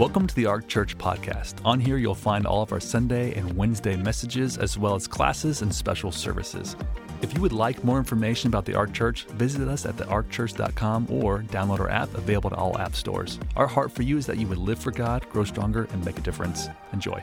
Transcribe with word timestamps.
Welcome 0.00 0.26
to 0.28 0.34
the 0.34 0.46
Ark 0.46 0.66
Church 0.66 0.96
podcast. 0.96 1.56
On 1.62 1.78
here, 1.78 1.98
you'll 1.98 2.14
find 2.14 2.46
all 2.46 2.62
of 2.62 2.72
our 2.72 2.80
Sunday 2.80 3.34
and 3.34 3.54
Wednesday 3.54 3.96
messages, 3.96 4.56
as 4.56 4.78
well 4.78 4.94
as 4.94 5.06
classes 5.06 5.60
and 5.60 5.74
special 5.74 6.10
services. 6.10 6.74
If 7.20 7.34
you 7.34 7.42
would 7.42 7.52
like 7.52 7.84
more 7.84 7.98
information 7.98 8.48
about 8.48 8.64
the 8.64 8.74
Ark 8.74 8.94
Church, 8.94 9.26
visit 9.26 9.68
us 9.68 9.84
at 9.84 9.98
thearkchurch.com 9.98 11.08
or 11.10 11.40
download 11.40 11.80
our 11.80 11.90
app 11.90 12.14
available 12.14 12.48
to 12.48 12.56
all 12.56 12.78
app 12.78 12.94
stores. 12.94 13.38
Our 13.56 13.66
heart 13.66 13.92
for 13.92 14.00
you 14.00 14.16
is 14.16 14.24
that 14.24 14.38
you 14.38 14.46
would 14.46 14.56
live 14.56 14.78
for 14.78 14.90
God, 14.90 15.28
grow 15.28 15.44
stronger, 15.44 15.86
and 15.92 16.02
make 16.02 16.16
a 16.16 16.22
difference. 16.22 16.68
Enjoy. 16.94 17.22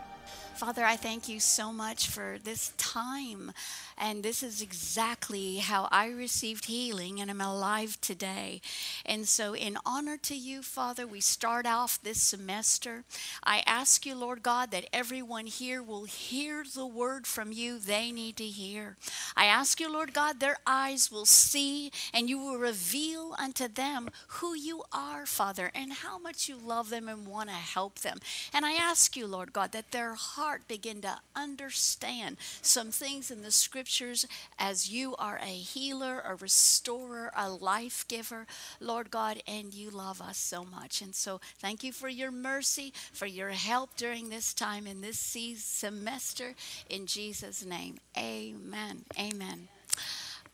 Father, 0.58 0.84
I 0.84 0.96
thank 0.96 1.30
you 1.30 1.40
so 1.40 1.72
much 1.72 2.08
for 2.08 2.38
this 2.44 2.74
time. 2.78 3.52
And 3.96 4.24
this 4.24 4.42
is 4.42 4.60
exactly 4.60 5.58
how 5.58 5.88
I 5.92 6.08
received 6.10 6.66
healing 6.66 7.20
and 7.22 7.30
am 7.30 7.42
alive 7.42 8.00
today. 8.02 8.62
And 9.06 9.28
so, 9.28 9.56
in 9.56 9.78
honor 9.86 10.18
to 10.18 10.36
you, 10.36 10.64
Father, 10.64 11.06
we 11.06 11.20
start 11.20 11.68
off 11.68 12.02
this 12.02 12.22
semester. 12.22 13.04
I 13.44 13.64
ask 13.68 14.06
you, 14.06 14.16
Lord 14.16 14.42
God, 14.42 14.72
that 14.72 14.86
everyone 14.92 15.46
here 15.46 15.84
will 15.84 16.06
hear 16.06 16.64
the 16.74 16.88
word 16.88 17.28
from 17.28 17.52
you 17.52 17.78
they 17.78 18.12
need 18.12 18.36
to 18.38 18.46
hear. 18.46 18.98
I 19.36 19.46
ask 19.46 19.80
you, 19.80 19.92
Lord 19.92 20.14
God, 20.14 20.40
their 20.40 20.58
eyes 20.66 21.12
will 21.12 21.26
see 21.26 21.92
and 22.16 22.30
you 22.30 22.40
will 22.40 22.58
reveal 22.58 23.36
unto 23.38 23.68
them 23.68 24.10
who 24.28 24.56
you 24.56 24.84
are, 24.92 25.28
Father, 25.28 25.70
and 25.76 25.94
how 25.94 26.18
much 26.18 26.50
you 26.50 26.58
love 26.58 26.90
them 26.90 27.08
and 27.08 27.28
want 27.28 27.50
to 27.50 27.56
help 27.56 28.00
them. 28.00 28.20
And 28.54 28.66
I 28.66 28.74
ask 28.74 29.16
you, 29.16 29.28
Lord 29.28 29.54
God, 29.54 29.72
that 29.72 29.92
their 29.92 30.14
heart 30.14 30.47
heart 30.48 30.66
begin 30.70 31.02
to 31.02 31.14
understand 31.36 32.38
some 32.62 32.90
things 32.90 33.30
in 33.30 33.42
the 33.42 33.52
scriptures 33.52 34.26
as 34.58 34.90
you 34.90 35.14
are 35.18 35.38
a 35.44 35.46
healer, 35.46 36.24
a 36.26 36.36
restorer, 36.36 37.30
a 37.36 37.50
life 37.50 38.08
giver, 38.08 38.48
Lord 38.80 39.12
God, 39.12 39.44
and 39.46 39.74
you 39.74 39.90
love 39.90 40.22
us 40.22 40.38
so 40.38 40.64
much. 40.64 41.02
And 41.02 41.14
so 41.14 41.42
thank 41.60 41.84
you 41.84 41.92
for 41.92 42.08
your 42.08 42.32
mercy, 42.32 42.94
for 43.12 43.26
your 43.26 43.50
help 43.50 43.98
during 43.98 44.30
this 44.30 44.54
time 44.54 44.88
in 44.88 45.02
this 45.02 45.20
semester. 45.20 46.54
In 46.90 47.08
Jesus' 47.08 47.66
name, 47.66 47.98
amen. 48.18 49.04
Amen. 49.20 49.68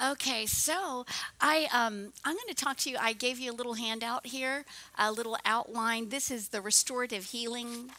Okay, 0.04 0.48
so 0.48 1.06
I 1.40 1.68
um, 1.72 2.14
I'm 2.26 2.34
going 2.34 2.48
to 2.48 2.56
talk 2.56 2.78
to 2.78 2.90
you. 2.90 2.98
I 3.00 3.14
gave 3.14 3.38
you 3.38 3.52
a 3.52 3.54
little 3.54 3.76
handout 3.76 4.26
here, 4.26 4.66
a 4.98 5.12
little 5.12 5.38
outline. 5.46 6.10
This 6.10 6.32
is 6.32 6.48
the 6.48 6.62
restorative 6.62 7.26
healing 7.26 7.92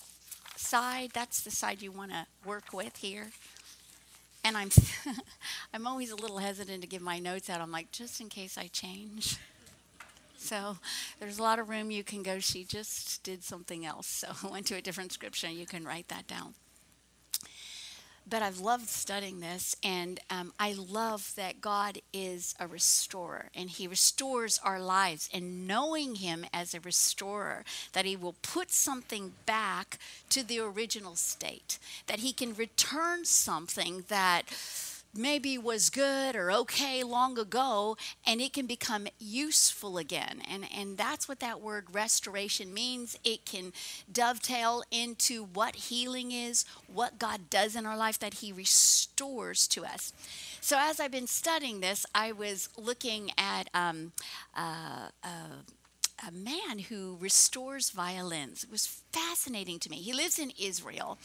side, 0.64 1.10
that's 1.12 1.42
the 1.42 1.50
side 1.50 1.82
you 1.82 1.92
want 1.92 2.10
to 2.10 2.26
work 2.44 2.72
with 2.72 2.96
here. 2.96 3.30
And 4.44 4.56
I'm 4.56 4.70
I'm 5.74 5.86
always 5.86 6.10
a 6.10 6.16
little 6.16 6.38
hesitant 6.38 6.82
to 6.82 6.88
give 6.88 7.02
my 7.02 7.18
notes 7.18 7.48
out. 7.48 7.60
I'm 7.60 7.72
like, 7.72 7.92
just 7.92 8.20
in 8.20 8.28
case 8.28 8.58
I 8.58 8.68
change. 8.68 9.38
So 10.36 10.76
there's 11.20 11.38
a 11.38 11.42
lot 11.42 11.58
of 11.58 11.70
room 11.70 11.90
you 11.90 12.04
can 12.04 12.22
go. 12.22 12.38
She 12.38 12.64
just 12.64 13.22
did 13.22 13.42
something 13.42 13.86
else. 13.86 14.06
So 14.42 14.50
went 14.50 14.66
to 14.66 14.74
a 14.74 14.82
different 14.82 15.10
scripture. 15.10 15.48
You 15.48 15.64
can 15.64 15.86
write 15.86 16.08
that 16.08 16.26
down 16.26 16.52
but 18.28 18.42
I've 18.42 18.60
loved 18.60 18.88
studying 18.88 19.40
this, 19.40 19.76
and 19.82 20.18
um, 20.30 20.52
I 20.58 20.72
love 20.72 21.32
that 21.36 21.60
God 21.60 21.98
is 22.12 22.54
a 22.58 22.66
restorer, 22.66 23.50
and 23.54 23.68
He 23.68 23.86
restores 23.86 24.58
our 24.64 24.80
lives. 24.80 25.28
And 25.32 25.66
knowing 25.66 26.16
Him 26.16 26.46
as 26.52 26.74
a 26.74 26.80
restorer, 26.80 27.64
that 27.92 28.04
He 28.04 28.16
will 28.16 28.36
put 28.42 28.70
something 28.70 29.32
back 29.44 29.98
to 30.30 30.42
the 30.42 30.60
original 30.60 31.16
state, 31.16 31.78
that 32.06 32.20
He 32.20 32.32
can 32.32 32.54
return 32.54 33.24
something 33.24 34.04
that 34.08 34.42
maybe 35.16 35.56
was 35.58 35.90
good 35.90 36.36
or 36.36 36.50
okay 36.52 37.02
long 37.02 37.38
ago 37.38 37.96
and 38.26 38.40
it 38.40 38.52
can 38.52 38.66
become 38.66 39.06
useful 39.18 39.98
again. 39.98 40.42
And 40.50 40.66
and 40.76 40.96
that's 40.96 41.28
what 41.28 41.40
that 41.40 41.60
word 41.60 41.86
restoration 41.92 42.72
means. 42.72 43.16
It 43.24 43.44
can 43.44 43.72
dovetail 44.10 44.82
into 44.90 45.44
what 45.44 45.76
healing 45.76 46.32
is 46.32 46.64
what 46.86 47.18
God 47.18 47.50
does 47.50 47.76
in 47.76 47.86
our 47.86 47.96
life 47.96 48.18
that 48.18 48.34
he 48.34 48.52
restores 48.52 49.66
to 49.68 49.84
us. 49.84 50.12
So 50.60 50.76
as 50.78 51.00
I've 51.00 51.10
been 51.10 51.26
studying 51.26 51.80
this 51.80 52.06
I 52.14 52.32
was 52.32 52.68
looking 52.76 53.30
at 53.38 53.68
um, 53.74 54.12
uh, 54.56 55.08
uh, 55.22 55.62
a 56.26 56.30
man 56.30 56.78
who 56.78 57.16
restores 57.20 57.90
violins. 57.90 58.64
It 58.64 58.70
was 58.70 59.02
fascinating 59.12 59.78
to 59.80 59.90
me. 59.90 59.96
He 59.96 60.12
lives 60.12 60.38
in 60.38 60.52
Israel 60.58 61.18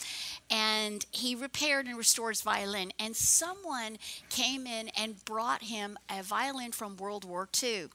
and 0.50 1.05
he 1.11 1.35
repaired 1.35 1.85
and 1.85 1.97
restores 1.97 2.41
violin. 2.41 2.91
And 3.00 3.16
someone 3.16 3.97
came 4.29 4.66
in 4.66 4.89
and 4.97 5.23
brought 5.25 5.63
him 5.63 5.97
a 6.09 6.23
violin 6.23 6.72
from 6.72 6.97
World 6.97 7.25
War 7.25 7.47
II. 7.61 7.89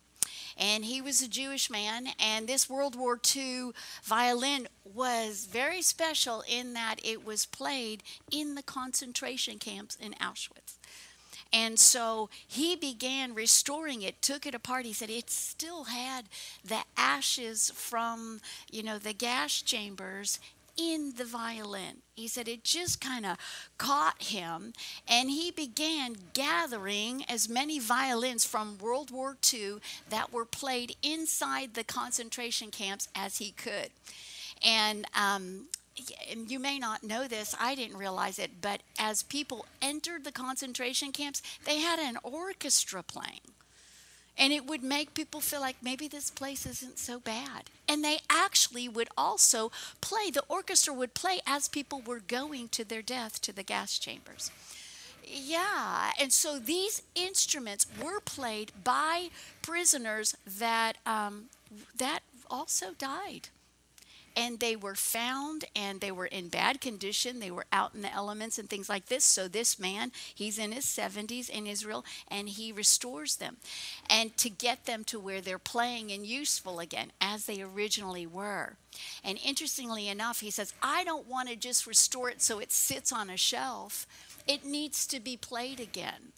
And 0.57 0.85
he 0.85 1.03
was 1.03 1.21
a 1.21 1.29
Jewish 1.29 1.69
man, 1.69 2.09
and 2.19 2.47
this 2.47 2.71
World 2.71 2.97
War 2.97 3.21
II 3.37 3.73
violin 4.03 4.69
was 4.85 5.47
very 5.51 5.83
special 5.83 6.43
in 6.49 6.73
that 6.75 6.97
it 7.05 7.27
was 7.27 7.45
played 7.45 8.03
in 8.31 8.55
the 8.55 8.63
concentration 8.63 9.59
camps 9.59 9.97
in 9.97 10.13
Auschwitz. 10.15 10.64
And 11.55 11.79
so 11.79 12.31
he 12.47 12.75
began 12.75 13.33
restoring 13.33 14.03
it, 14.03 14.21
took 14.21 14.45
it 14.45 14.57
apart. 14.57 14.85
He 14.87 14.93
said 14.93 15.09
it 15.09 15.31
still 15.31 15.85
had 15.85 16.25
the 16.65 16.81
ashes 16.97 17.71
from, 17.73 18.41
you 18.73 18.83
know, 18.83 18.99
the 18.99 19.13
gas 19.13 19.63
chambers 19.63 20.41
in 20.77 21.13
the 21.17 21.25
violin. 21.25 21.99
He 22.17 22.27
said 22.27 22.49
it 22.49 22.65
just 22.65 23.01
kind 23.01 23.25
of 23.25 23.37
caught 23.79 24.21
him, 24.21 24.73
and 25.07 25.31
he 25.31 25.53
began 25.53 26.17
gathering 26.33 27.25
as 27.29 27.49
many 27.49 27.79
violins 27.79 28.45
from 28.45 28.79
World 28.79 29.13
War 29.13 29.37
II 29.53 29.77
that 30.11 30.33
were 30.33 30.45
played 30.45 30.97
inside 31.05 31.75
the 31.75 31.85
concentration 31.85 32.73
camps 32.73 33.09
as 33.15 33.39
he 33.39 33.53
could. 33.53 33.91
And 34.65 35.07
um, 35.17 35.69
you 36.49 36.59
may 36.59 36.79
not 36.79 37.03
know 37.03 37.27
this, 37.29 37.55
I 37.61 37.75
didn't 37.75 37.97
realize 37.97 38.39
it, 38.39 38.61
but 38.61 38.83
as 38.99 39.23
people 39.23 39.67
entered 39.81 40.25
the 40.25 40.33
concentration 40.33 41.13
camps, 41.13 41.43
they 41.65 41.79
had 41.79 41.99
an 41.99 42.19
orchestra 42.23 43.03
playing. 43.03 43.41
And 44.37 44.53
it 44.53 44.67
would 44.67 44.83
make 44.83 45.15
people 45.15 45.41
feel 45.41 45.61
like 45.61 45.77
maybe 45.81 46.09
this 46.09 46.31
place 46.31 46.67
isn't 46.67 46.99
so 46.99 47.21
bad. 47.21 47.71
And 47.89 48.03
they 48.03 48.19
actually 48.29 48.89
would 48.89 49.09
also 49.17 49.71
play, 50.01 50.31
the 50.33 50.43
orchestra 50.49 50.93
would 50.93 51.15
play 51.15 51.41
as 51.47 51.69
people 51.69 52.03
were 52.05 52.19
going 52.19 52.69
to 52.71 52.85
their 52.85 53.03
death 53.03 53.41
to 53.43 53.53
the 53.53 53.63
gas 53.63 53.97
chambers. 53.97 54.51
Yeah, 55.27 56.11
and 56.21 56.33
so 56.33 56.59
these 56.59 57.03
instruments 57.15 57.87
were 58.03 58.21
played 58.21 58.73
by 58.83 59.29
prisoners 59.63 60.37
that 60.47 60.99
um, 61.07 61.45
that 61.97 62.21
also 62.51 62.93
died 62.99 63.49
and 64.37 64.59
they 64.59 64.77
were 64.77 64.95
found 64.95 65.65
and 65.77 66.01
they 66.01 66.11
were 66.11 66.27
in 66.27 66.49
bad 66.49 66.81
condition. 66.81 67.39
They 67.39 67.51
were 67.51 67.67
out 67.73 67.95
in 67.95 68.03
the 68.03 68.13
elements 68.13 68.59
and 68.59 68.69
things 68.69 68.89
like 68.89 69.07
this. 69.07 69.25
So, 69.25 69.49
this 69.49 69.79
man, 69.79 70.13
he's 70.35 70.59
in 70.59 70.73
his 70.73 70.85
70s 70.85 71.49
in 71.49 71.67
Israel 71.67 72.05
and 72.29 72.49
he 72.49 72.73
restores 72.73 73.37
them. 73.37 73.59
And 74.11 74.37
to 74.39 74.51
get 74.51 74.87
them 74.87 75.05
to 75.05 75.21
where 75.21 75.41
they're 75.41 75.59
playing 75.59 76.11
and 76.11 76.27
useful 76.27 76.81
again, 76.81 77.13
as 77.21 77.47
they 77.47 77.63
originally 77.63 78.27
were. 78.27 78.77
And 79.25 79.39
interestingly 79.45 80.09
enough, 80.09 80.41
he 80.41 80.51
says, 80.51 80.75
I 80.83 81.05
don't 81.05 81.29
want 81.29 81.49
to 81.49 81.57
just 81.57 81.87
restore 81.87 82.29
it 82.31 82.43
so 82.43 82.59
it 82.59 82.73
sits 82.73 83.13
on 83.13 83.31
a 83.31 83.37
shelf, 83.37 84.07
it 84.47 84.65
needs 84.65 85.07
to 85.09 85.21
be 85.21 85.37
played 85.37 85.81
again. 85.81 86.33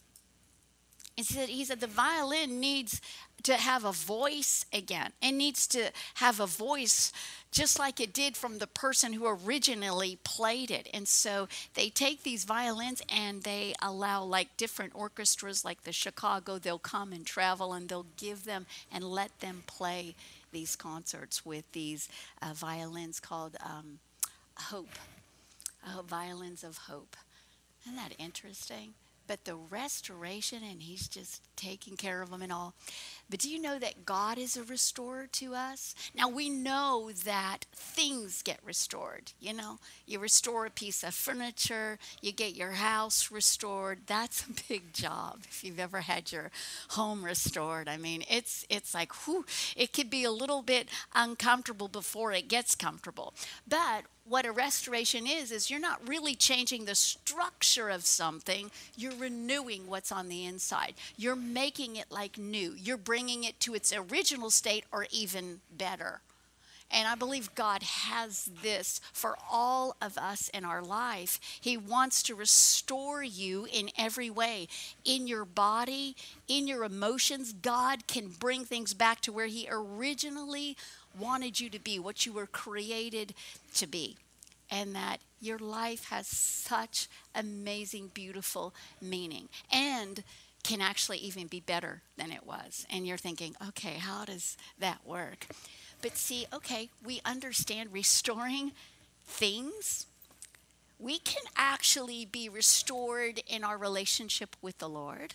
He 1.16 1.22
said, 1.22 1.48
he 1.48 1.64
said 1.64 1.80
the 1.80 1.86
violin 1.86 2.60
needs 2.60 3.00
to 3.46 3.54
have 3.54 3.84
a 3.84 3.92
voice 3.92 4.66
again. 4.72 5.12
It 5.22 5.30
needs 5.30 5.68
to 5.68 5.92
have 6.14 6.40
a 6.40 6.46
voice 6.46 7.12
just 7.52 7.78
like 7.78 8.00
it 8.00 8.12
did 8.12 8.36
from 8.36 8.58
the 8.58 8.66
person 8.66 9.12
who 9.12 9.24
originally 9.24 10.18
played 10.24 10.72
it. 10.72 10.88
And 10.92 11.06
so 11.06 11.46
they 11.74 11.88
take 11.88 12.24
these 12.24 12.44
violins 12.44 13.02
and 13.08 13.44
they 13.44 13.72
allow 13.80 14.24
like 14.24 14.56
different 14.56 14.96
orchestras 14.96 15.64
like 15.64 15.84
the 15.84 15.92
Chicago, 15.92 16.58
they'll 16.58 16.80
come 16.80 17.12
and 17.12 17.24
travel 17.24 17.72
and 17.72 17.88
they'll 17.88 18.06
give 18.16 18.46
them 18.46 18.66
and 18.90 19.04
let 19.04 19.38
them 19.38 19.62
play 19.68 20.16
these 20.50 20.74
concerts 20.74 21.46
with 21.46 21.70
these 21.70 22.08
uh, 22.42 22.52
violins 22.52 23.20
called 23.20 23.56
um, 23.64 24.00
Hope, 24.56 24.98
uh, 25.86 26.02
Violins 26.02 26.64
of 26.64 26.78
Hope. 26.78 27.16
Isn't 27.84 27.96
that 27.96 28.14
interesting? 28.18 28.94
but 29.26 29.44
the 29.44 29.54
restoration, 29.54 30.62
and 30.62 30.82
He's 30.82 31.08
just 31.08 31.42
taking 31.56 31.96
care 31.96 32.22
of 32.22 32.30
them 32.30 32.42
and 32.42 32.52
all. 32.52 32.74
But 33.28 33.40
do 33.40 33.50
you 33.50 33.60
know 33.60 33.78
that 33.78 34.06
God 34.06 34.38
is 34.38 34.56
a 34.56 34.62
restorer 34.62 35.26
to 35.32 35.54
us? 35.54 35.94
Now 36.14 36.28
we 36.28 36.48
know 36.48 37.10
that 37.24 37.66
things 37.72 38.42
get 38.42 38.60
restored. 38.64 39.32
You 39.40 39.52
know, 39.52 39.78
you 40.06 40.18
restore 40.20 40.64
a 40.66 40.70
piece 40.70 41.02
of 41.02 41.14
furniture, 41.14 41.98
you 42.22 42.32
get 42.32 42.54
your 42.54 42.72
house 42.72 43.30
restored. 43.30 44.00
That's 44.06 44.44
a 44.46 44.52
big 44.68 44.92
job 44.92 45.40
if 45.48 45.64
you've 45.64 45.80
ever 45.80 46.02
had 46.02 46.30
your 46.30 46.50
home 46.90 47.24
restored. 47.24 47.88
I 47.88 47.96
mean, 47.96 48.24
it's 48.30 48.64
it's 48.70 48.94
like 48.94 49.12
whew, 49.26 49.44
it 49.76 49.92
could 49.92 50.10
be 50.10 50.24
a 50.24 50.30
little 50.30 50.62
bit 50.62 50.88
uncomfortable 51.14 51.88
before 51.88 52.32
it 52.32 52.48
gets 52.48 52.74
comfortable. 52.74 53.34
But 53.66 54.04
what 54.28 54.44
a 54.44 54.52
restoration 54.52 55.26
is 55.26 55.52
is 55.52 55.70
you're 55.70 55.80
not 55.80 56.06
really 56.08 56.34
changing 56.34 56.84
the 56.84 56.94
structure 56.94 57.88
of 57.88 58.04
something 58.04 58.70
you're 58.96 59.14
renewing 59.14 59.86
what's 59.86 60.10
on 60.10 60.28
the 60.28 60.44
inside 60.44 60.94
you're 61.16 61.36
making 61.36 61.96
it 61.96 62.06
like 62.10 62.36
new 62.36 62.74
you're 62.76 62.96
bringing 62.96 63.15
it 63.44 63.60
to 63.60 63.74
its 63.74 63.92
original 63.92 64.50
state 64.50 64.84
or 64.92 65.06
even 65.10 65.60
better 65.76 66.20
And 66.90 67.08
I 67.08 67.14
believe 67.16 67.54
God 67.54 67.82
has 67.82 68.50
this 68.62 69.00
for 69.12 69.36
all 69.50 69.96
of 70.00 70.16
us 70.16 70.48
in 70.50 70.64
our 70.64 70.82
life. 70.82 71.40
He 71.60 71.76
wants 71.76 72.22
to 72.24 72.34
restore 72.34 73.22
you 73.22 73.66
in 73.72 73.90
every 73.98 74.30
way 74.30 74.68
in 75.04 75.26
your 75.26 75.44
body, 75.44 76.14
in 76.46 76.68
your 76.68 76.84
emotions. 76.84 77.52
God 77.52 78.06
can 78.06 78.28
bring 78.28 78.64
things 78.64 78.94
back 78.94 79.20
to 79.22 79.32
where 79.32 79.46
He 79.46 79.68
originally 79.70 80.76
wanted 81.18 81.58
you 81.58 81.70
to 81.70 81.78
be, 81.80 81.98
what 81.98 82.24
you 82.24 82.32
were 82.32 82.46
created 82.46 83.34
to 83.74 83.86
be. 83.86 84.16
And 84.70 84.94
that 84.94 85.18
your 85.40 85.58
life 85.58 86.06
has 86.10 86.26
such 86.26 87.08
amazing, 87.34 88.10
beautiful 88.14 88.74
meaning. 89.00 89.48
And 89.72 90.22
can 90.66 90.80
actually 90.80 91.18
even 91.18 91.46
be 91.46 91.60
better 91.60 92.02
than 92.16 92.32
it 92.32 92.44
was. 92.44 92.86
And 92.90 93.06
you're 93.06 93.16
thinking, 93.16 93.54
okay, 93.68 93.94
how 93.94 94.24
does 94.24 94.56
that 94.80 95.06
work? 95.06 95.46
But 96.02 96.16
see, 96.16 96.46
okay, 96.52 96.90
we 97.04 97.20
understand 97.24 97.92
restoring 97.92 98.72
things. 99.24 100.06
We 100.98 101.18
can 101.20 101.44
actually 101.56 102.24
be 102.24 102.48
restored 102.48 103.40
in 103.46 103.62
our 103.62 103.78
relationship 103.78 104.56
with 104.60 104.78
the 104.78 104.88
Lord. 104.88 105.34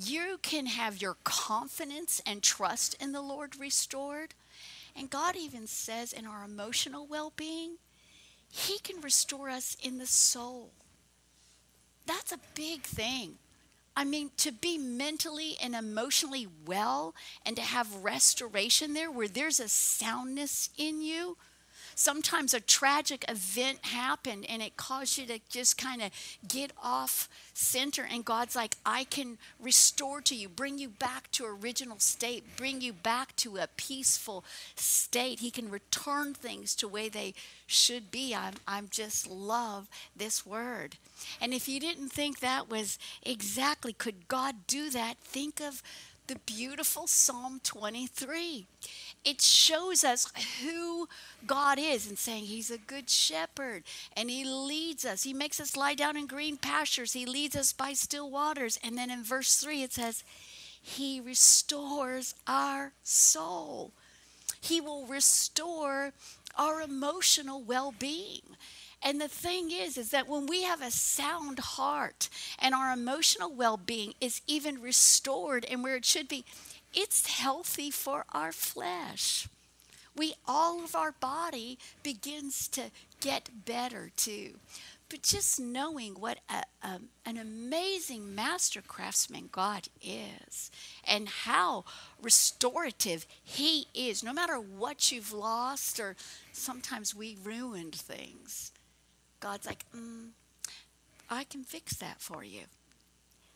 You 0.00 0.38
can 0.40 0.64
have 0.64 1.02
your 1.02 1.18
confidence 1.24 2.22
and 2.24 2.42
trust 2.42 2.96
in 3.02 3.12
the 3.12 3.20
Lord 3.20 3.60
restored. 3.60 4.32
And 4.96 5.10
God 5.10 5.36
even 5.36 5.66
says 5.66 6.14
in 6.14 6.26
our 6.26 6.42
emotional 6.42 7.06
well 7.06 7.34
being, 7.36 7.76
He 8.50 8.78
can 8.78 9.02
restore 9.02 9.50
us 9.50 9.76
in 9.82 9.98
the 9.98 10.06
soul. 10.06 10.70
That's 12.06 12.32
a 12.32 12.40
big 12.54 12.82
thing. 12.82 13.36
I 13.96 14.04
mean, 14.04 14.30
to 14.38 14.52
be 14.52 14.78
mentally 14.78 15.56
and 15.62 15.74
emotionally 15.74 16.46
well 16.66 17.14
and 17.44 17.56
to 17.56 17.62
have 17.62 18.04
restoration 18.04 18.94
there 18.94 19.10
where 19.10 19.28
there's 19.28 19.60
a 19.60 19.68
soundness 19.68 20.70
in 20.78 21.02
you. 21.02 21.36
Sometimes 22.02 22.52
a 22.52 22.58
tragic 22.58 23.24
event 23.28 23.78
happened 23.82 24.44
and 24.48 24.60
it 24.60 24.76
caused 24.76 25.18
you 25.18 25.26
to 25.26 25.38
just 25.48 25.78
kind 25.78 26.02
of 26.02 26.10
get 26.48 26.72
off 26.82 27.28
center. 27.54 28.04
And 28.10 28.24
God's 28.24 28.56
like, 28.56 28.74
I 28.84 29.04
can 29.04 29.38
restore 29.60 30.20
to 30.22 30.34
you, 30.34 30.48
bring 30.48 30.78
you 30.78 30.88
back 30.88 31.30
to 31.30 31.44
original 31.44 32.00
state, 32.00 32.56
bring 32.56 32.80
you 32.80 32.92
back 32.92 33.36
to 33.36 33.56
a 33.58 33.68
peaceful 33.76 34.44
state. 34.74 35.38
He 35.38 35.52
can 35.52 35.70
return 35.70 36.34
things 36.34 36.74
to 36.74 36.88
way 36.88 37.08
they 37.08 37.34
should 37.68 38.10
be. 38.10 38.34
I'm, 38.34 38.54
I'm 38.66 38.88
just 38.90 39.30
love 39.30 39.88
this 40.16 40.44
word. 40.44 40.96
And 41.40 41.54
if 41.54 41.68
you 41.68 41.78
didn't 41.78 42.08
think 42.08 42.40
that 42.40 42.68
was 42.68 42.98
exactly, 43.22 43.92
could 43.92 44.26
God 44.26 44.66
do 44.66 44.90
that? 44.90 45.18
Think 45.18 45.60
of 45.60 45.84
the 46.26 46.36
beautiful 46.46 47.06
Psalm 47.06 47.60
23. 47.62 48.66
It 49.24 49.40
shows 49.40 50.02
us 50.02 50.26
who 50.62 51.08
God 51.46 51.78
is 51.78 52.08
and 52.08 52.18
saying 52.18 52.44
He's 52.44 52.70
a 52.70 52.78
good 52.78 53.08
shepherd 53.08 53.84
and 54.16 54.28
He 54.28 54.44
leads 54.44 55.04
us. 55.04 55.22
He 55.22 55.32
makes 55.32 55.60
us 55.60 55.76
lie 55.76 55.94
down 55.94 56.16
in 56.16 56.26
green 56.26 56.56
pastures. 56.56 57.12
He 57.12 57.24
leads 57.24 57.54
us 57.54 57.72
by 57.72 57.92
still 57.92 58.30
waters. 58.30 58.78
And 58.82 58.98
then 58.98 59.10
in 59.10 59.22
verse 59.22 59.56
3, 59.56 59.82
it 59.82 59.92
says, 59.92 60.24
He 60.80 61.20
restores 61.20 62.34
our 62.46 62.92
soul. 63.04 63.92
He 64.60 64.80
will 64.80 65.06
restore 65.06 66.12
our 66.56 66.80
emotional 66.80 67.62
well 67.62 67.94
being. 67.96 68.42
And 69.04 69.20
the 69.20 69.28
thing 69.28 69.70
is, 69.72 69.98
is 69.98 70.10
that 70.10 70.28
when 70.28 70.46
we 70.46 70.62
have 70.62 70.80
a 70.80 70.90
sound 70.90 71.58
heart 71.58 72.28
and 72.58 72.74
our 72.74 72.92
emotional 72.92 73.52
well 73.52 73.76
being 73.76 74.14
is 74.20 74.40
even 74.46 74.80
restored 74.80 75.64
and 75.64 75.82
where 75.82 75.96
it 75.96 76.04
should 76.04 76.28
be, 76.28 76.44
it's 76.94 77.26
healthy 77.38 77.90
for 77.90 78.24
our 78.32 78.52
flesh. 78.52 79.48
We, 80.16 80.34
all 80.46 80.84
of 80.84 80.94
our 80.94 81.12
body 81.12 81.78
begins 82.02 82.68
to 82.68 82.90
get 83.20 83.64
better 83.64 84.10
too. 84.16 84.54
But 85.08 85.22
just 85.22 85.60
knowing 85.60 86.14
what 86.14 86.38
a, 86.48 86.64
um, 86.82 87.08
an 87.26 87.36
amazing 87.36 88.34
master 88.34 88.80
craftsman 88.80 89.50
God 89.52 89.88
is 90.02 90.70
and 91.06 91.28
how 91.28 91.84
restorative 92.22 93.26
He 93.42 93.88
is, 93.94 94.22
no 94.22 94.32
matter 94.32 94.56
what 94.56 95.12
you've 95.12 95.32
lost 95.32 96.00
or 96.00 96.16
sometimes 96.52 97.14
we 97.14 97.36
ruined 97.42 97.94
things. 97.94 98.72
God's 99.40 99.66
like, 99.66 99.84
mm, 99.94 100.28
I 101.28 101.44
can 101.44 101.64
fix 101.64 101.94
that 101.96 102.20
for 102.20 102.42
you. 102.42 102.62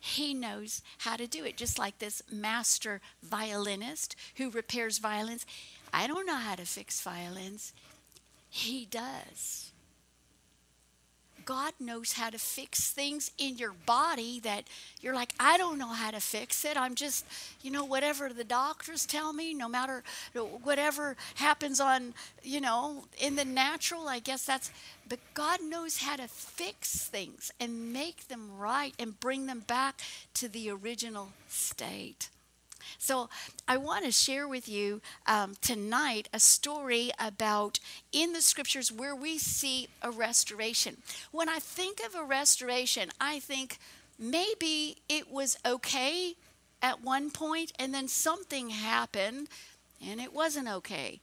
He 0.07 0.35
knows 0.35 0.83
how 0.99 1.17
to 1.17 1.27
do 1.27 1.45
it, 1.45 1.57
just 1.57 1.81
like 1.81 1.99
this 1.99 2.23
master 2.31 3.01
violinist 3.25 4.15
who 4.37 4.51
repairs 4.51 4.99
violins. 4.99 5.45
I 5.93 6.07
don't 6.07 6.27
know 6.27 6.37
how 6.37 6.55
to 6.55 6.65
fix 6.65 7.01
violins. 7.03 7.73
He 8.49 8.87
does. 8.87 9.66
God 11.47 11.73
knows 11.79 12.13
how 12.15 12.29
to 12.29 12.39
fix 12.39 12.91
things 12.91 13.31
in 13.39 13.57
your 13.57 13.73
body 13.87 14.41
that 14.41 14.65
you're 15.01 15.15
like, 15.15 15.33
I 15.41 15.57
don't 15.57 15.79
know 15.79 15.89
how 15.89 16.11
to 16.11 16.21
fix 16.21 16.65
it. 16.65 16.77
I'm 16.77 16.97
just, 16.97 17.25
you 17.63 17.71
know, 17.71 17.85
whatever 17.85 18.29
the 18.29 18.45
doctors 18.45 19.07
tell 19.07 19.33
me, 19.33 19.55
no 19.55 19.69
matter 19.69 20.03
uh, 20.35 20.41
whatever 20.41 21.17
happens 21.37 21.81
on, 21.81 22.15
you 22.43 22.61
know, 22.61 23.05
in 23.19 23.37
the 23.37 23.45
natural, 23.45 24.09
I 24.09 24.19
guess 24.19 24.45
that's, 24.45 24.71
but 25.09 25.21
God 25.35 25.61
knows 25.63 25.99
how 25.99 26.17
to 26.17 26.27
fix 26.27 27.07
things 27.07 27.53
and 27.61 27.93
make 27.93 28.27
them 28.29 28.51
right 28.59 28.93
and 28.99 29.19
bring 29.21 29.47
them 29.47 29.61
back 29.61 30.01
to 30.35 30.49
the 30.49 30.69
original 30.71 31.31
state. 31.49 32.29
So, 32.99 33.29
I 33.69 33.77
want 33.77 34.05
to 34.05 34.13
share 34.13 34.47
with 34.47 34.69
you 34.69 35.01
um, 35.27 35.55
tonight 35.61 36.29
a 36.33 36.41
story 36.41 37.11
about 37.19 37.81
in 38.13 38.33
the 38.33 38.41
scriptures 38.41 38.93
where 38.93 39.15
we 39.15 39.39
see 39.39 39.89
a 40.03 40.11
restoration. 40.11 40.99
When 41.33 41.49
I 41.49 41.59
think 41.59 42.01
of 42.05 42.15
a 42.15 42.25
restoration, 42.25 43.11
I 43.21 43.41
think 43.41 43.79
maybe 44.19 44.99
it 45.09 45.31
was 45.31 45.59
okay 45.65 46.35
at 46.83 47.03
one 47.03 47.31
point 47.31 47.73
and 47.79 47.93
then 47.93 48.09
something 48.09 48.71
happened 48.71 49.49
and 50.05 50.21
it 50.21 50.33
wasn't 50.33 50.69
okay 50.69 51.21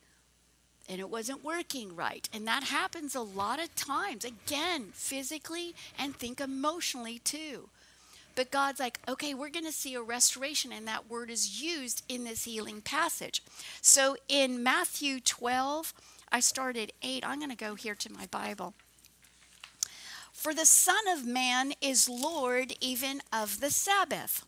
and 0.89 0.99
it 0.99 1.09
wasn't 1.09 1.43
working 1.43 1.95
right. 1.95 2.27
And 2.33 2.45
that 2.47 2.63
happens 2.63 3.15
a 3.15 3.21
lot 3.21 3.61
of 3.63 3.73
times, 3.75 4.25
again, 4.25 4.89
physically 4.93 5.75
and 5.97 6.15
think 6.15 6.41
emotionally 6.41 7.19
too. 7.19 7.69
But 8.35 8.51
God's 8.51 8.79
like, 8.79 8.99
okay, 9.07 9.33
we're 9.33 9.49
going 9.49 9.65
to 9.65 9.71
see 9.71 9.93
a 9.95 10.01
restoration, 10.01 10.71
and 10.71 10.87
that 10.87 11.09
word 11.09 11.29
is 11.29 11.61
used 11.61 12.03
in 12.09 12.23
this 12.23 12.45
healing 12.45 12.81
passage. 12.81 13.43
So 13.81 14.15
in 14.27 14.63
Matthew 14.63 15.19
12, 15.19 15.93
I 16.31 16.39
started 16.39 16.93
8. 17.03 17.23
I'm 17.27 17.39
going 17.39 17.51
to 17.51 17.55
go 17.55 17.75
here 17.75 17.95
to 17.95 18.11
my 18.11 18.25
Bible. 18.25 18.73
For 20.31 20.53
the 20.53 20.65
Son 20.65 21.07
of 21.07 21.25
Man 21.25 21.73
is 21.79 22.09
Lord 22.09 22.73
even 22.81 23.21
of 23.31 23.59
the 23.59 23.69
Sabbath. 23.69 24.45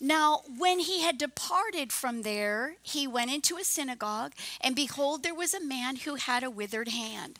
Now, 0.00 0.42
when 0.58 0.80
he 0.80 1.02
had 1.02 1.16
departed 1.16 1.92
from 1.92 2.22
there, 2.22 2.74
he 2.82 3.06
went 3.06 3.32
into 3.32 3.56
a 3.56 3.64
synagogue, 3.64 4.32
and 4.60 4.76
behold, 4.76 5.22
there 5.22 5.34
was 5.34 5.54
a 5.54 5.64
man 5.64 5.96
who 5.96 6.16
had 6.16 6.42
a 6.42 6.50
withered 6.50 6.88
hand. 6.88 7.38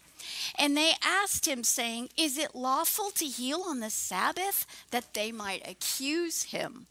And 0.58 0.76
they 0.76 0.92
asked 1.02 1.46
him, 1.46 1.64
saying, 1.64 2.10
Is 2.16 2.38
it 2.38 2.54
lawful 2.54 3.10
to 3.12 3.24
heal 3.24 3.62
on 3.66 3.80
the 3.80 3.90
Sabbath? 3.90 4.66
That 4.90 5.14
they 5.14 5.32
might 5.32 5.68
accuse 5.68 6.44
him. 6.44 6.86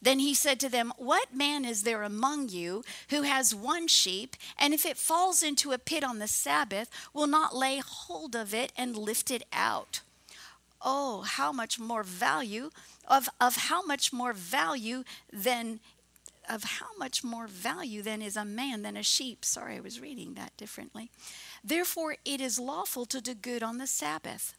Then 0.00 0.18
he 0.18 0.34
said 0.34 0.60
to 0.60 0.68
them, 0.68 0.92
What 0.96 1.34
man 1.34 1.64
is 1.64 1.82
there 1.82 2.02
among 2.02 2.48
you 2.48 2.84
who 3.10 3.22
has 3.22 3.54
one 3.54 3.88
sheep, 3.88 4.36
and 4.58 4.72
if 4.72 4.86
it 4.86 4.96
falls 4.96 5.42
into 5.42 5.72
a 5.72 5.78
pit 5.78 6.04
on 6.04 6.18
the 6.18 6.28
Sabbath, 6.28 6.90
will 7.12 7.26
not 7.26 7.56
lay 7.56 7.80
hold 7.84 8.34
of 8.34 8.54
it 8.54 8.72
and 8.76 8.96
lift 8.96 9.30
it 9.30 9.44
out? 9.52 10.00
Oh, 10.80 11.22
how 11.22 11.52
much 11.52 11.78
more 11.78 12.04
value 12.04 12.70
of, 13.08 13.28
of 13.40 13.56
how 13.56 13.84
much 13.84 14.12
more 14.12 14.32
value 14.32 15.02
than 15.32 15.80
of 16.48 16.64
how 16.64 16.86
much 16.98 17.22
more 17.22 17.46
value 17.46 18.00
than 18.00 18.22
is 18.22 18.34
a 18.34 18.44
man 18.44 18.80
than 18.80 18.96
a 18.96 19.02
sheep. 19.02 19.44
Sorry, 19.44 19.76
I 19.76 19.80
was 19.80 20.00
reading 20.00 20.32
that 20.34 20.56
differently. 20.56 21.10
Therefore, 21.64 22.16
it 22.24 22.40
is 22.40 22.58
lawful 22.58 23.06
to 23.06 23.20
do 23.20 23.34
good 23.34 23.62
on 23.62 23.78
the 23.78 23.86
Sabbath. 23.86 24.54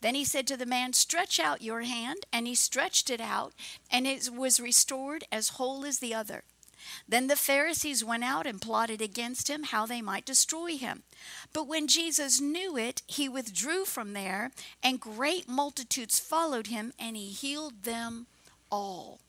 Then 0.00 0.14
he 0.14 0.24
said 0.24 0.46
to 0.48 0.56
the 0.56 0.66
man, 0.66 0.92
Stretch 0.92 1.38
out 1.40 1.62
your 1.62 1.82
hand. 1.82 2.26
And 2.32 2.46
he 2.46 2.54
stretched 2.54 3.10
it 3.10 3.20
out, 3.20 3.52
and 3.90 4.06
it 4.06 4.30
was 4.30 4.60
restored 4.60 5.24
as 5.30 5.50
whole 5.50 5.84
as 5.84 5.98
the 5.98 6.14
other. 6.14 6.44
Then 7.08 7.26
the 7.26 7.36
Pharisees 7.36 8.04
went 8.04 8.24
out 8.24 8.46
and 8.46 8.60
plotted 8.60 9.02
against 9.02 9.48
him 9.48 9.64
how 9.64 9.86
they 9.86 10.00
might 10.00 10.24
destroy 10.24 10.76
him. 10.76 11.02
But 11.52 11.66
when 11.66 11.86
Jesus 11.86 12.40
knew 12.40 12.76
it, 12.76 13.02
he 13.06 13.28
withdrew 13.28 13.84
from 13.84 14.12
there, 14.12 14.50
and 14.82 15.00
great 15.00 15.48
multitudes 15.48 16.18
followed 16.18 16.68
him, 16.68 16.92
and 16.98 17.16
he 17.16 17.28
healed 17.28 17.82
them 17.82 18.26
all. 18.70 19.20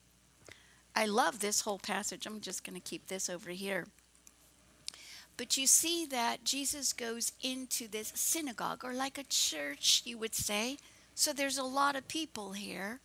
I 0.95 1.05
love 1.05 1.39
this 1.39 1.61
whole 1.61 1.79
passage. 1.79 2.25
I'm 2.25 2.41
just 2.41 2.63
going 2.63 2.79
to 2.79 2.89
keep 2.89 3.07
this 3.07 3.29
over 3.29 3.51
here. 3.51 3.87
But 5.37 5.57
you 5.57 5.65
see 5.67 6.05
that 6.05 6.43
Jesus 6.43 6.93
goes 6.93 7.31
into 7.41 7.87
this 7.87 8.11
synagogue, 8.15 8.83
or 8.83 8.93
like 8.93 9.17
a 9.17 9.23
church, 9.23 10.03
you 10.05 10.17
would 10.17 10.35
say. 10.35 10.77
So 11.15 11.33
there's 11.33 11.57
a 11.57 11.63
lot 11.63 11.95
of 11.95 12.07
people 12.07 12.53
here. 12.53 12.99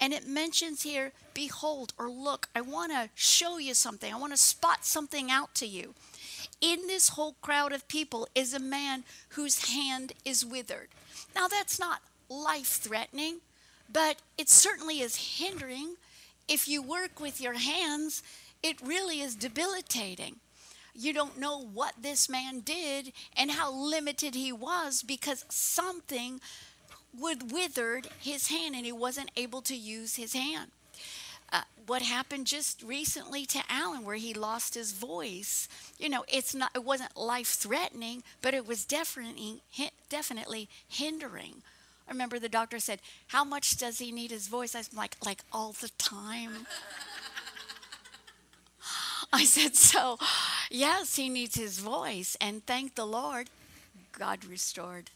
And 0.00 0.12
it 0.12 0.26
mentions 0.26 0.82
here, 0.82 1.12
behold 1.34 1.92
or 1.98 2.08
look, 2.08 2.48
I 2.54 2.60
want 2.60 2.92
to 2.92 3.10
show 3.16 3.58
you 3.58 3.74
something. 3.74 4.12
I 4.14 4.16
want 4.16 4.32
to 4.32 4.38
spot 4.38 4.84
something 4.84 5.32
out 5.32 5.54
to 5.56 5.66
you. 5.66 5.94
in 6.60 6.86
this 6.86 7.10
whole 7.10 7.36
crowd 7.40 7.72
of 7.72 7.86
people 7.88 8.28
is 8.34 8.52
a 8.52 8.58
man 8.58 9.04
whose 9.30 9.72
hand 9.72 10.12
is 10.24 10.44
withered. 10.44 10.88
Now, 11.34 11.48
that's 11.48 11.78
not 11.78 12.02
life 12.28 12.78
threatening, 12.80 13.38
but 13.90 14.16
it 14.36 14.48
certainly 14.48 15.00
is 15.00 15.38
hindering. 15.38 15.96
If 16.48 16.68
you 16.68 16.82
work 16.82 17.20
with 17.20 17.40
your 17.40 17.54
hands, 17.54 18.22
it 18.62 18.80
really 18.80 19.20
is 19.20 19.34
debilitating. 19.34 20.36
You 20.98 21.12
don't 21.12 21.38
know 21.38 21.60
what 21.62 21.94
this 22.02 22.28
man 22.28 22.60
did 22.60 23.12
and 23.36 23.52
how 23.52 23.72
limited 23.72 24.34
he 24.34 24.50
was 24.50 25.04
because 25.04 25.44
something 25.48 26.40
would 27.16 27.52
withered 27.52 28.08
his 28.18 28.48
hand 28.48 28.74
and 28.74 28.84
he 28.84 28.90
wasn't 28.90 29.30
able 29.36 29.62
to 29.62 29.76
use 29.76 30.16
his 30.16 30.32
hand. 30.32 30.72
Uh, 31.52 31.62
what 31.86 32.02
happened 32.02 32.46
just 32.48 32.82
recently 32.82 33.46
to 33.46 33.62
Alan, 33.70 34.04
where 34.04 34.16
he 34.16 34.34
lost 34.34 34.74
his 34.74 34.90
voice. 34.90 35.68
You 35.98 36.08
know, 36.08 36.24
it's 36.26 36.52
not, 36.52 36.72
it 36.74 36.84
wasn't 36.84 37.16
life 37.16 37.48
threatening, 37.48 38.24
but 38.42 38.52
it 38.52 38.66
was 38.66 38.84
definitely, 38.84 39.62
definitely 40.10 40.68
hindering. 40.88 41.62
I 42.08 42.10
remember 42.10 42.38
the 42.40 42.48
doctor 42.48 42.80
said, 42.80 43.00
"How 43.28 43.44
much 43.44 43.76
does 43.76 43.98
he 43.98 44.10
need 44.10 44.30
his 44.30 44.48
voice?" 44.48 44.74
I 44.74 44.78
was 44.78 44.92
like, 44.92 45.16
"Like 45.24 45.42
all 45.52 45.72
the 45.72 45.90
time." 45.98 46.66
I 49.32 49.44
said, 49.44 49.76
"So, 49.76 50.18
yes, 50.70 51.16
he 51.16 51.28
needs 51.28 51.56
his 51.56 51.78
voice." 51.78 52.36
And 52.40 52.64
thank 52.66 52.94
the 52.94 53.06
Lord, 53.06 53.50
God 54.12 54.44
restored 54.44 55.10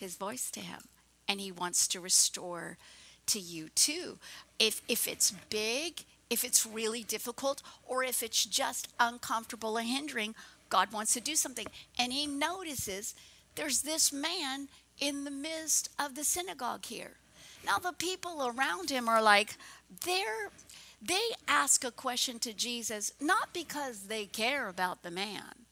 his 0.00 0.16
voice 0.16 0.50
to 0.52 0.60
him, 0.60 0.88
and 1.28 1.40
He 1.40 1.52
wants 1.52 1.86
to 1.88 2.00
restore 2.00 2.78
to 3.26 3.38
you 3.38 3.68
too. 3.68 4.18
If 4.58 4.80
if 4.88 5.06
it's 5.06 5.32
big, 5.50 6.04
if 6.30 6.42
it's 6.42 6.64
really 6.64 7.04
difficult, 7.04 7.62
or 7.86 8.02
if 8.02 8.22
it's 8.22 8.46
just 8.46 8.88
uncomfortable 8.98 9.76
and 9.76 9.88
hindering, 9.88 10.34
God 10.70 10.90
wants 10.90 11.12
to 11.14 11.20
do 11.20 11.36
something, 11.36 11.66
and 11.98 12.14
He 12.14 12.26
notices 12.26 13.14
there's 13.56 13.82
this 13.82 14.10
man 14.10 14.68
in 14.98 15.24
the 15.24 15.30
midst 15.30 15.90
of 15.98 16.14
the 16.14 16.24
synagogue 16.24 16.86
here. 16.86 17.16
Now, 17.64 17.78
the 17.78 17.92
people 17.92 18.46
around 18.46 18.90
him 18.90 19.08
are 19.08 19.22
like, 19.22 19.56
they're, 20.04 20.50
they 21.00 21.30
ask 21.48 21.84
a 21.84 21.90
question 21.90 22.38
to 22.40 22.52
Jesus 22.52 23.12
not 23.20 23.52
because 23.52 24.02
they 24.02 24.26
care 24.26 24.68
about 24.68 25.02
the 25.02 25.10
man, 25.10 25.66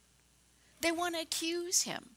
they 0.81 0.93
want 0.93 1.15
to 1.15 1.23
accuse 1.23 1.83
him. 1.83 2.11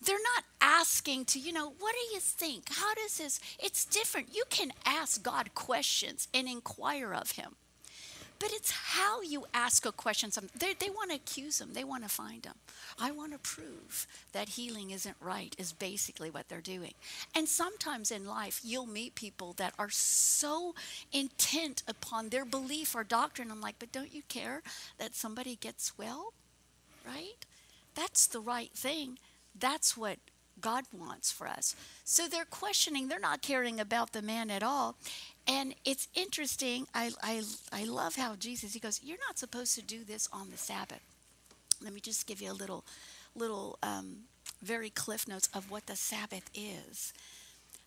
They're 0.00 0.16
not 0.34 0.44
asking 0.60 1.24
to, 1.26 1.38
you 1.38 1.52
know, 1.52 1.72
what 1.78 1.94
do 1.94 2.14
you 2.14 2.20
think? 2.20 2.64
How 2.70 2.94
does 2.94 3.16
this? 3.18 3.40
It's 3.58 3.86
different. 3.86 4.34
You 4.34 4.44
can 4.50 4.70
ask 4.84 5.22
God 5.22 5.54
questions 5.54 6.28
and 6.34 6.46
inquire 6.46 7.14
of 7.14 7.32
him. 7.32 7.56
But 8.44 8.52
it's 8.52 8.72
how 8.72 9.22
you 9.22 9.46
ask 9.54 9.86
a 9.86 9.92
question. 9.92 10.30
They, 10.54 10.74
they 10.74 10.90
want 10.90 11.08
to 11.08 11.16
accuse 11.16 11.56
them, 11.56 11.72
they 11.72 11.82
want 11.82 12.02
to 12.02 12.10
find 12.10 12.42
them. 12.42 12.56
I 13.00 13.10
want 13.10 13.32
to 13.32 13.38
prove 13.38 14.06
that 14.32 14.50
healing 14.50 14.90
isn't 14.90 15.16
right, 15.18 15.56
is 15.56 15.72
basically 15.72 16.28
what 16.28 16.50
they're 16.50 16.60
doing. 16.60 16.92
And 17.34 17.48
sometimes 17.48 18.10
in 18.10 18.26
life, 18.26 18.60
you'll 18.62 18.84
meet 18.84 19.14
people 19.14 19.54
that 19.54 19.72
are 19.78 19.88
so 19.88 20.74
intent 21.10 21.84
upon 21.88 22.28
their 22.28 22.44
belief 22.44 22.94
or 22.94 23.02
doctrine. 23.02 23.50
I'm 23.50 23.62
like, 23.62 23.76
but 23.78 23.92
don't 23.92 24.14
you 24.14 24.20
care 24.28 24.60
that 24.98 25.14
somebody 25.14 25.56
gets 25.56 25.96
well? 25.96 26.34
Right? 27.06 27.46
That's 27.94 28.26
the 28.26 28.40
right 28.40 28.72
thing. 28.74 29.18
That's 29.58 29.96
what 29.96 30.18
God 30.60 30.84
wants 30.92 31.32
for 31.32 31.46
us. 31.46 31.74
So 32.04 32.28
they're 32.28 32.44
questioning, 32.44 33.08
they're 33.08 33.18
not 33.18 33.40
caring 33.40 33.80
about 33.80 34.12
the 34.12 34.22
man 34.22 34.50
at 34.50 34.62
all. 34.62 34.96
And 35.46 35.74
it's 35.84 36.08
interesting. 36.14 36.86
I, 36.94 37.10
I, 37.22 37.42
I 37.72 37.84
love 37.84 38.16
how 38.16 38.34
Jesus, 38.36 38.72
he 38.72 38.80
goes, 38.80 39.00
You're 39.02 39.18
not 39.28 39.38
supposed 39.38 39.74
to 39.74 39.82
do 39.82 40.04
this 40.04 40.28
on 40.32 40.50
the 40.50 40.56
Sabbath. 40.56 41.02
Let 41.82 41.92
me 41.92 42.00
just 42.00 42.26
give 42.26 42.40
you 42.40 42.50
a 42.50 42.54
little, 42.54 42.84
little, 43.34 43.78
um, 43.82 44.24
very 44.62 44.90
cliff 44.90 45.28
notes 45.28 45.48
of 45.54 45.70
what 45.70 45.86
the 45.86 45.96
Sabbath 45.96 46.50
is. 46.54 47.12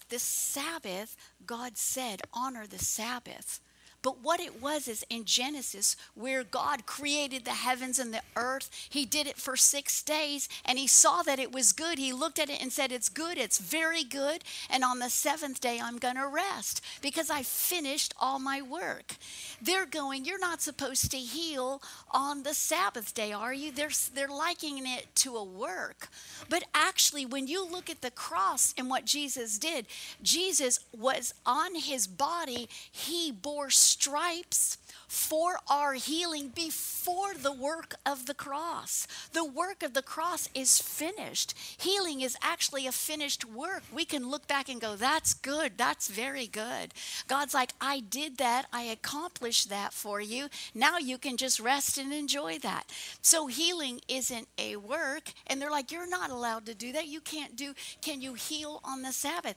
The 0.10 0.20
Sabbath, 0.20 1.18
God 1.46 1.78
said, 1.78 2.22
honor 2.34 2.66
the 2.66 2.80
Sabbath. 2.80 3.60
But 4.02 4.24
what 4.24 4.40
it 4.40 4.62
was 4.62 4.88
is 4.88 5.06
in 5.10 5.26
Genesis, 5.26 5.96
where 6.14 6.44
God 6.44 6.86
created 6.86 7.46
the 7.46 7.52
heavens 7.52 8.00
and 8.00 8.14
the 8.14 8.22
earth, 8.36 8.70
He 8.90 9.06
did 9.06 9.28
it 9.28 9.38
for 9.38 9.58
six 9.58 10.04
days 10.04 10.48
and 10.64 10.78
He 10.78 10.88
saw 10.88 11.24
that 11.24 11.40
it 11.40 11.52
was 11.52 11.74
good. 11.74 11.98
He 11.98 12.14
looked 12.14 12.40
at 12.40 12.50
it 12.50 12.62
and 12.62 12.72
said, 12.72 12.92
It's 12.92 13.10
good, 13.10 13.38
it's 13.38 13.60
very 13.60 14.04
good. 14.04 14.44
And 14.70 14.84
on 14.84 15.00
the 15.00 15.10
seventh 15.10 15.60
day, 15.60 15.80
I'm 15.82 15.98
going 15.98 16.16
to 16.16 16.28
rest 16.28 16.84
because 17.02 17.30
I 17.30 17.44
finished 17.44 18.14
all 18.20 18.40
my 18.40 18.62
work. 18.62 19.16
They're 19.62 19.86
going, 19.86 20.26
You're 20.26 20.40
not 20.40 20.62
supposed 20.62 21.12
to 21.12 21.18
heal 21.18 21.82
on 22.12 22.44
the 22.44 22.54
Sabbath 22.54 23.14
day, 23.14 23.32
are 23.32 23.54
you? 23.54 23.72
They're, 23.72 23.90
they're 24.14 24.28
likening 24.28 24.86
it 24.88 25.08
to 25.16 25.36
a 25.36 25.44
work. 25.44 26.10
But 26.50 26.64
actually, 26.74 27.26
when 27.26 27.48
you 27.48 27.68
look 27.68 27.90
at 27.90 28.02
the 28.02 28.12
cross 28.12 28.74
and 28.78 28.90
what 28.90 29.06
Jesus 29.06 29.58
did, 29.58 29.88
Jesus 30.22 30.80
was 30.96 31.34
on 31.46 31.76
His 31.76 32.08
body, 32.08 32.70
He 32.92 33.32
bore 33.32 33.70
stripes 33.88 34.78
for 35.08 35.56
our 35.70 35.94
healing 35.94 36.50
before 36.50 37.34
the 37.34 37.54
work 37.54 37.96
of 38.06 38.26
the 38.26 38.34
cross. 38.34 39.08
The 39.32 39.46
work 39.46 39.82
of 39.82 39.94
the 39.94 40.02
cross 40.02 40.50
is 40.54 40.82
finished. 40.82 41.54
Healing 41.78 42.22
is 42.22 42.38
actually 42.42 42.86
a 42.86 42.92
finished 42.92 43.46
work. 43.46 43.84
We 43.94 44.04
can 44.04 44.30
look 44.30 44.48
back 44.48 44.68
and 44.68 44.82
go, 44.82 44.96
that's 44.98 45.34
good. 45.34 45.74
That's 45.78 46.10
very 46.10 46.46
good. 46.46 46.94
God's 47.28 47.54
like, 47.54 47.72
I 47.80 48.02
did 48.02 48.38
that. 48.38 48.66
I 48.74 48.84
accomplished 48.84 49.70
that 49.70 49.94
for 49.94 50.20
you. 50.20 50.50
Now 50.76 50.98
you 50.98 51.18
can 51.18 51.38
just 51.38 51.60
rest 51.60 51.98
and 51.98 52.12
enjoy 52.12 52.60
that. 52.60 52.92
So 53.22 53.48
healing 53.48 54.02
isn't 54.10 54.50
a 54.58 54.76
work. 54.76 55.32
And 55.48 55.62
they're 55.62 55.72
like, 55.72 55.92
you're 55.92 56.10
not 56.10 56.32
allowed 56.32 56.66
to 56.66 56.76
do 56.76 56.92
that. 56.92 57.08
You 57.08 57.22
can't 57.22 57.56
do, 57.56 57.74
can 58.02 58.22
you 58.22 58.34
heal 58.34 58.82
on 58.84 59.04
the 59.04 59.14
Sabbath? 59.14 59.56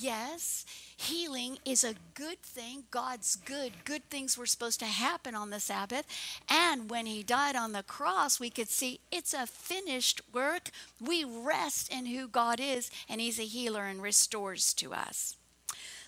Yes 0.00 0.66
healing 0.98 1.58
is 1.64 1.84
a 1.84 1.94
good 2.14 2.42
thing. 2.42 2.82
God's 2.90 3.36
good. 3.36 3.72
Good 3.84 4.04
things 4.10 4.36
were 4.36 4.46
supposed 4.46 4.80
to 4.80 4.86
happen 4.86 5.34
on 5.34 5.50
the 5.50 5.60
Sabbath. 5.60 6.04
And 6.48 6.90
when 6.90 7.06
he 7.06 7.22
died 7.22 7.54
on 7.54 7.72
the 7.72 7.84
cross, 7.84 8.40
we 8.40 8.50
could 8.50 8.68
see 8.68 9.00
it's 9.12 9.32
a 9.32 9.46
finished 9.46 10.20
work. 10.32 10.70
We 11.00 11.24
rest 11.24 11.92
in 11.92 12.06
who 12.06 12.26
God 12.26 12.58
is, 12.60 12.90
and 13.08 13.20
he's 13.20 13.38
a 13.38 13.44
healer 13.44 13.84
and 13.84 14.02
restores 14.02 14.74
to 14.74 14.92
us. 14.92 15.36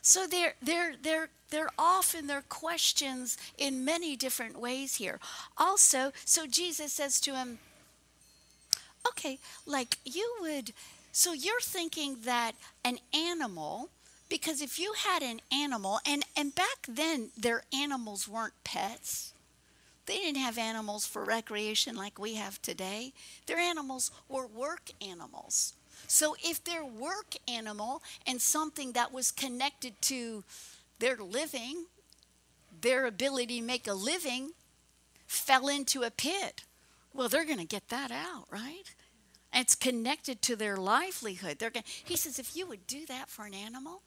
So 0.03 0.27
they're 0.27 0.55
they're 0.61 0.95
they're 1.01 1.29
they're 1.51 1.71
off 1.79 2.15
in 2.15 2.27
their 2.27 2.43
questions 2.43 3.39
in 3.57 3.85
many 3.85 4.17
different 4.17 4.59
ways 4.59 4.97
here. 4.97 5.21
Also, 5.57 6.13
so 6.25 6.47
Jesus 6.47 6.93
says 6.93 7.21
to 7.21 7.37
him, 7.37 7.59
Okay, 9.07 9.39
like 9.67 9.99
you 10.05 10.35
would 10.41 10.73
so 11.13 11.33
you're 11.33 11.61
thinking 11.61 12.19
that 12.25 12.53
an 12.85 12.99
animal 13.15 13.91
because 14.31 14.63
if 14.63 14.79
you 14.79 14.95
had 14.97 15.23
an 15.23 15.41
animal, 15.53 16.01
and, 16.07 16.25
and 16.37 16.55
back 16.55 16.87
then 16.89 17.31
their 17.37 17.65
animals 17.75 18.27
weren't 18.27 18.55
pets, 18.65 19.35
they 20.07 20.17
didn't 20.17 20.41
have 20.41 20.57
animals 20.57 21.05
for 21.07 21.25
recreation 21.25 21.97
like 21.97 22.19
we 22.19 22.35
have 22.35 22.63
today. 22.63 23.13
Their 23.47 23.59
animals 23.59 24.11
were 24.29 24.47
work 24.47 24.91
animals. 25.07 25.75
So 26.07 26.37
if 26.43 26.65
their 26.65 26.85
work 26.85 27.35
animal 27.47 28.03
and 28.27 28.41
something 28.41 28.93
that 28.93 29.13
was 29.13 29.31
connected 29.31 30.01
to 30.03 30.45
their 30.99 31.17
living, 31.17 31.87
their 32.81 33.07
ability 33.07 33.61
to 33.61 33.67
make 33.67 33.87
a 33.87 33.93
living, 33.93 34.53
fell 35.27 35.69
into 35.69 36.03
a 36.03 36.11
pit, 36.11 36.65
well, 37.13 37.29
they're 37.29 37.45
going 37.45 37.59
to 37.59 37.65
get 37.65 37.89
that 37.89 38.11
out, 38.11 38.47
right? 38.51 38.95
it's 39.53 39.75
connected 39.75 40.41
to 40.43 40.57
their 40.57 40.77
livelihood. 40.77 41.59
They're 41.59 41.71
going 41.71 41.85
he 42.05 42.17
says, 42.17 42.39
if 42.39 42.57
you 42.57 42.67
would 42.67 42.87
do 42.87 43.05
that 43.07 43.29
for 43.29 43.47
an 43.47 43.55
animal, 43.55 44.03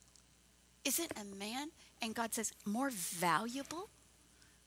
isn't 0.85 1.11
a 1.19 1.35
man, 1.35 1.69
and 2.01 2.15
God 2.15 2.33
says, 2.33 2.51
more 2.65 2.89
valuable? 2.89 3.89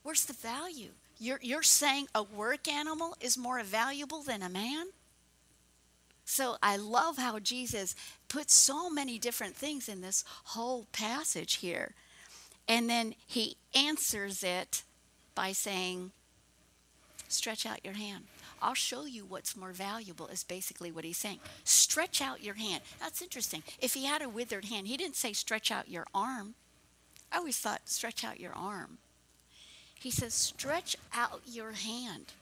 Where's 0.03 0.25
the 0.25 0.33
value? 0.33 0.91
You're, 1.19 1.39
you're 1.41 1.63
saying 1.63 2.07
a 2.13 2.23
work 2.23 2.67
animal 2.67 3.15
is 3.19 3.37
more 3.37 3.61
valuable 3.63 4.21
than 4.21 4.41
a 4.41 4.49
man? 4.49 4.87
So 6.25 6.57
I 6.61 6.75
love 6.75 7.17
how 7.17 7.39
Jesus 7.39 7.95
puts 8.27 8.53
so 8.53 8.89
many 8.89 9.17
different 9.17 9.55
things 9.55 9.87
in 9.87 10.01
this 10.01 10.23
whole 10.43 10.85
passage 10.91 11.55
here. 11.55 11.93
And 12.67 12.89
then 12.89 13.15
he 13.25 13.55
answers 13.73 14.43
it 14.43 14.83
by 15.35 15.53
saying, 15.53 16.11
Stretch 17.29 17.65
out 17.65 17.83
your 17.83 17.93
hand. 17.93 18.25
I'll 18.61 18.73
show 18.73 19.05
you 19.05 19.25
what's 19.25 19.55
more 19.55 19.71
valuable, 19.71 20.27
is 20.27 20.43
basically 20.43 20.91
what 20.91 21.05
he's 21.05 21.17
saying. 21.17 21.39
Stretch 21.63 22.21
out 22.21 22.43
your 22.43 22.55
hand. 22.55 22.81
That's 22.99 23.21
interesting. 23.21 23.63
If 23.79 23.93
he 23.93 24.05
had 24.05 24.21
a 24.21 24.29
withered 24.29 24.65
hand, 24.65 24.87
he 24.87 24.97
didn't 24.97 25.15
say 25.15 25.33
stretch 25.33 25.71
out 25.71 25.89
your 25.89 26.05
arm. 26.13 26.55
I 27.31 27.37
always 27.37 27.57
thought 27.57 27.81
stretch 27.89 28.23
out 28.23 28.39
your 28.39 28.53
arm. 28.53 28.97
He 29.99 30.11
says 30.11 30.33
stretch 30.33 30.95
out 31.13 31.41
your 31.45 31.71
hand. 31.71 32.33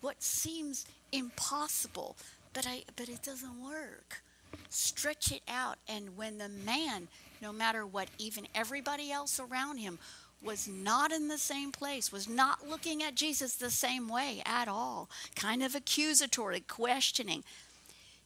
What 0.00 0.22
seems 0.22 0.86
impossible, 1.12 2.16
but 2.52 2.66
I 2.66 2.84
but 2.96 3.08
it 3.08 3.22
doesn't 3.22 3.62
work. 3.62 4.22
Stretch 4.68 5.32
it 5.32 5.42
out 5.48 5.76
and 5.88 6.16
when 6.16 6.38
the 6.38 6.48
man, 6.48 7.08
no 7.40 7.52
matter 7.52 7.86
what 7.86 8.08
even 8.18 8.46
everybody 8.54 9.10
else 9.10 9.38
around 9.40 9.78
him 9.78 9.98
was 10.42 10.66
not 10.66 11.12
in 11.12 11.28
the 11.28 11.38
same 11.38 11.70
place, 11.70 12.10
was 12.10 12.28
not 12.28 12.68
looking 12.68 13.02
at 13.02 13.14
Jesus 13.14 13.54
the 13.54 13.70
same 13.70 14.08
way 14.08 14.42
at 14.46 14.68
all, 14.68 15.10
kind 15.34 15.62
of 15.62 15.74
accusatory, 15.74 16.60
questioning, 16.60 17.44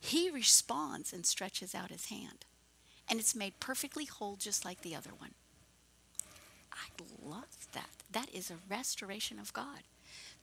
he 0.01 0.31
responds 0.31 1.13
and 1.13 1.25
stretches 1.25 1.75
out 1.75 1.91
his 1.91 2.07
hand. 2.07 2.45
And 3.09 3.19
it's 3.19 3.35
made 3.35 3.59
perfectly 3.61 4.05
whole, 4.05 4.37
just 4.37 4.65
like 4.65 4.83
the 4.83 4.95
other 4.95 5.11
one. 5.19 5.31
I 6.73 6.89
love 7.23 7.69
that. 7.73 7.91
That 8.13 8.29
is 8.33 8.51
a 8.51 8.57
restoration 8.69 9.39
of 9.39 9.53
God. 9.53 9.83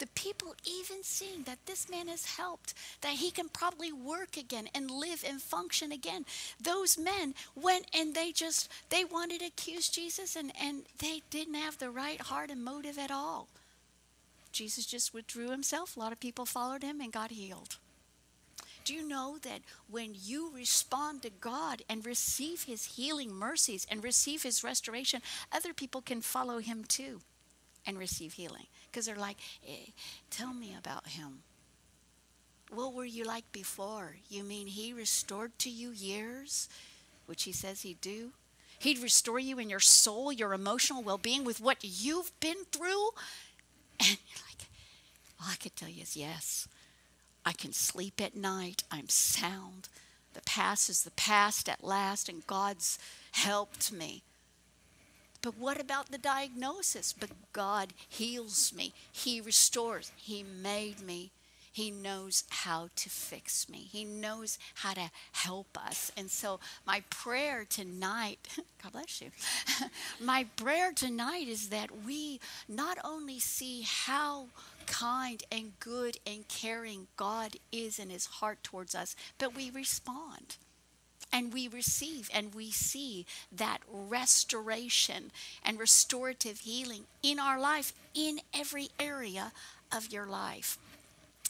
The 0.02 0.08
people 0.16 0.56
even 0.66 1.04
seeing 1.04 1.44
that 1.44 1.64
this 1.68 1.88
man 1.88 2.08
has 2.08 2.26
helped, 2.26 2.74
that 3.02 3.14
he 3.14 3.30
can 3.30 3.50
probably 3.50 3.92
work 3.92 4.36
again 4.36 4.68
and 4.74 4.90
live 4.90 5.24
and 5.24 5.40
function 5.40 5.92
again. 5.92 6.26
Those 6.60 6.98
men 6.98 7.36
went 7.56 7.86
and 7.94 8.16
they 8.16 8.32
just 8.32 8.68
they 8.90 9.06
wanted 9.06 9.42
to 9.42 9.46
accuse 9.46 9.90
Jesus 9.90 10.36
and, 10.36 10.52
and 10.60 10.86
they 10.98 11.22
didn't 11.30 11.54
have 11.54 11.78
the 11.78 11.92
right 11.92 12.20
heart 12.20 12.50
and 12.50 12.64
motive 12.64 12.98
at 12.98 13.12
all. 13.12 13.48
Jesus 14.52 14.88
just 14.88 15.14
withdrew 15.14 15.52
himself. 15.52 15.96
A 15.96 16.00
lot 16.00 16.12
of 16.12 16.20
people 16.20 16.48
followed 16.48 16.82
him 16.82 17.00
and 17.00 17.14
got 17.14 17.30
healed. 17.30 17.78
Do 18.84 18.96
you 18.96 19.08
know 19.08 19.38
that 19.44 19.62
when 19.88 20.16
you 20.20 20.50
respond 20.52 21.22
to 21.22 21.30
God 21.30 21.84
and 21.88 22.04
receive 22.04 22.64
His 22.64 22.96
healing 22.96 23.32
mercies 23.32 23.86
and 23.88 24.04
receive 24.04 24.42
His 24.42 24.64
restoration, 24.64 25.22
other 25.52 25.76
people 25.76 26.02
can 26.02 26.22
follow 26.22 26.58
Him 26.58 26.86
too 26.86 27.22
and 27.86 28.00
receive 28.00 28.34
healing? 28.34 28.66
Because 28.92 29.06
they're 29.06 29.16
like, 29.16 29.38
hey, 29.62 29.94
tell 30.30 30.54
me 30.54 30.76
about 30.78 31.08
Him. 31.08 31.44
What 32.74 32.94
were 32.94 33.06
you 33.06 33.24
like 33.24 33.50
before? 33.52 34.16
You 34.30 34.44
mean 34.44 34.68
He 34.68 34.94
restored 34.94 35.58
to 35.60 35.70
you 35.70 35.92
years, 35.92 36.68
which 37.26 37.44
He 37.44 37.52
says 37.52 37.82
He'd 37.82 38.02
do? 38.02 38.32
He'd 38.80 39.00
restore 39.00 39.40
you 39.40 39.60
in 39.60 39.70
your 39.70 39.80
soul, 39.80 40.32
your 40.32 40.54
emotional 40.54 41.04
well 41.04 41.18
being 41.18 41.44
with 41.44 41.62
what 41.62 41.78
you've 41.82 42.32
been 42.40 42.66
through? 42.72 43.10
And 44.00 44.10
you're 44.10 44.46
like, 44.50 44.68
all 45.40 45.52
I 45.52 45.58
could 45.58 45.76
tell 45.76 45.88
you 45.88 46.02
is 46.02 46.18
yes. 46.18 46.68
I 47.46 47.52
can 47.52 47.72
sleep 47.72 48.20
at 48.20 48.36
night. 48.36 48.84
I'm 48.90 49.10
sound. 49.10 49.90
The 50.34 50.42
past 50.42 50.90
is 50.90 51.04
the 51.04 51.12
past 51.12 51.70
at 51.70 51.84
last, 51.84 52.28
and 52.28 52.48
God's 52.48 52.98
helped 53.32 53.92
me. 53.92 54.24
But 55.42 55.58
what 55.58 55.80
about 55.80 56.12
the 56.12 56.18
diagnosis? 56.18 57.14
But 57.14 57.32
God 57.54 57.94
heals 58.08 58.74
me, 58.74 58.94
He 59.12 59.42
restores, 59.42 60.12
He 60.16 60.44
made 60.44 61.02
me. 61.02 61.32
He 61.74 61.90
knows 61.90 62.44
how 62.50 62.90
to 62.98 63.10
fix 63.10 63.70
me. 63.70 63.88
He 63.90 64.04
knows 64.04 64.60
how 64.76 64.94
to 64.94 65.10
help 65.32 65.78
us. 65.78 66.12
And 66.18 66.30
so, 66.30 66.60
my 66.86 67.02
prayer 67.10 67.66
tonight, 67.68 68.40
God 68.84 68.92
bless 68.92 69.22
you, 69.22 69.32
my 70.20 70.46
prayer 70.58 70.92
tonight 70.92 71.48
is 71.48 71.70
that 71.70 71.90
we 72.06 72.42
not 72.68 72.98
only 73.06 73.40
see 73.40 73.86
how 73.88 74.48
kind 74.86 75.44
and 75.50 75.72
good 75.80 76.18
and 76.28 76.46
caring 76.50 77.08
God 77.16 77.56
is 77.72 78.00
in 78.00 78.10
his 78.10 78.26
heart 78.26 78.62
towards 78.64 78.94
us, 78.94 79.16
but 79.38 79.56
we 79.56 79.70
respond 79.70 80.58
and 81.32 81.54
we 81.54 81.68
receive 81.68 82.30
and 82.34 82.54
we 82.54 82.72
see 82.72 83.26
that 83.52 83.80
restoration 83.88 85.32
and 85.64 85.80
restorative 85.80 86.60
healing 86.60 87.06
in 87.24 87.40
our 87.40 87.60
life 87.60 87.94
in 88.14 88.40
every 88.54 88.90
area 89.00 89.52
of 89.92 90.12
your 90.12 90.26
life. 90.26 90.78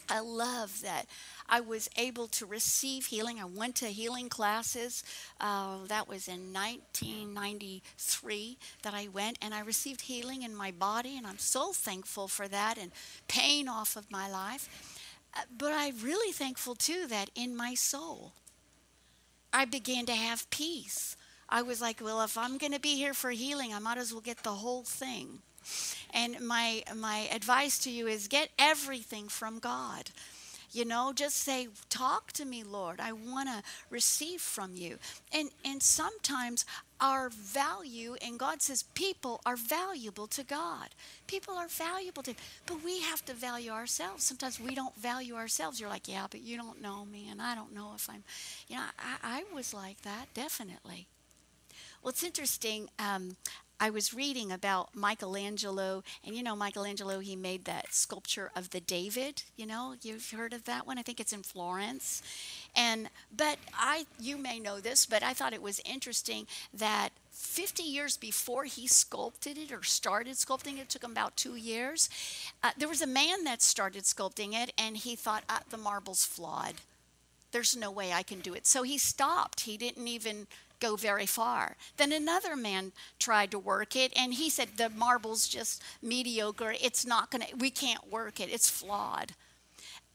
I 0.09 0.19
love 0.19 0.81
that 0.81 1.05
I 1.47 1.61
was 1.61 1.89
able 1.95 2.27
to 2.27 2.45
receive 2.45 3.05
healing. 3.05 3.39
I 3.39 3.45
went 3.45 3.75
to 3.77 3.87
healing 3.87 4.27
classes. 4.27 5.05
Uh, 5.39 5.85
that 5.87 6.09
was 6.09 6.27
in 6.27 6.53
1993 6.53 8.57
that 8.83 8.93
I 8.93 9.07
went, 9.07 9.37
and 9.41 9.53
I 9.53 9.61
received 9.61 10.01
healing 10.01 10.43
in 10.43 10.53
my 10.55 10.71
body, 10.71 11.17
and 11.17 11.25
I'm 11.25 11.37
so 11.37 11.71
thankful 11.71 12.27
for 12.27 12.49
that 12.49 12.77
and 12.77 12.91
pain 13.27 13.69
off 13.69 13.95
of 13.95 14.11
my 14.11 14.29
life. 14.29 14.67
Uh, 15.33 15.43
but 15.57 15.71
I'm 15.73 15.97
really 16.01 16.33
thankful 16.33 16.75
too 16.75 17.07
that 17.07 17.29
in 17.35 17.55
my 17.55 17.73
soul, 17.73 18.33
I 19.53 19.65
began 19.65 20.05
to 20.07 20.13
have 20.13 20.49
peace. 20.49 21.15
I 21.49 21.61
was 21.61 21.81
like, 21.81 22.01
well, 22.01 22.21
if 22.21 22.37
I'm 22.37 22.57
going 22.57 22.71
to 22.71 22.79
be 22.79 22.95
here 22.95 23.13
for 23.13 23.31
healing, 23.31 23.73
I 23.73 23.79
might 23.79 23.97
as 23.97 24.13
well 24.13 24.21
get 24.21 24.43
the 24.43 24.51
whole 24.51 24.83
thing. 24.83 25.39
And 26.13 26.39
my 26.41 26.83
my 26.95 27.29
advice 27.31 27.77
to 27.79 27.91
you 27.91 28.07
is 28.07 28.27
get 28.27 28.49
everything 28.57 29.27
from 29.27 29.59
God. 29.59 30.09
You 30.71 30.85
know, 30.85 31.11
just 31.13 31.37
say, 31.37 31.67
"Talk 31.89 32.31
to 32.33 32.45
me, 32.45 32.63
Lord. 32.63 32.99
I 32.99 33.11
want 33.11 33.49
to 33.49 33.61
receive 33.89 34.41
from 34.41 34.75
you." 34.75 34.97
And 35.31 35.51
and 35.63 35.83
sometimes 35.83 36.65
our 37.01 37.29
value 37.29 38.15
and 38.21 38.37
God 38.39 38.61
says 38.61 38.83
people 38.93 39.41
are 39.45 39.55
valuable 39.55 40.27
to 40.27 40.43
God. 40.43 40.89
People 41.27 41.55
are 41.55 41.67
valuable 41.67 42.23
to, 42.23 42.35
but 42.67 42.83
we 42.83 43.01
have 43.01 43.25
to 43.25 43.33
value 43.33 43.71
ourselves. 43.71 44.23
Sometimes 44.23 44.59
we 44.59 44.75
don't 44.75 44.95
value 44.95 45.35
ourselves. 45.35 45.79
You're 45.79 45.89
like, 45.89 46.07
yeah, 46.07 46.27
but 46.29 46.41
you 46.41 46.57
don't 46.57 46.81
know 46.81 47.05
me, 47.05 47.27
and 47.29 47.41
I 47.41 47.55
don't 47.55 47.73
know 47.73 47.93
if 47.95 48.09
I'm, 48.09 48.23
you 48.67 48.75
know, 48.75 48.83
I, 48.99 49.39
I 49.39 49.43
was 49.53 49.73
like 49.73 50.01
that 50.03 50.33
definitely. 50.33 51.07
Well, 52.03 52.09
it's 52.09 52.23
interesting. 52.23 52.89
Um, 52.99 53.35
I 53.81 53.89
was 53.89 54.13
reading 54.13 54.51
about 54.51 54.95
Michelangelo, 54.95 56.03
and 56.23 56.35
you 56.35 56.43
know, 56.43 56.55
Michelangelo, 56.55 57.17
he 57.17 57.35
made 57.35 57.65
that 57.65 57.95
sculpture 57.95 58.51
of 58.55 58.69
the 58.69 58.79
David. 58.79 59.41
You 59.57 59.65
know, 59.65 59.95
you've 60.03 60.29
heard 60.29 60.53
of 60.53 60.65
that 60.65 60.85
one? 60.85 60.99
I 60.99 61.01
think 61.01 61.19
it's 61.19 61.33
in 61.33 61.41
Florence. 61.41 62.21
And, 62.75 63.09
but 63.35 63.57
I, 63.73 64.05
you 64.19 64.37
may 64.37 64.59
know 64.59 64.79
this, 64.79 65.07
but 65.07 65.23
I 65.23 65.33
thought 65.33 65.53
it 65.53 65.63
was 65.63 65.81
interesting 65.83 66.45
that 66.75 67.09
50 67.31 67.81
years 67.81 68.17
before 68.17 68.65
he 68.65 68.85
sculpted 68.85 69.57
it 69.57 69.71
or 69.71 69.81
started 69.81 70.35
sculpting 70.35 70.79
it, 70.79 70.87
took 70.87 71.03
him 71.03 71.11
about 71.11 71.35
two 71.35 71.55
years. 71.55 72.07
Uh, 72.61 72.69
there 72.77 72.87
was 72.87 73.01
a 73.01 73.07
man 73.07 73.45
that 73.45 73.63
started 73.63 74.03
sculpting 74.03 74.53
it, 74.53 74.71
and 74.77 74.95
he 74.95 75.15
thought, 75.15 75.43
ah, 75.49 75.61
the 75.71 75.77
marble's 75.77 76.23
flawed. 76.23 76.75
There's 77.51 77.75
no 77.75 77.89
way 77.89 78.13
I 78.13 78.21
can 78.21 78.41
do 78.41 78.53
it. 78.53 78.67
So 78.67 78.83
he 78.83 78.99
stopped. 78.99 79.61
He 79.61 79.75
didn't 79.75 80.07
even 80.07 80.45
go 80.81 80.97
very 80.97 81.25
far. 81.25 81.77
Then 81.95 82.11
another 82.11 82.57
man 82.57 82.91
tried 83.19 83.51
to 83.51 83.59
work 83.59 83.95
it, 83.95 84.11
and 84.17 84.33
he 84.33 84.49
said, 84.49 84.69
The 84.75 84.89
marble's 84.89 85.47
just 85.47 85.81
mediocre. 86.01 86.73
It's 86.81 87.05
not 87.05 87.31
going 87.31 87.43
to, 87.43 87.55
we 87.55 87.69
can't 87.69 88.11
work 88.11 88.41
it. 88.41 88.49
It's 88.51 88.69
flawed. 88.69 89.33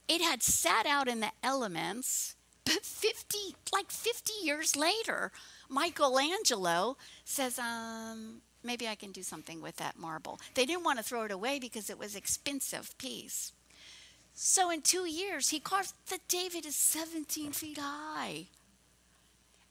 It 0.08 0.20
had 0.20 0.42
sat 0.42 0.84
out 0.84 1.08
in 1.08 1.20
the 1.20 1.32
elements, 1.42 2.34
but 2.64 2.84
50, 2.84 3.56
like 3.72 3.90
50 3.90 4.32
years 4.42 4.76
later, 4.76 5.32
Michelangelo 5.68 6.96
says, 7.24 7.58
um, 7.58 8.42
maybe 8.62 8.86
I 8.86 8.94
can 8.94 9.12
do 9.12 9.22
something 9.22 9.60
with 9.62 9.76
that 9.76 9.98
marble. 9.98 10.40
They 10.54 10.66
didn't 10.66 10.84
want 10.84 10.98
to 10.98 11.04
throw 11.04 11.24
it 11.24 11.32
away 11.32 11.58
because 11.58 11.90
it 11.90 11.98
was 11.98 12.14
expensive 12.14 12.96
piece. 12.98 13.52
So 14.34 14.70
in 14.70 14.82
two 14.82 15.08
years, 15.08 15.48
he 15.48 15.60
carved 15.60 15.94
the 16.08 16.20
David 16.28 16.66
is 16.66 16.76
17 16.76 17.52
feet 17.52 17.78
high 17.78 18.46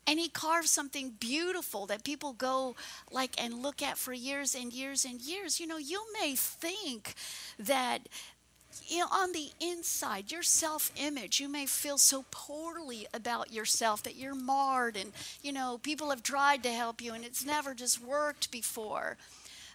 and 0.07 0.19
he 0.19 0.29
carved 0.29 0.67
something 0.67 1.11
beautiful 1.19 1.85
that 1.87 2.03
people 2.03 2.33
go 2.33 2.75
like 3.11 3.41
and 3.41 3.61
look 3.61 3.81
at 3.81 3.97
for 3.97 4.13
years 4.13 4.55
and 4.55 4.73
years 4.73 5.05
and 5.05 5.21
years 5.21 5.59
you 5.59 5.67
know 5.67 5.77
you 5.77 6.03
may 6.19 6.35
think 6.35 7.13
that 7.57 8.07
you 8.87 8.99
know, 8.99 9.07
on 9.11 9.31
the 9.31 9.49
inside, 9.59 10.31
your 10.31 10.43
self 10.43 10.91
image, 10.97 11.39
you 11.39 11.47
may 11.47 11.65
feel 11.65 11.97
so 11.97 12.25
poorly 12.31 13.07
about 13.13 13.53
yourself 13.53 14.03
that 14.03 14.15
you're 14.15 14.35
marred 14.35 14.97
and, 14.97 15.11
you 15.41 15.51
know, 15.51 15.79
people 15.81 16.09
have 16.09 16.23
tried 16.23 16.63
to 16.63 16.71
help 16.71 17.01
you 17.01 17.13
and 17.13 17.23
it's 17.23 17.45
never 17.45 17.73
just 17.73 18.03
worked 18.03 18.51
before. 18.51 19.17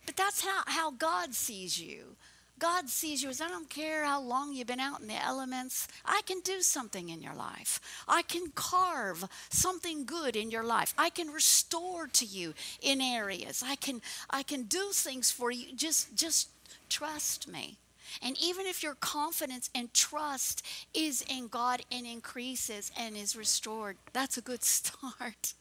But 0.06 0.16
that's 0.16 0.44
how, 0.44 0.62
how 0.66 0.90
God 0.90 1.34
sees 1.34 1.80
you. 1.80 2.16
God 2.60 2.88
sees 2.88 3.22
you 3.22 3.30
as 3.30 3.40
I 3.40 3.48
don't 3.48 3.68
care 3.68 4.04
how 4.04 4.20
long 4.20 4.52
you've 4.52 4.66
been 4.66 4.78
out 4.78 5.00
in 5.00 5.08
the 5.08 5.24
elements, 5.24 5.88
I 6.04 6.20
can 6.26 6.40
do 6.40 6.60
something 6.60 7.08
in 7.08 7.22
your 7.22 7.34
life. 7.34 7.80
I 8.06 8.22
can 8.22 8.52
carve 8.54 9.24
something 9.48 10.04
good 10.04 10.36
in 10.36 10.50
your 10.50 10.62
life. 10.62 10.94
I 10.96 11.10
can 11.10 11.30
restore 11.30 12.06
to 12.06 12.24
you 12.24 12.54
in 12.82 13.00
areas. 13.00 13.64
I 13.66 13.76
can 13.76 14.02
I 14.28 14.42
can 14.42 14.64
do 14.64 14.90
things 14.92 15.30
for 15.30 15.50
you. 15.50 15.74
Just 15.74 16.14
just 16.14 16.50
trust 16.88 17.48
me. 17.48 17.78
And 18.22 18.36
even 18.42 18.66
if 18.66 18.82
your 18.82 18.94
confidence 18.94 19.70
and 19.74 19.92
trust 19.94 20.66
is 20.92 21.24
in 21.28 21.48
God 21.48 21.82
and 21.90 22.06
increases 22.06 22.92
and 22.98 23.16
is 23.16 23.36
restored, 23.36 23.96
that's 24.12 24.36
a 24.36 24.42
good 24.42 24.62
start. 24.76 25.54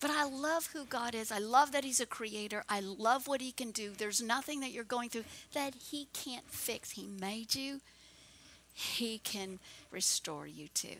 But 0.00 0.10
I 0.10 0.24
love 0.24 0.68
who 0.72 0.84
God 0.84 1.14
is. 1.14 1.32
I 1.32 1.38
love 1.38 1.72
that 1.72 1.84
He's 1.84 2.00
a 2.00 2.06
creator. 2.06 2.64
I 2.68 2.80
love 2.80 3.26
what 3.26 3.40
He 3.40 3.52
can 3.52 3.72
do. 3.72 3.92
There's 3.96 4.22
nothing 4.22 4.60
that 4.60 4.70
you're 4.70 4.84
going 4.84 5.08
through 5.08 5.24
that 5.54 5.74
He 5.74 6.08
can't 6.12 6.48
fix. 6.48 6.92
He 6.92 7.06
made 7.06 7.54
you, 7.54 7.80
He 8.72 9.18
can 9.18 9.58
restore 9.90 10.46
you 10.46 10.68
too. 10.68 10.98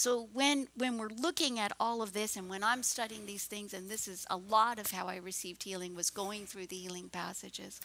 So 0.00 0.30
when 0.32 0.68
when 0.78 0.96
we're 0.96 1.08
looking 1.08 1.58
at 1.58 1.72
all 1.78 2.00
of 2.00 2.14
this 2.14 2.34
and 2.34 2.48
when 2.48 2.64
I'm 2.64 2.82
studying 2.82 3.26
these 3.26 3.44
things, 3.44 3.74
and 3.74 3.90
this 3.90 4.08
is 4.08 4.26
a 4.30 4.36
lot 4.38 4.78
of 4.78 4.92
how 4.92 5.08
I 5.08 5.16
received 5.16 5.62
healing 5.62 5.94
was 5.94 6.08
going 6.08 6.46
through 6.46 6.68
the 6.68 6.76
healing 6.76 7.10
passages 7.10 7.82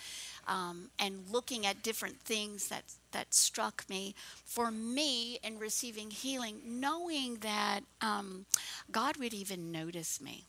um, 0.48 0.92
and 0.98 1.26
looking 1.30 1.66
at 1.66 1.84
different 1.84 2.22
things 2.22 2.70
that 2.70 2.86
that 3.12 3.34
struck 3.34 3.84
me. 3.90 4.16
For 4.46 4.72
me 4.72 5.40
in 5.44 5.60
receiving 5.60 6.10
healing, 6.10 6.62
knowing 6.66 7.40
that 7.42 7.82
um, 8.00 8.46
God 8.90 9.18
would 9.18 9.34
even 9.34 9.74
notice 9.74 10.22
me. 10.22 10.46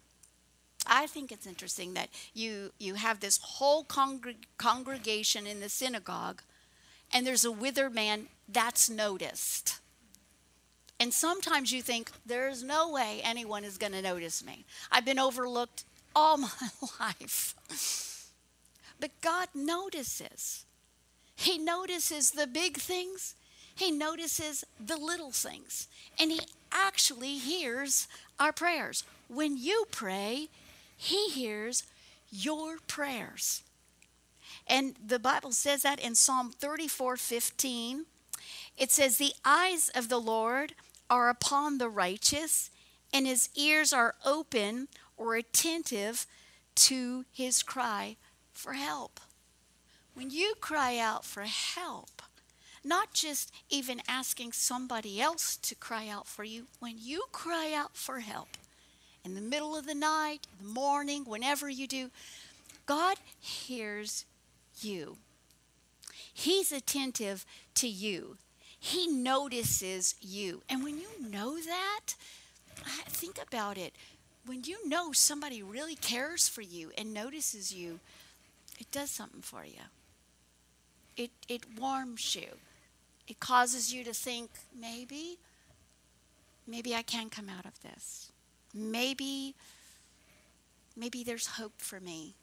I 0.86 1.08
think 1.08 1.32
it's 1.32 1.48
interesting 1.48 1.94
that 1.94 2.10
you 2.32 2.70
you 2.78 2.94
have 2.94 3.18
this 3.18 3.40
whole 3.42 3.82
congreg- 3.82 4.46
congregation 4.56 5.48
in 5.48 5.58
the 5.58 5.68
synagogue, 5.68 6.42
and 7.12 7.26
there's 7.26 7.44
a 7.44 7.50
withered 7.50 7.92
man 7.92 8.28
that's 8.48 8.88
noticed. 8.88 9.80
And 10.98 11.12
sometimes 11.12 11.72
you 11.72 11.82
think 11.82 12.10
there's 12.24 12.62
no 12.62 12.90
way 12.90 13.20
anyone 13.22 13.64
is 13.64 13.76
going 13.76 13.92
to 13.92 14.02
notice 14.02 14.44
me. 14.44 14.64
I've 14.90 15.04
been 15.04 15.18
overlooked 15.18 15.84
all 16.14 16.36
my 16.38 16.48
life. 17.00 17.54
But 18.98 19.10
God 19.20 19.48
notices. 19.54 20.64
He 21.36 21.58
notices 21.58 22.30
the 22.30 22.46
big 22.46 22.78
things, 22.78 23.34
He 23.74 23.90
notices 23.90 24.64
the 24.84 24.96
little 24.96 25.32
things, 25.32 25.86
and 26.18 26.30
He 26.30 26.40
actually 26.72 27.36
hears 27.36 28.08
our 28.40 28.52
prayers. 28.52 29.04
When 29.28 29.58
you 29.58 29.84
pray, 29.90 30.48
He 30.96 31.28
hears 31.28 31.84
your 32.30 32.78
prayers. 32.86 33.62
And 34.66 34.94
the 35.04 35.18
Bible 35.18 35.52
says 35.52 35.82
that 35.82 36.00
in 36.00 36.14
Psalm 36.14 36.50
34 36.50 37.16
15. 37.18 38.06
It 38.76 38.90
says, 38.90 39.16
The 39.16 39.32
eyes 39.44 39.90
of 39.94 40.08
the 40.08 40.18
Lord 40.18 40.74
are 41.08 41.28
upon 41.28 41.78
the 41.78 41.88
righteous, 41.88 42.70
and 43.12 43.26
his 43.26 43.48
ears 43.56 43.92
are 43.92 44.14
open 44.24 44.88
or 45.16 45.34
attentive 45.34 46.26
to 46.74 47.24
his 47.32 47.62
cry 47.62 48.16
for 48.52 48.74
help. 48.74 49.20
When 50.14 50.30
you 50.30 50.54
cry 50.60 50.98
out 50.98 51.24
for 51.24 51.42
help, 51.42 52.22
not 52.84 53.12
just 53.12 53.52
even 53.68 54.00
asking 54.08 54.52
somebody 54.52 55.20
else 55.20 55.56
to 55.56 55.74
cry 55.74 56.08
out 56.08 56.26
for 56.26 56.44
you, 56.44 56.66
when 56.78 56.96
you 56.98 57.24
cry 57.32 57.72
out 57.74 57.96
for 57.96 58.20
help 58.20 58.48
in 59.24 59.34
the 59.34 59.40
middle 59.40 59.76
of 59.76 59.86
the 59.86 59.94
night, 59.94 60.46
the 60.58 60.68
morning, 60.68 61.24
whenever 61.24 61.68
you 61.68 61.86
do, 61.86 62.10
God 62.86 63.16
hears 63.40 64.24
you. 64.80 65.16
He's 66.32 66.70
attentive 66.70 67.44
to 67.74 67.88
you. 67.88 68.36
He 68.86 69.08
notices 69.08 70.14
you. 70.20 70.62
And 70.68 70.84
when 70.84 70.96
you 70.96 71.08
know 71.20 71.58
that, 71.58 72.14
think 73.08 73.40
about 73.44 73.76
it. 73.76 73.92
When 74.46 74.62
you 74.62 74.88
know 74.88 75.10
somebody 75.10 75.60
really 75.60 75.96
cares 75.96 76.48
for 76.48 76.60
you 76.60 76.92
and 76.96 77.12
notices 77.12 77.74
you, 77.74 77.98
it 78.78 78.88
does 78.92 79.10
something 79.10 79.42
for 79.42 79.64
you. 79.64 79.82
It, 81.16 81.32
it 81.48 81.62
warms 81.80 82.36
you. 82.36 82.46
It 83.26 83.40
causes 83.40 83.92
you 83.92 84.04
to 84.04 84.14
think, 84.14 84.50
maybe, 84.80 85.38
maybe 86.64 86.94
I 86.94 87.02
can 87.02 87.28
come 87.28 87.48
out 87.48 87.66
of 87.66 87.82
this. 87.82 88.30
Maybe, 88.72 89.56
maybe 90.96 91.24
there's 91.24 91.48
hope 91.48 91.78
for 91.78 91.98
me. 91.98 92.34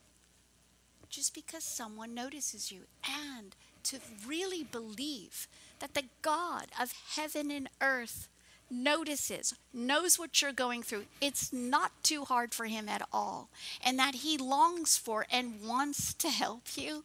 Just 1.09 1.33
because 1.33 1.63
someone 1.63 2.13
notices 2.13 2.69
you. 2.69 2.81
And 3.07 3.55
to 3.83 3.99
really 4.25 4.63
believe 4.63 5.47
that 5.79 5.93
the 5.93 6.05
God 6.21 6.67
of 6.79 6.93
heaven 7.15 7.51
and 7.51 7.69
earth 7.81 8.27
notices, 8.73 9.53
knows 9.73 10.17
what 10.17 10.41
you're 10.41 10.51
going 10.51 10.83
through. 10.83 11.05
It's 11.21 11.53
not 11.53 11.91
too 12.03 12.25
hard 12.25 12.53
for 12.53 12.65
him 12.65 12.89
at 12.89 13.07
all. 13.11 13.49
And 13.83 13.97
that 13.99 14.15
he 14.15 14.37
longs 14.37 14.97
for 14.97 15.25
and 15.31 15.61
wants 15.65 16.13
to 16.15 16.29
help 16.29 16.75
you 16.75 17.03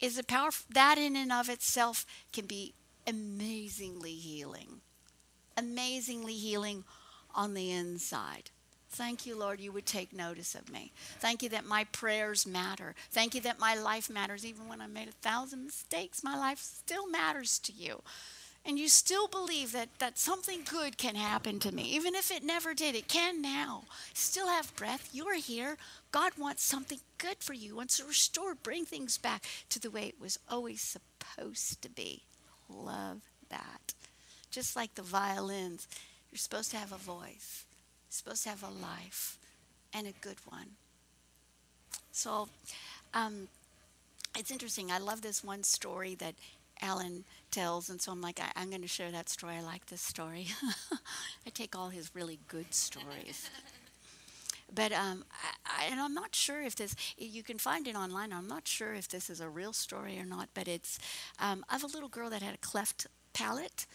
is 0.00 0.18
a 0.18 0.24
power 0.24 0.50
that 0.72 0.98
in 0.98 1.16
and 1.16 1.32
of 1.32 1.48
itself 1.48 2.04
can 2.32 2.46
be 2.46 2.74
amazingly 3.06 4.14
healing. 4.14 4.80
Amazingly 5.56 6.34
healing 6.34 6.84
on 7.34 7.54
the 7.54 7.70
inside. 7.70 8.50
Thank 8.94 9.26
you, 9.26 9.36
Lord, 9.36 9.60
you 9.60 9.72
would 9.72 9.86
take 9.86 10.12
notice 10.12 10.54
of 10.54 10.70
me. 10.70 10.92
Thank 11.18 11.42
you 11.42 11.48
that 11.48 11.66
my 11.66 11.82
prayers 11.82 12.46
matter. 12.46 12.94
Thank 13.10 13.34
you 13.34 13.40
that 13.40 13.58
my 13.58 13.74
life 13.74 14.08
matters. 14.08 14.46
Even 14.46 14.68
when 14.68 14.80
I 14.80 14.86
made 14.86 15.08
a 15.08 15.12
thousand 15.12 15.64
mistakes, 15.64 16.22
my 16.22 16.38
life 16.38 16.60
still 16.60 17.08
matters 17.08 17.58
to 17.60 17.72
you. 17.72 18.02
And 18.64 18.78
you 18.78 18.88
still 18.88 19.26
believe 19.26 19.72
that, 19.72 19.88
that 19.98 20.16
something 20.16 20.60
good 20.70 20.96
can 20.96 21.16
happen 21.16 21.58
to 21.58 21.74
me. 21.74 21.82
Even 21.82 22.14
if 22.14 22.30
it 22.30 22.44
never 22.44 22.72
did, 22.72 22.94
it 22.94 23.08
can 23.08 23.42
now. 23.42 23.82
Still 24.12 24.46
have 24.46 24.74
breath. 24.76 25.10
You're 25.12 25.38
here. 25.38 25.76
God 26.12 26.30
wants 26.38 26.62
something 26.62 27.00
good 27.18 27.38
for 27.40 27.52
you, 27.52 27.74
wants 27.74 27.96
to 27.98 28.04
restore, 28.04 28.54
bring 28.54 28.84
things 28.84 29.18
back 29.18 29.44
to 29.70 29.80
the 29.80 29.90
way 29.90 30.04
it 30.04 30.20
was 30.20 30.38
always 30.48 30.80
supposed 30.80 31.82
to 31.82 31.90
be. 31.90 32.22
Love 32.68 33.22
that. 33.50 33.92
Just 34.52 34.76
like 34.76 34.94
the 34.94 35.02
violins, 35.02 35.88
you're 36.30 36.38
supposed 36.38 36.70
to 36.70 36.76
have 36.76 36.92
a 36.92 36.96
voice 36.96 37.64
supposed 38.14 38.44
to 38.44 38.48
have 38.50 38.62
a 38.62 38.70
life 38.70 39.38
and 39.92 40.06
a 40.06 40.12
good 40.20 40.36
one. 40.48 40.70
So 42.12 42.48
um, 43.12 43.48
it's 44.36 44.50
interesting. 44.50 44.90
I 44.90 44.98
love 44.98 45.22
this 45.22 45.42
one 45.42 45.62
story 45.62 46.14
that 46.16 46.34
Alan 46.80 47.24
tells, 47.50 47.90
and 47.90 48.00
so 48.00 48.12
I'm 48.12 48.20
like, 48.20 48.40
I, 48.40 48.62
am 48.62 48.70
going 48.70 48.82
to 48.82 48.88
share 48.88 49.10
that 49.10 49.28
story. 49.28 49.54
I 49.56 49.62
like 49.62 49.86
this 49.86 50.00
story. 50.00 50.48
I 51.46 51.50
take 51.50 51.76
all 51.76 51.88
his 51.88 52.14
really 52.14 52.38
good 52.48 52.72
stories. 52.72 53.50
but 54.74 54.92
um, 54.92 55.24
I, 55.32 55.86
I, 55.86 55.90
and 55.90 56.00
I'm 56.00 56.14
not 56.14 56.34
sure 56.34 56.62
if 56.62 56.76
this. 56.76 56.94
You 57.16 57.42
can 57.42 57.58
find 57.58 57.86
it 57.86 57.96
online. 57.96 58.32
I'm 58.32 58.48
not 58.48 58.66
sure 58.66 58.94
if 58.94 59.08
this 59.08 59.30
is 59.30 59.40
a 59.40 59.48
real 59.48 59.72
story 59.72 60.18
or 60.18 60.24
not. 60.24 60.48
But 60.54 60.68
it's 60.68 60.98
um, 61.38 61.64
of 61.72 61.82
a 61.84 61.88
little 61.88 62.08
girl 62.08 62.30
that 62.30 62.42
had 62.42 62.54
a 62.54 62.58
cleft 62.58 63.06
palate, 63.32 63.86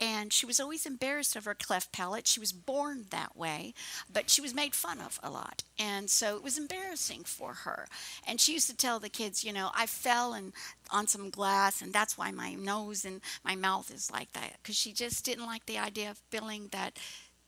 and 0.00 0.32
she 0.32 0.46
was 0.46 0.60
always 0.60 0.86
embarrassed 0.86 1.34
of 1.34 1.44
her 1.44 1.54
cleft 1.54 1.92
palate. 1.92 2.26
She 2.26 2.40
was 2.40 2.52
born 2.52 3.06
that 3.10 3.36
way, 3.36 3.74
but 4.12 4.30
she 4.30 4.40
was 4.40 4.54
made 4.54 4.74
fun 4.74 5.00
of 5.00 5.18
a 5.22 5.30
lot. 5.30 5.64
And 5.78 6.08
so 6.08 6.36
it 6.36 6.42
was 6.44 6.58
embarrassing 6.58 7.24
for 7.24 7.54
her. 7.54 7.88
And 8.26 8.40
she 8.40 8.52
used 8.52 8.70
to 8.70 8.76
tell 8.76 9.00
the 9.00 9.08
kids, 9.08 9.44
you 9.44 9.52
know, 9.52 9.70
I 9.74 9.86
fell 9.86 10.32
and 10.34 10.52
on 10.90 11.06
some 11.06 11.30
glass 11.30 11.82
and 11.82 11.92
that's 11.92 12.16
why 12.16 12.30
my 12.30 12.54
nose 12.54 13.04
and 13.04 13.20
my 13.44 13.54
mouth 13.54 13.92
is 13.92 14.10
like 14.10 14.32
that 14.32 14.54
because 14.62 14.76
she 14.76 14.92
just 14.92 15.24
didn't 15.24 15.46
like 15.46 15.66
the 15.66 15.78
idea 15.78 16.10
of 16.10 16.18
feeling 16.30 16.68
that 16.72 16.98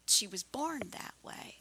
she 0.06 0.26
was 0.26 0.42
born 0.42 0.82
that 0.90 1.14
way. 1.22 1.56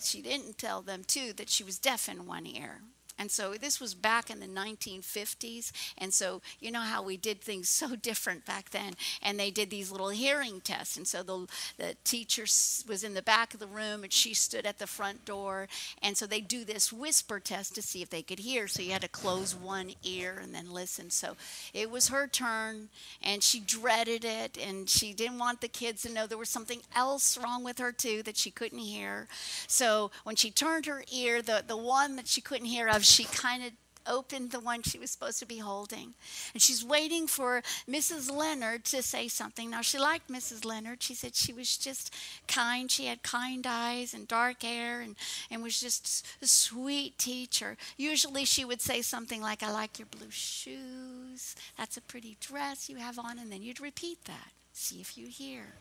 She 0.00 0.22
didn't 0.22 0.58
tell 0.58 0.82
them 0.82 1.02
too 1.04 1.32
that 1.34 1.48
she 1.48 1.64
was 1.64 1.78
deaf 1.78 2.08
in 2.08 2.26
one 2.26 2.46
ear 2.46 2.82
and 3.18 3.30
so 3.30 3.54
this 3.54 3.80
was 3.80 3.94
back 3.94 4.30
in 4.30 4.40
the 4.40 4.46
1950s. 4.46 5.72
And 5.98 6.12
so, 6.12 6.42
you 6.60 6.70
know 6.70 6.80
how 6.80 7.02
we 7.02 7.16
did 7.16 7.40
things 7.40 7.68
so 7.82 7.94
different 7.94 8.44
back 8.44 8.70
then. 8.70 8.94
And 9.22 9.38
they 9.38 9.50
did 9.50 9.70
these 9.70 9.90
little 9.90 10.08
hearing 10.08 10.60
tests. 10.60 10.96
And 10.96 11.06
so 11.06 11.22
the, 11.22 11.46
the 11.78 11.96
teacher 12.04 12.42
was 12.42 13.04
in 13.04 13.14
the 13.14 13.22
back 13.22 13.54
of 13.54 13.60
the 13.60 13.66
room 13.66 14.02
and 14.02 14.12
she 14.12 14.34
stood 14.34 14.66
at 14.66 14.78
the 14.78 14.86
front 14.86 15.24
door. 15.24 15.68
And 16.02 16.16
so 16.16 16.26
they 16.26 16.40
do 16.40 16.64
this 16.64 16.92
whisper 16.92 17.38
test 17.38 17.74
to 17.76 17.82
see 17.82 18.02
if 18.02 18.10
they 18.10 18.22
could 18.22 18.40
hear. 18.40 18.66
So 18.68 18.82
you 18.82 18.92
had 18.92 19.02
to 19.02 19.08
close 19.08 19.54
one 19.54 19.92
ear 20.02 20.38
and 20.42 20.54
then 20.54 20.72
listen. 20.72 21.10
So 21.10 21.36
it 21.72 21.90
was 21.90 22.08
her 22.08 22.26
turn 22.26 22.88
and 23.22 23.42
she 23.42 23.60
dreaded 23.60 24.24
it. 24.24 24.58
And 24.58 24.88
she 24.88 25.12
didn't 25.12 25.38
want 25.38 25.60
the 25.60 25.68
kids 25.68 26.02
to 26.02 26.12
know 26.12 26.26
there 26.26 26.38
was 26.38 26.48
something 26.48 26.80
else 26.94 27.38
wrong 27.38 27.64
with 27.64 27.78
her, 27.78 27.92
too, 27.92 28.22
that 28.24 28.36
she 28.36 28.50
couldn't 28.50 28.78
hear. 28.78 29.28
So 29.66 30.10
when 30.24 30.36
she 30.36 30.50
turned 30.50 30.86
her 30.86 31.04
ear, 31.12 31.42
the, 31.42 31.64
the 31.66 31.76
one 31.76 32.16
that 32.16 32.26
she 32.26 32.40
couldn't 32.40 32.66
hear 32.66 32.88
she 33.04 33.24
kind 33.24 33.64
of 33.64 33.72
opened 34.06 34.50
the 34.50 34.60
one 34.60 34.82
she 34.82 34.98
was 34.98 35.10
supposed 35.10 35.38
to 35.38 35.46
be 35.46 35.58
holding. 35.58 36.14
And 36.52 36.62
she's 36.62 36.84
waiting 36.84 37.26
for 37.26 37.62
Mrs. 37.88 38.34
Leonard 38.34 38.84
to 38.86 39.02
say 39.02 39.28
something. 39.28 39.70
Now, 39.70 39.82
she 39.82 39.98
liked 39.98 40.30
Mrs. 40.30 40.64
Leonard. 40.64 41.02
She 41.02 41.14
said 41.14 41.34
she 41.34 41.52
was 41.52 41.76
just 41.76 42.14
kind. 42.48 42.90
She 42.90 43.06
had 43.06 43.22
kind 43.22 43.66
eyes 43.66 44.14
and 44.14 44.26
dark 44.26 44.62
hair 44.62 45.00
and, 45.00 45.16
and 45.50 45.62
was 45.62 45.80
just 45.80 46.26
a 46.40 46.46
sweet 46.46 47.18
teacher. 47.18 47.76
Usually 47.96 48.44
she 48.44 48.64
would 48.64 48.80
say 48.80 49.02
something 49.02 49.40
like, 49.40 49.62
I 49.62 49.70
like 49.70 49.98
your 49.98 50.06
blue 50.06 50.30
shoes. 50.30 51.54
That's 51.78 51.96
a 51.96 52.02
pretty 52.02 52.36
dress 52.40 52.88
you 52.88 52.96
have 52.96 53.18
on. 53.18 53.38
And 53.38 53.50
then 53.50 53.62
you'd 53.62 53.80
repeat 53.80 54.24
that. 54.24 54.52
See 54.72 55.00
if 55.00 55.18
you 55.18 55.26
hear. 55.26 55.74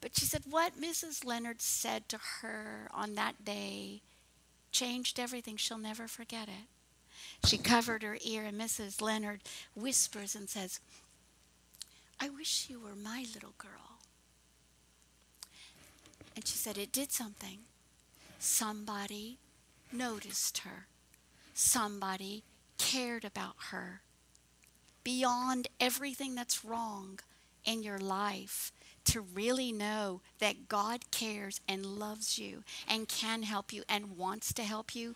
But 0.00 0.16
she 0.16 0.24
said, 0.24 0.42
What 0.48 0.80
Mrs. 0.80 1.24
Leonard 1.24 1.60
said 1.60 2.08
to 2.08 2.18
her 2.40 2.88
on 2.94 3.14
that 3.14 3.44
day 3.44 4.02
changed 4.72 5.18
everything. 5.18 5.56
She'll 5.56 5.78
never 5.78 6.08
forget 6.08 6.48
it. 6.48 7.46
She 7.46 7.58
covered 7.58 8.02
her 8.02 8.18
ear, 8.24 8.44
and 8.44 8.60
Mrs. 8.60 9.00
Leonard 9.00 9.40
whispers 9.74 10.34
and 10.34 10.48
says, 10.48 10.80
I 12.20 12.28
wish 12.28 12.66
you 12.68 12.80
were 12.80 12.96
my 12.96 13.24
little 13.34 13.54
girl. 13.58 14.00
And 16.34 16.46
she 16.46 16.56
said, 16.56 16.78
It 16.78 16.92
did 16.92 17.12
something. 17.12 17.58
Somebody 18.38 19.38
noticed 19.92 20.58
her, 20.58 20.86
somebody 21.54 22.44
cared 22.76 23.24
about 23.24 23.56
her. 23.70 24.02
Beyond 25.04 25.68
everything 25.80 26.34
that's 26.34 26.64
wrong 26.64 27.18
in 27.64 27.82
your 27.82 27.98
life, 27.98 28.72
to 29.08 29.20
really 29.20 29.72
know 29.72 30.20
that 30.38 30.68
God 30.68 31.10
cares 31.10 31.60
and 31.68 31.84
loves 31.84 32.38
you 32.38 32.62
and 32.88 33.08
can 33.08 33.42
help 33.42 33.72
you 33.72 33.82
and 33.88 34.16
wants 34.16 34.52
to 34.54 34.62
help 34.62 34.94
you, 34.94 35.14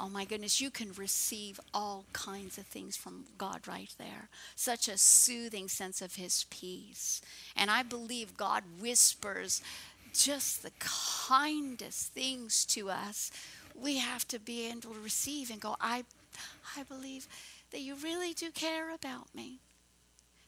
oh 0.00 0.08
my 0.08 0.24
goodness, 0.24 0.60
you 0.60 0.70
can 0.70 0.92
receive 0.92 1.60
all 1.72 2.04
kinds 2.12 2.58
of 2.58 2.66
things 2.66 2.96
from 2.96 3.24
God 3.38 3.68
right 3.68 3.94
there. 3.98 4.28
Such 4.56 4.88
a 4.88 4.98
soothing 4.98 5.68
sense 5.68 6.02
of 6.02 6.16
His 6.16 6.46
peace. 6.50 7.20
And 7.56 7.70
I 7.70 7.82
believe 7.82 8.36
God 8.36 8.64
whispers 8.80 9.62
just 10.12 10.62
the 10.62 10.72
kindest 10.78 12.12
things 12.12 12.64
to 12.66 12.90
us, 12.90 13.30
we 13.74 13.98
have 13.98 14.26
to 14.28 14.38
be 14.38 14.68
able 14.68 14.80
to 14.80 15.00
receive 15.02 15.50
and 15.50 15.60
go, 15.60 15.76
I, 15.80 16.04
I 16.76 16.82
believe 16.82 17.26
that 17.70 17.80
you 17.80 17.94
really 17.94 18.34
do 18.34 18.50
care 18.50 18.94
about 18.94 19.34
me. 19.34 19.58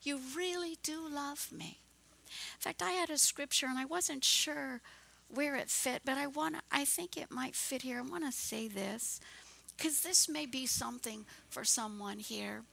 You 0.02 0.20
really 0.36 0.76
do 0.82 1.08
love 1.08 1.48
me. 1.50 1.78
In 2.54 2.60
fact, 2.60 2.82
I 2.82 2.92
had 2.92 3.10
a 3.10 3.18
scripture 3.18 3.66
and 3.66 3.78
I 3.78 3.84
wasn't 3.84 4.24
sure 4.24 4.80
where 5.28 5.56
it 5.56 5.70
fit, 5.70 6.02
but 6.04 6.18
I 6.18 6.26
want 6.26 6.56
I 6.70 6.84
think 6.84 7.16
it 7.16 7.30
might 7.30 7.56
fit 7.56 7.82
here. 7.82 7.98
I 7.98 8.02
want 8.02 8.24
to 8.24 8.32
say 8.32 8.68
this 8.68 9.20
cuz 9.76 10.00
this 10.00 10.28
may 10.28 10.46
be 10.46 10.66
something 10.66 11.26
for 11.48 11.64
someone 11.64 12.18
here. 12.18 12.64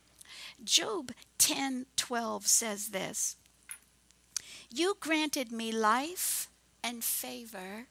Job 0.63 1.11
10:12 1.39 2.47
says 2.47 2.89
this. 2.89 3.35
You 4.69 4.95
granted 4.99 5.51
me 5.51 5.71
life 5.71 6.47
and 6.83 7.03
favor, 7.03 7.87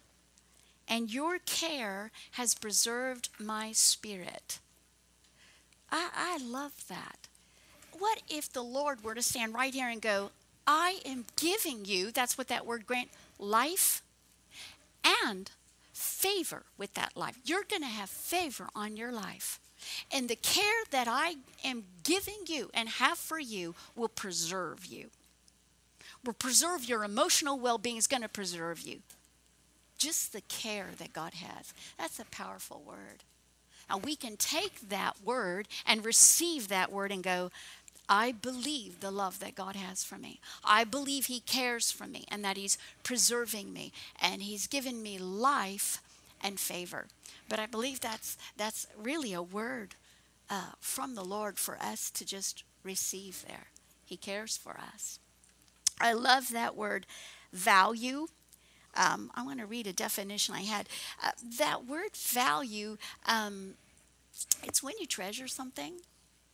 and 0.88 1.12
your 1.12 1.38
care 1.38 2.11
has 2.33 2.54
preserved 2.54 3.28
my 3.38 3.72
spirit. 3.72 4.61
I, 5.90 6.11
I 6.14 6.38
love 6.38 6.88
that. 6.88 7.28
What 7.98 8.22
if 8.28 8.50
the 8.50 8.62
Lord 8.62 9.04
were 9.04 9.14
to 9.14 9.22
stand 9.22 9.54
right 9.54 9.74
here 9.74 9.88
and 9.88 10.00
go, 10.00 10.30
I 10.72 11.00
am 11.04 11.24
giving 11.35 11.85
you, 11.85 12.12
that's 12.12 12.38
what 12.38 12.46
that 12.46 12.64
word 12.64 12.87
grant, 12.87 13.09
life 13.38 14.02
and 15.24 15.50
favor 15.92 16.62
with 16.78 16.94
that 16.94 17.16
life. 17.16 17.37
You're 17.44 17.64
going 17.68 17.83
to 17.83 17.88
have 17.88 18.09
favor 18.09 18.68
on 18.74 18.96
your 18.96 19.11
life. 19.11 19.59
And 20.12 20.28
the 20.28 20.37
care 20.37 20.85
that 20.92 21.09
I 21.09 21.37
am 21.64 21.85
giving 22.04 22.44
you 22.46 22.70
and 22.72 22.88
have 22.88 23.18
for 23.18 23.40
you 23.40 23.74
will 23.96 24.09
preserve 24.09 24.87
you 24.87 25.11
will 26.24 26.33
preserve 26.33 26.85
your 26.85 27.04
emotional 27.04 27.59
well 27.59 27.78
being, 27.78 27.96
is 27.96 28.06
going 28.06 28.22
to 28.22 28.28
preserve 28.28 28.80
you. 28.80 29.00
Just 29.98 30.33
the 30.33 30.40
care 30.42 30.90
that 30.98 31.12
God 31.12 31.35
has. 31.35 31.74
That's 31.98 32.18
a 32.18 32.24
powerful 32.26 32.83
word. 32.87 33.24
Now 33.88 33.98
we 33.98 34.16
can 34.16 34.37
take 34.37 34.88
that 34.88 35.16
word 35.24 35.66
and 35.87 36.04
receive 36.04 36.68
that 36.68 36.92
word 36.92 37.11
and 37.11 37.22
go, 37.22 37.50
I 38.12 38.33
believe 38.33 38.99
the 38.99 39.12
love 39.12 39.38
that 39.38 39.55
God 39.55 39.77
has 39.77 40.03
for 40.03 40.18
me. 40.18 40.40
I 40.64 40.83
believe 40.83 41.27
He 41.27 41.38
cares 41.38 41.92
for 41.92 42.09
me 42.09 42.25
and 42.29 42.44
that 42.44 42.57
He's 42.57 42.77
preserving 43.05 43.73
me 43.73 43.92
and 44.20 44.42
He's 44.42 44.66
given 44.66 45.01
me 45.01 45.16
life 45.16 46.03
and 46.42 46.59
favor. 46.59 47.07
But 47.49 47.61
I 47.61 47.66
believe 47.66 48.01
that's 48.01 48.37
that's 48.57 48.88
really 48.99 49.33
a 49.33 49.42
word 49.42 49.94
uh, 50.51 50.73
from 50.81 51.14
the 51.14 51.25
Lord 51.25 51.57
for 51.57 51.79
us 51.81 52.11
to 52.11 52.27
just 52.27 52.64
receive 52.83 53.44
there. 53.46 53.68
He 54.05 54.16
cares 54.16 54.57
for 54.57 54.77
us. 54.92 55.20
I 56.01 56.12
love 56.12 56.51
that 56.51 56.77
word 56.77 57.07
value. 57.53 58.27
Um, 58.96 59.31
I 59.37 59.44
want 59.44 59.61
to 59.61 59.66
read 59.66 59.87
a 59.87 59.92
definition 59.92 60.55
I 60.57 60.62
had. 60.62 60.88
Uh, 61.23 61.31
that 61.59 61.87
word 61.87 62.16
value, 62.16 62.96
um, 63.27 63.75
it's 64.64 64.83
when 64.83 64.94
you 64.99 65.07
treasure 65.07 65.46
something, 65.46 66.01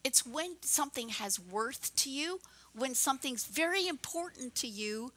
it's 0.07 0.25
when 0.25 0.55
something 0.63 1.09
has 1.09 1.41
worth 1.41 1.93
to 1.97 2.09
you, 2.09 2.39
when 2.73 2.95
something's 2.95 3.45
very 3.45 3.89
important 3.89 4.55
to 4.55 4.69
you, 4.69 5.11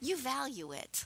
you 0.00 0.16
value 0.16 0.70
it, 0.70 1.04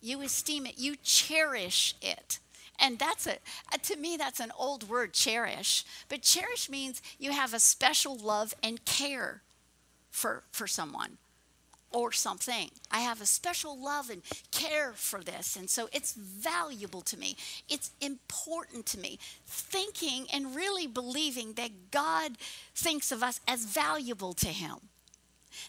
you 0.00 0.22
esteem 0.22 0.64
it, 0.64 0.78
you 0.78 0.96
cherish 1.02 1.94
it. 2.00 2.38
And 2.80 2.98
that's 2.98 3.26
a, 3.26 3.32
uh, 3.70 3.76
to 3.82 3.96
me, 3.96 4.16
that's 4.16 4.40
an 4.40 4.50
old 4.58 4.88
word, 4.88 5.12
cherish. 5.12 5.84
But 6.08 6.22
cherish 6.22 6.70
means 6.70 7.02
you 7.18 7.32
have 7.32 7.52
a 7.52 7.58
special 7.58 8.16
love 8.16 8.54
and 8.62 8.82
care 8.86 9.42
for, 10.10 10.44
for 10.52 10.66
someone 10.66 11.18
or 11.92 12.12
something. 12.12 12.70
I 12.90 13.00
have 13.00 13.20
a 13.20 13.26
special 13.26 13.78
love 13.78 14.10
and 14.10 14.22
care 14.50 14.92
for 14.94 15.20
this. 15.20 15.56
And 15.56 15.68
so 15.68 15.88
it's 15.92 16.12
valuable 16.14 17.02
to 17.02 17.18
me. 17.18 17.36
It's 17.68 17.90
important 18.00 18.86
to 18.86 18.98
me. 18.98 19.18
Thinking 19.46 20.26
and 20.32 20.54
really 20.54 20.86
believing 20.86 21.54
that 21.54 21.90
God 21.90 22.32
thinks 22.74 23.12
of 23.12 23.22
us 23.22 23.40
as 23.46 23.64
valuable 23.64 24.32
to 24.34 24.48
Him. 24.48 24.76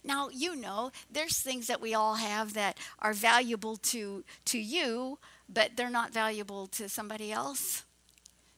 Now, 0.03 0.29
you 0.29 0.55
know, 0.55 0.91
there's 1.11 1.39
things 1.39 1.67
that 1.67 1.81
we 1.81 1.93
all 1.93 2.15
have 2.15 2.53
that 2.53 2.77
are 2.99 3.13
valuable 3.13 3.77
to, 3.77 4.23
to 4.45 4.57
you, 4.57 5.19
but 5.49 5.71
they're 5.75 5.89
not 5.89 6.13
valuable 6.13 6.67
to 6.67 6.87
somebody 6.87 7.31
else. 7.31 7.83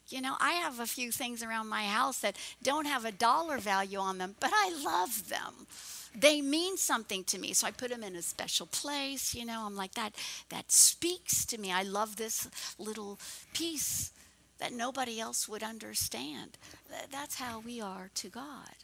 You 0.08 0.21
know, 0.21 0.36
I 0.39 0.54
have 0.54 0.80
a 0.80 0.86
few 0.86 1.12
things 1.12 1.41
around 1.41 1.67
my 1.67 1.86
house 1.86 2.19
that 2.19 2.38
don't 2.62 2.86
have 2.86 3.06
a 3.06 3.12
dollar 3.12 3.58
value 3.58 3.97
on 3.97 4.19
them, 4.19 4.36
but 4.39 4.51
I 4.54 4.71
love 4.84 5.30
them 5.30 5.65
they 6.17 6.41
mean 6.41 6.78
something 6.78 7.23
to 7.25 7.38
me. 7.38 7.54
So 7.54 7.67
I 7.67 7.71
put 7.71 7.89
them 7.89 8.04
in 8.04 8.15
a 8.15 8.21
special 8.21 8.65
place, 8.67 9.34
you 9.36 9.45
know. 9.45 9.63
I'm 9.65 9.75
like 9.75 9.93
that 9.95 10.15
that 10.49 10.71
speaks 10.71 11.45
to 11.45 11.58
me. 11.58 11.71
I 11.71 11.84
love 11.84 12.15
this 12.15 12.47
little 12.78 13.19
piece 13.54 14.12
that 14.60 14.73
nobody 14.73 15.19
else 15.19 15.47
would 15.47 15.63
understand. 15.63 16.58
That's 17.12 17.36
how 17.36 17.60
we 17.60 17.82
are 17.82 18.10
to 18.15 18.30
God. 18.30 18.75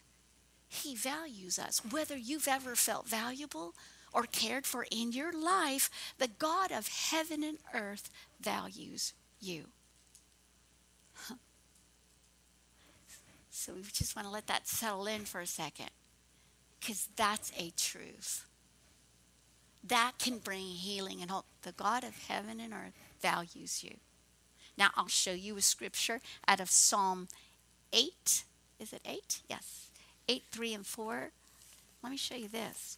He 0.67 0.95
values 0.95 1.59
us. 1.59 1.81
Whether 1.89 2.17
you've 2.17 2.47
ever 2.47 2.75
felt 2.75 3.07
valuable 3.07 3.73
or 4.13 4.23
cared 4.23 4.65
for 4.65 4.85
in 4.91 5.11
your 5.11 5.31
life, 5.31 5.89
the 6.17 6.27
God 6.27 6.71
of 6.71 6.87
heaven 6.87 7.43
and 7.43 7.57
earth 7.73 8.09
values 8.39 9.13
you. 9.39 9.65
So 13.53 13.73
we 13.73 13.83
just 13.83 14.15
want 14.15 14.27
to 14.27 14.31
let 14.31 14.47
that 14.47 14.67
settle 14.67 15.05
in 15.05 15.25
for 15.25 15.39
a 15.39 15.45
second 15.45 15.91
because 16.81 17.07
that's 17.15 17.51
a 17.57 17.71
truth. 17.77 18.45
That 19.83 20.13
can 20.19 20.39
bring 20.39 20.65
healing 20.65 21.21
and 21.21 21.31
hope. 21.31 21.45
The 21.61 21.71
God 21.71 22.03
of 22.03 22.27
heaven 22.27 22.59
and 22.59 22.73
earth 22.73 22.93
values 23.21 23.83
you. 23.83 23.95
Now, 24.77 24.89
I'll 24.95 25.07
show 25.07 25.31
you 25.31 25.57
a 25.57 25.61
scripture 25.61 26.21
out 26.47 26.59
of 26.59 26.71
Psalm 26.71 27.27
8. 27.93 28.43
Is 28.79 28.93
it 28.93 29.01
8? 29.05 29.41
Yes. 29.47 29.87
8, 30.27 30.43
3, 30.51 30.73
and 30.73 30.85
4. 30.85 31.31
Let 32.03 32.11
me 32.11 32.17
show 32.17 32.35
you 32.35 32.47
this. 32.47 32.97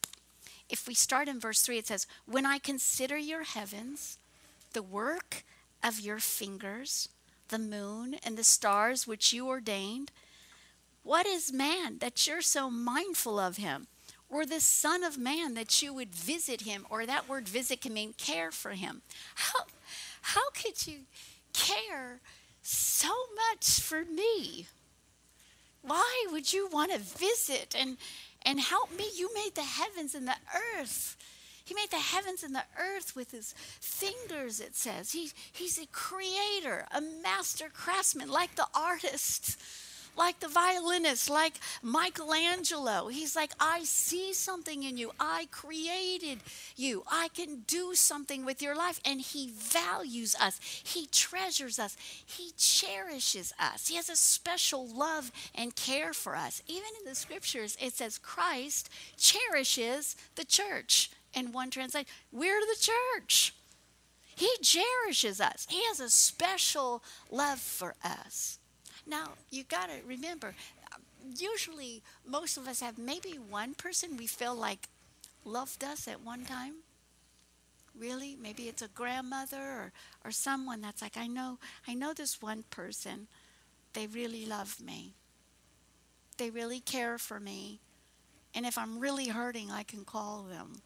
If 0.69 0.87
we 0.87 0.93
start 0.93 1.27
in 1.27 1.39
verse 1.39 1.61
3, 1.61 1.77
it 1.77 1.87
says, 1.87 2.07
When 2.25 2.45
I 2.45 2.57
consider 2.57 3.17
your 3.17 3.43
heavens, 3.43 4.17
the 4.73 4.83
work 4.83 5.43
of 5.83 5.99
your 5.99 6.19
fingers, 6.19 7.09
the 7.49 7.59
moon 7.59 8.15
and 8.23 8.37
the 8.37 8.43
stars 8.43 9.05
which 9.05 9.33
you 9.33 9.47
ordained, 9.47 10.11
what 11.03 11.25
is 11.25 11.53
man 11.53 11.97
that 11.99 12.25
you're 12.25 12.41
so 12.41 12.69
mindful 12.69 13.37
of 13.37 13.57
him? 13.57 13.87
Or 14.29 14.45
the 14.45 14.61
Son 14.61 15.03
of 15.03 15.17
Man 15.17 15.53
that 15.53 15.83
you 15.83 15.93
would 15.93 16.15
visit 16.15 16.61
him? 16.61 16.87
Or 16.89 17.05
that 17.05 17.29
word 17.29 17.47
visit 17.47 17.81
can 17.81 17.93
mean 17.93 18.13
care 18.17 18.51
for 18.51 18.71
him. 18.71 19.03
How, 19.35 19.65
how 20.21 20.49
could 20.51 20.87
you 20.87 21.01
care 21.53 22.19
so 22.63 23.13
much 23.35 23.79
for 23.79 24.03
me? 24.05 24.65
Why 25.83 26.25
would 26.31 26.51
you 26.51 26.67
want 26.67 26.93
to 26.93 26.97
visit 26.97 27.75
and, 27.77 27.97
and 28.43 28.59
help 28.59 28.97
me? 28.97 29.05
You 29.13 29.29
made 29.35 29.53
the 29.53 29.61
heavens 29.61 30.15
and 30.15 30.27
the 30.27 30.37
earth. 30.79 31.15
He 31.65 31.75
made 31.75 31.91
the 31.91 31.97
heavens 31.97 32.41
and 32.41 32.55
the 32.55 32.65
earth 32.79 33.15
with 33.15 33.31
his 33.31 33.53
fingers, 33.79 34.59
it 34.59 34.75
says. 34.75 35.11
He, 35.11 35.29
he's 35.51 35.77
a 35.77 35.85
creator, 35.87 36.85
a 36.91 37.01
master 37.01 37.69
craftsman, 37.71 38.29
like 38.29 38.55
the 38.55 38.67
artist 38.73 39.57
like 40.15 40.39
the 40.39 40.47
violinist, 40.47 41.29
like 41.29 41.59
Michelangelo. 41.81 43.07
He's 43.07 43.35
like, 43.35 43.51
I 43.59 43.83
see 43.83 44.33
something 44.33 44.83
in 44.83 44.97
you. 44.97 45.11
I 45.19 45.47
created 45.51 46.39
you. 46.75 47.03
I 47.11 47.29
can 47.29 47.63
do 47.67 47.95
something 47.95 48.45
with 48.45 48.61
your 48.61 48.75
life. 48.75 48.99
And 49.05 49.21
He 49.21 49.49
values 49.49 50.35
us, 50.39 50.59
He 50.61 51.07
treasures 51.07 51.79
us, 51.79 51.97
He 52.25 52.51
cherishes 52.57 53.53
us. 53.59 53.87
He 53.87 53.95
has 53.95 54.09
a 54.09 54.15
special 54.15 54.87
love 54.87 55.31
and 55.55 55.75
care 55.75 56.13
for 56.13 56.35
us. 56.35 56.61
Even 56.67 56.89
in 56.99 57.09
the 57.09 57.15
scriptures, 57.15 57.77
it 57.81 57.93
says 57.93 58.17
Christ 58.17 58.89
cherishes 59.17 60.15
the 60.35 60.45
church. 60.45 61.11
In 61.33 61.51
one 61.51 61.71
translation, 61.71 62.07
we're 62.31 62.59
the 62.59 62.77
church. 62.79 63.55
He 64.35 64.49
cherishes 64.61 65.39
us. 65.41 65.67
He 65.69 65.83
has 65.85 65.99
a 65.99 66.09
special 66.09 67.03
love 67.31 67.59
for 67.59 67.95
us. 68.03 68.59
Now, 69.05 69.29
you 69.49 69.63
got 69.63 69.87
to 69.87 69.95
remember, 70.07 70.55
usually 71.37 72.01
most 72.25 72.57
of 72.57 72.67
us 72.67 72.79
have 72.81 72.97
maybe 72.97 73.31
one 73.31 73.73
person 73.73 74.17
we 74.17 74.27
feel 74.27 74.55
like 74.55 74.87
loved 75.45 75.83
us 75.83 76.07
at 76.07 76.21
one 76.21 76.45
time. 76.45 76.75
Really? 77.97 78.35
Maybe 78.41 78.63
it's 78.63 78.81
a 78.81 78.87
grandmother 78.87 79.61
or, 79.61 79.91
or 80.25 80.31
someone 80.31 80.81
that's 80.81 81.01
like, 81.01 81.17
I 81.17 81.27
know, 81.27 81.59
I 81.87 81.93
know 81.93 82.13
this 82.13 82.41
one 82.41 82.63
person. 82.69 83.27
They 83.93 84.07
really 84.07 84.45
love 84.45 84.81
me. 84.81 85.13
They 86.37 86.49
really 86.49 86.79
care 86.79 87.17
for 87.17 87.39
me. 87.39 87.79
And 88.55 88.65
if 88.65 88.77
I'm 88.77 88.99
really 88.99 89.27
hurting, 89.27 89.69
I 89.71 89.83
can 89.83 90.05
call 90.05 90.43
them. 90.43 90.81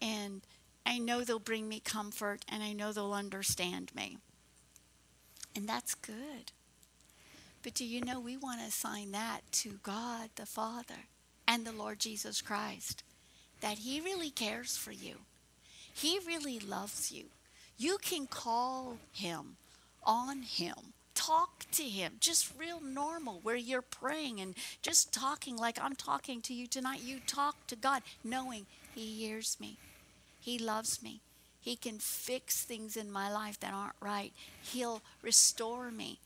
And 0.00 0.40
I 0.86 0.98
know 0.98 1.22
they'll 1.22 1.38
bring 1.38 1.68
me 1.68 1.80
comfort 1.80 2.44
and 2.48 2.62
I 2.62 2.72
know 2.72 2.92
they'll 2.92 3.12
understand 3.12 3.94
me. 3.94 4.18
And 5.54 5.68
that's 5.68 5.94
good. 5.94 6.52
But 7.62 7.74
do 7.74 7.84
you 7.84 8.00
know 8.00 8.20
we 8.20 8.36
want 8.36 8.60
to 8.60 8.66
assign 8.66 9.12
that 9.12 9.40
to 9.52 9.78
God 9.82 10.30
the 10.36 10.46
Father 10.46 11.06
and 11.46 11.66
the 11.66 11.72
Lord 11.72 11.98
Jesus 11.98 12.40
Christ? 12.40 13.02
That 13.60 13.78
He 13.78 14.00
really 14.00 14.30
cares 14.30 14.76
for 14.76 14.92
you. 14.92 15.16
He 15.92 16.18
really 16.26 16.58
loves 16.58 17.12
you. 17.12 17.24
You 17.76 17.98
can 17.98 18.26
call 18.26 18.98
him 19.12 19.56
on 20.02 20.42
him. 20.42 20.74
Talk 21.14 21.66
to 21.72 21.82
him, 21.82 22.14
just 22.20 22.52
real 22.58 22.80
normal, 22.80 23.40
where 23.42 23.56
you're 23.56 23.82
praying 23.82 24.40
and 24.40 24.54
just 24.80 25.12
talking 25.12 25.56
like 25.56 25.78
I'm 25.80 25.94
talking 25.94 26.40
to 26.42 26.54
you 26.54 26.66
tonight. 26.66 27.02
You 27.02 27.20
talk 27.26 27.66
to 27.66 27.76
God, 27.76 28.02
knowing 28.24 28.64
He 28.94 29.04
hears 29.24 29.58
me, 29.60 29.76
He 30.40 30.58
loves 30.58 31.02
me, 31.02 31.20
He 31.60 31.76
can 31.76 31.98
fix 31.98 32.64
things 32.64 32.96
in 32.96 33.12
my 33.12 33.30
life 33.30 33.60
that 33.60 33.74
aren't 33.74 33.96
right, 34.00 34.32
He'll 34.62 35.02
restore 35.22 35.90
me 35.90 36.20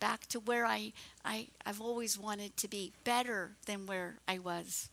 back 0.00 0.26
to 0.28 0.40
where 0.40 0.66
I, 0.66 0.92
I, 1.24 1.48
I've 1.64 1.80
always 1.80 2.18
wanted 2.18 2.56
to 2.58 2.68
be, 2.68 2.92
better 3.04 3.52
than 3.66 3.86
where 3.86 4.16
I 4.26 4.38
was. 4.38 4.88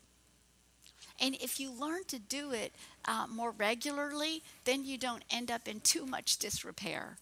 And 1.20 1.36
if 1.36 1.60
you 1.60 1.72
learn 1.72 2.04
to 2.06 2.20
do 2.20 2.52
it 2.52 2.74
uh, 3.06 3.26
more 3.30 3.52
regularly, 3.52 4.44
then 4.66 4.84
you 4.84 4.98
don't 4.98 5.24
end 5.30 5.50
up 5.50 5.68
in 5.68 5.80
too 5.80 6.06
much 6.06 6.38
disrepair. 6.38 7.18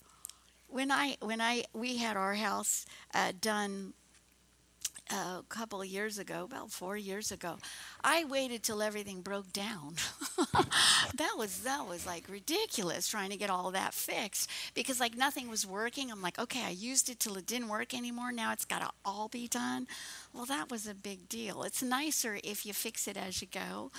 When 0.68 0.92
I 0.92 1.18
when 1.20 1.40
I 1.40 1.66
we 1.74 1.98
had 1.98 2.18
our 2.18 2.34
house 2.34 2.88
uh, 3.14 3.34
done 3.40 3.94
a 5.10 5.44
couple 5.50 5.84
years 5.84 6.18
ago, 6.18 6.44
about 6.44 6.72
four 6.72 6.98
years 6.98 7.32
ago, 7.32 7.58
I 8.04 8.26
waited 8.26 8.64
till 8.64 8.82
everything 8.82 9.22
broke 9.22 9.52
down. 9.52 9.96
that 11.16 11.34
was 11.38 11.60
that 11.60 11.88
was 11.88 12.06
like 12.06 12.30
ridiculous 12.30 13.08
trying 13.08 13.30
to 13.30 13.38
get 13.38 13.50
all 13.50 13.72
that 13.72 13.94
fixed 13.94 14.50
because 14.74 15.00
like 15.00 15.16
nothing 15.18 15.50
was 15.50 15.66
working. 15.66 16.12
I'm 16.12 16.22
like, 16.22 16.40
okay, 16.40 16.64
I 16.66 16.70
used 16.70 17.10
it 17.10 17.20
till 17.20 17.38
it 17.38 17.46
didn't 17.46 17.70
work 17.70 17.94
anymore. 17.94 18.32
Now 18.32 18.52
it's 18.54 18.66
got 18.66 18.82
to 18.82 18.90
all 19.06 19.28
be 19.28 19.48
done. 19.48 19.88
Well, 20.34 20.46
that 20.46 20.72
was 20.72 20.88
a 20.88 20.96
big 20.96 21.30
deal. 21.30 21.64
It's 21.64 21.84
nicer 21.84 22.40
if 22.44 22.66
you 22.66 22.74
fix 22.74 23.08
it 23.08 23.18
as 23.18 23.42
you 23.42 23.48
go. 23.52 23.92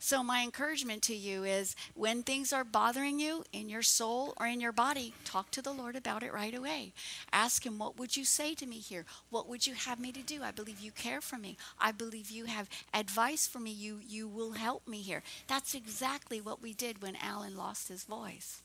So, 0.00 0.22
my 0.22 0.42
encouragement 0.42 1.02
to 1.04 1.14
you 1.14 1.42
is 1.42 1.74
when 1.94 2.22
things 2.22 2.52
are 2.52 2.62
bothering 2.62 3.18
you 3.18 3.44
in 3.52 3.68
your 3.68 3.82
soul 3.82 4.32
or 4.38 4.46
in 4.46 4.60
your 4.60 4.70
body, 4.72 5.12
talk 5.24 5.50
to 5.50 5.62
the 5.62 5.72
Lord 5.72 5.96
about 5.96 6.22
it 6.22 6.32
right 6.32 6.54
away. 6.54 6.92
Ask 7.32 7.66
Him, 7.66 7.78
What 7.78 7.98
would 7.98 8.16
you 8.16 8.24
say 8.24 8.54
to 8.54 8.66
me 8.66 8.78
here? 8.78 9.04
What 9.30 9.48
would 9.48 9.66
you 9.66 9.74
have 9.74 9.98
me 9.98 10.12
to 10.12 10.22
do? 10.22 10.42
I 10.44 10.52
believe 10.52 10.78
you 10.78 10.92
care 10.92 11.20
for 11.20 11.36
me. 11.36 11.56
I 11.80 11.90
believe 11.90 12.30
you 12.30 12.44
have 12.44 12.68
advice 12.94 13.48
for 13.48 13.58
me. 13.58 13.72
You, 13.72 13.98
you 14.06 14.28
will 14.28 14.52
help 14.52 14.86
me 14.86 14.98
here. 14.98 15.24
That's 15.48 15.74
exactly 15.74 16.40
what 16.40 16.62
we 16.62 16.72
did 16.74 17.02
when 17.02 17.16
Alan 17.16 17.56
lost 17.56 17.88
his 17.88 18.04
voice. 18.04 18.62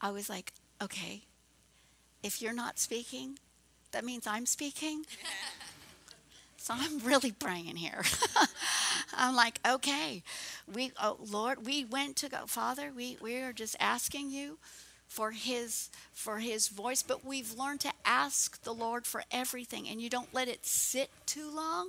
I 0.00 0.10
was 0.10 0.30
like, 0.30 0.52
Okay, 0.80 1.22
if 2.22 2.40
you're 2.40 2.54
not 2.54 2.78
speaking, 2.78 3.38
that 3.92 4.04
means 4.04 4.26
I'm 4.26 4.46
speaking. 4.46 5.04
So 6.68 6.74
I'm 6.76 6.98
really 6.98 7.32
praying 7.32 7.76
here. 7.76 8.02
I'm 9.16 9.34
like, 9.34 9.58
okay, 9.66 10.22
we, 10.70 10.92
oh, 11.02 11.16
Lord, 11.18 11.64
we 11.64 11.86
went 11.86 12.16
to 12.16 12.28
go, 12.28 12.44
Father, 12.46 12.92
we, 12.94 13.16
we 13.22 13.36
are 13.40 13.54
just 13.54 13.74
asking 13.80 14.30
you 14.32 14.58
for 15.06 15.30
his 15.30 15.88
for 16.12 16.40
his 16.40 16.68
voice 16.68 17.02
but 17.02 17.24
we've 17.24 17.54
learned 17.54 17.80
to 17.80 17.90
ask 18.04 18.62
the 18.62 18.74
lord 18.74 19.06
for 19.06 19.22
everything 19.30 19.88
and 19.88 20.02
you 20.02 20.10
don't 20.10 20.34
let 20.34 20.48
it 20.48 20.66
sit 20.66 21.08
too 21.24 21.50
long 21.50 21.88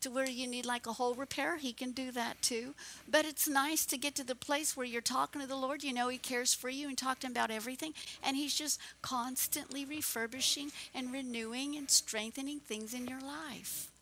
to 0.00 0.10
where 0.10 0.28
you 0.28 0.48
need 0.48 0.66
like 0.66 0.88
a 0.88 0.94
whole 0.94 1.14
repair. 1.14 1.56
He 1.56 1.72
can 1.72 1.92
do 1.92 2.10
that 2.10 2.42
too. 2.42 2.74
But 3.08 3.24
it's 3.24 3.48
nice 3.48 3.86
to 3.86 3.96
get 3.96 4.16
to 4.16 4.24
the 4.24 4.34
place 4.34 4.76
where 4.76 4.86
you're 4.86 5.00
talking 5.00 5.40
to 5.40 5.46
the 5.46 5.54
lord. 5.54 5.84
You 5.84 5.92
know 5.92 6.08
he 6.08 6.18
cares 6.18 6.52
for 6.52 6.68
you 6.68 6.88
and 6.88 6.98
talking 6.98 7.30
about 7.30 7.52
everything 7.52 7.94
and 8.24 8.36
he's 8.36 8.54
just 8.56 8.80
constantly 9.02 9.84
refurbishing 9.84 10.72
and 10.92 11.12
renewing 11.12 11.76
and 11.76 11.88
strengthening 11.88 12.58
things 12.58 12.92
in 12.92 13.06
your 13.06 13.20
life 13.20 13.92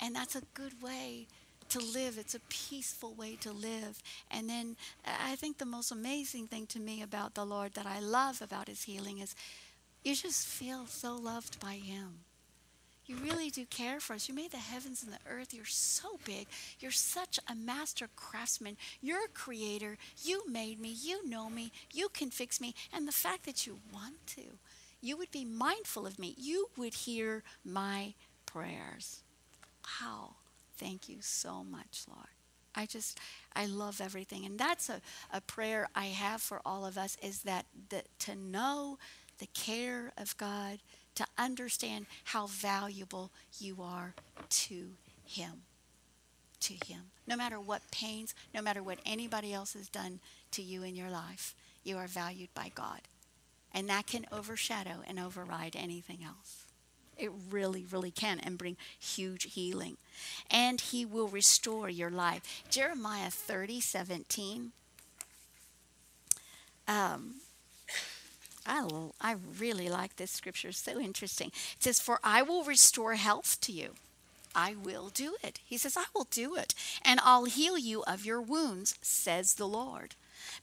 and 0.00 0.14
that's 0.14 0.36
a 0.36 0.42
good 0.54 0.82
way 0.82 1.26
to 1.70 1.80
live. 1.80 2.18
It's 2.18 2.34
a 2.34 2.40
peaceful 2.48 3.14
way 3.14 3.36
to 3.40 3.52
live. 3.52 4.02
And 4.30 4.48
then 4.48 4.76
I 5.04 5.36
think 5.36 5.58
the 5.58 5.66
most 5.66 5.90
amazing 5.90 6.46
thing 6.46 6.66
to 6.68 6.78
me 6.78 7.02
about 7.02 7.34
the 7.34 7.44
Lord 7.44 7.74
that 7.74 7.86
I 7.86 8.00
love 8.00 8.40
about 8.40 8.68
his 8.68 8.84
healing 8.84 9.18
is 9.18 9.34
you 10.04 10.14
just 10.14 10.46
feel 10.46 10.86
so 10.86 11.16
loved 11.16 11.58
by 11.60 11.74
him. 11.74 12.20
You 13.06 13.16
really 13.16 13.50
do 13.50 13.64
care 13.66 14.00
for 14.00 14.14
us. 14.14 14.28
You 14.28 14.34
made 14.34 14.50
the 14.50 14.56
heavens 14.56 15.02
and 15.04 15.12
the 15.12 15.30
earth. 15.30 15.54
You're 15.54 15.64
so 15.64 16.18
big. 16.24 16.48
You're 16.80 16.90
such 16.90 17.38
a 17.48 17.54
master 17.54 18.08
craftsman. 18.16 18.76
You're 19.00 19.24
a 19.24 19.28
creator. 19.28 19.96
You 20.24 20.42
made 20.50 20.80
me. 20.80 20.88
You 21.00 21.28
know 21.28 21.48
me. 21.48 21.70
You 21.92 22.08
can 22.08 22.30
fix 22.30 22.60
me. 22.60 22.74
And 22.92 23.06
the 23.06 23.12
fact 23.12 23.44
that 23.44 23.64
you 23.64 23.78
want 23.92 24.26
to, 24.28 24.42
you 25.00 25.16
would 25.16 25.30
be 25.30 25.44
mindful 25.44 26.04
of 26.04 26.18
me. 26.18 26.34
You 26.36 26.68
would 26.76 26.94
hear 26.94 27.44
my 27.64 28.14
prayers. 28.44 29.22
Wow. 29.86 30.34
Thank 30.78 31.08
you 31.08 31.18
so 31.20 31.64
much, 31.64 32.04
Lord. 32.08 32.28
I 32.74 32.84
just, 32.84 33.18
I 33.54 33.66
love 33.66 34.00
everything. 34.00 34.44
And 34.44 34.58
that's 34.58 34.90
a, 34.90 35.00
a 35.32 35.40
prayer 35.40 35.88
I 35.94 36.06
have 36.06 36.42
for 36.42 36.60
all 36.66 36.84
of 36.84 36.98
us 36.98 37.16
is 37.22 37.42
that 37.42 37.64
the, 37.88 38.02
to 38.20 38.34
know 38.34 38.98
the 39.38 39.46
care 39.54 40.12
of 40.18 40.36
God, 40.36 40.78
to 41.14 41.26
understand 41.38 42.06
how 42.24 42.46
valuable 42.46 43.30
you 43.58 43.78
are 43.80 44.14
to 44.50 44.90
Him. 45.24 45.62
To 46.60 46.74
Him. 46.86 47.10
No 47.26 47.36
matter 47.36 47.58
what 47.58 47.90
pains, 47.90 48.34
no 48.54 48.60
matter 48.60 48.82
what 48.82 48.98
anybody 49.06 49.54
else 49.54 49.72
has 49.72 49.88
done 49.88 50.20
to 50.50 50.62
you 50.62 50.82
in 50.82 50.94
your 50.94 51.10
life, 51.10 51.54
you 51.82 51.96
are 51.96 52.06
valued 52.06 52.50
by 52.54 52.70
God. 52.74 53.00
And 53.72 53.88
that 53.88 54.06
can 54.06 54.26
overshadow 54.30 55.02
and 55.06 55.18
override 55.18 55.76
anything 55.76 56.18
else. 56.24 56.65
It 57.18 57.30
really, 57.50 57.84
really 57.90 58.10
can 58.10 58.40
and 58.40 58.58
bring 58.58 58.76
huge 58.98 59.54
healing. 59.54 59.96
And 60.50 60.80
he 60.80 61.04
will 61.04 61.28
restore 61.28 61.88
your 61.88 62.10
life. 62.10 62.62
Jeremiah 62.68 63.30
30, 63.30 63.80
17. 63.80 64.72
Um, 66.88 67.36
I, 68.66 68.88
I 69.20 69.36
really 69.58 69.88
like 69.88 70.16
this 70.16 70.30
scripture. 70.30 70.68
It's 70.68 70.78
so 70.78 71.00
interesting. 71.00 71.48
It 71.48 71.82
says, 71.82 72.00
For 72.00 72.18
I 72.22 72.42
will 72.42 72.64
restore 72.64 73.14
health 73.14 73.60
to 73.62 73.72
you. 73.72 73.90
I 74.54 74.74
will 74.74 75.10
do 75.12 75.36
it. 75.42 75.60
He 75.64 75.76
says, 75.76 75.96
I 75.96 76.04
will 76.14 76.26
do 76.30 76.56
it. 76.56 76.74
And 77.04 77.20
I'll 77.22 77.44
heal 77.44 77.76
you 77.76 78.02
of 78.04 78.24
your 78.24 78.40
wounds, 78.40 78.98
says 79.02 79.54
the 79.54 79.68
Lord 79.68 80.14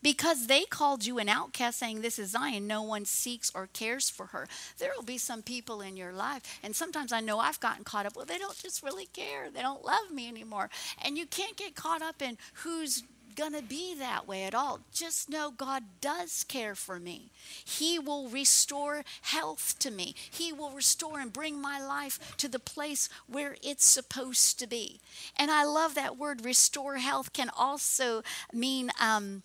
because 0.02 0.48
they 0.48 0.64
called 0.64 1.06
you 1.06 1.20
an 1.20 1.30
outcast, 1.30 1.80
saying, 1.80 2.02
This 2.02 2.20
is 2.20 2.32
Zion. 2.32 2.68
No 2.68 2.82
one 2.82 3.06
seeks 3.06 3.52
or 3.54 3.68
cares 3.74 4.10
for 4.10 4.28
her. 4.28 4.48
There 4.78 4.92
will 4.96 5.04
be 5.04 5.18
some 5.18 5.42
people 5.42 5.82
in 5.82 5.98
your 5.98 6.14
life, 6.14 6.60
and 6.64 6.76
sometimes 6.76 7.12
I 7.12 7.20
know 7.20 7.40
I've 7.40 7.60
gotten 7.60 7.84
caught 7.84 8.06
up. 8.06 8.16
Well, 8.16 8.26
they 8.26 8.38
don't 8.38 8.58
just 8.58 8.84
really 8.84 9.06
care, 9.08 9.50
they 9.50 9.62
don't 9.62 9.86
love 9.86 10.12
me 10.12 10.28
anymore. 10.28 10.70
And 11.04 11.18
you 11.18 11.26
can't 11.26 11.58
get 11.58 11.76
caught 11.76 12.02
up 12.02 12.22
in 12.22 12.38
who's 12.56 13.04
going 13.36 13.54
to 13.54 13.62
be 13.62 13.96
that 13.96 14.28
way 14.28 14.44
at 14.44 14.56
all. 14.56 14.80
Just 14.94 15.30
know 15.30 15.52
God 15.52 15.84
does 16.02 16.44
care 16.44 16.76
for 16.76 17.00
me. 17.00 17.30
He 17.66 18.00
will 18.00 18.30
restore 18.30 19.04
health 19.22 19.78
to 19.80 19.92
me. 19.92 20.16
He 20.30 20.54
will 20.54 20.72
restore 20.72 21.20
and 21.20 21.34
bring 21.34 21.62
my 21.62 21.84
life 21.84 22.36
to 22.38 22.48
the 22.48 22.60
place 22.60 23.10
where 23.28 23.56
it's 23.62 23.86
supposed 23.86 24.60
to 24.60 24.68
be. 24.68 25.00
And 25.38 25.52
I 25.52 25.64
love 25.64 25.96
that 25.96 26.18
word 26.18 26.46
restore 26.46 26.98
health 26.98 27.34
can 27.34 27.50
also 27.56 28.24
mean 28.52 28.92
um, 29.00 29.44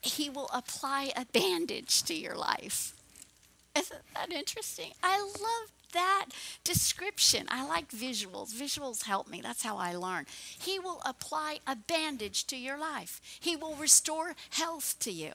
he 0.00 0.30
will 0.30 0.50
apply 0.52 1.12
a 1.16 1.26
bandage 1.26 2.02
to 2.04 2.14
your 2.14 2.36
life. 2.36 2.94
Isn't 3.76 4.00
that 4.14 4.32
interesting? 4.32 4.92
I 5.02 5.20
love 5.20 5.70
that 5.92 6.26
description. 6.64 7.46
I 7.48 7.66
like 7.66 7.90
visuals. 7.90 8.52
Visuals 8.52 9.04
help 9.04 9.28
me. 9.28 9.40
That's 9.40 9.62
how 9.62 9.76
I 9.76 9.94
learn. 9.94 10.26
He 10.58 10.78
will 10.78 11.00
apply 11.04 11.58
a 11.66 11.76
bandage 11.76 12.46
to 12.46 12.56
your 12.56 12.78
life. 12.78 13.20
He 13.40 13.56
will 13.56 13.74
restore 13.74 14.34
health 14.50 14.96
to 15.00 15.10
you. 15.10 15.32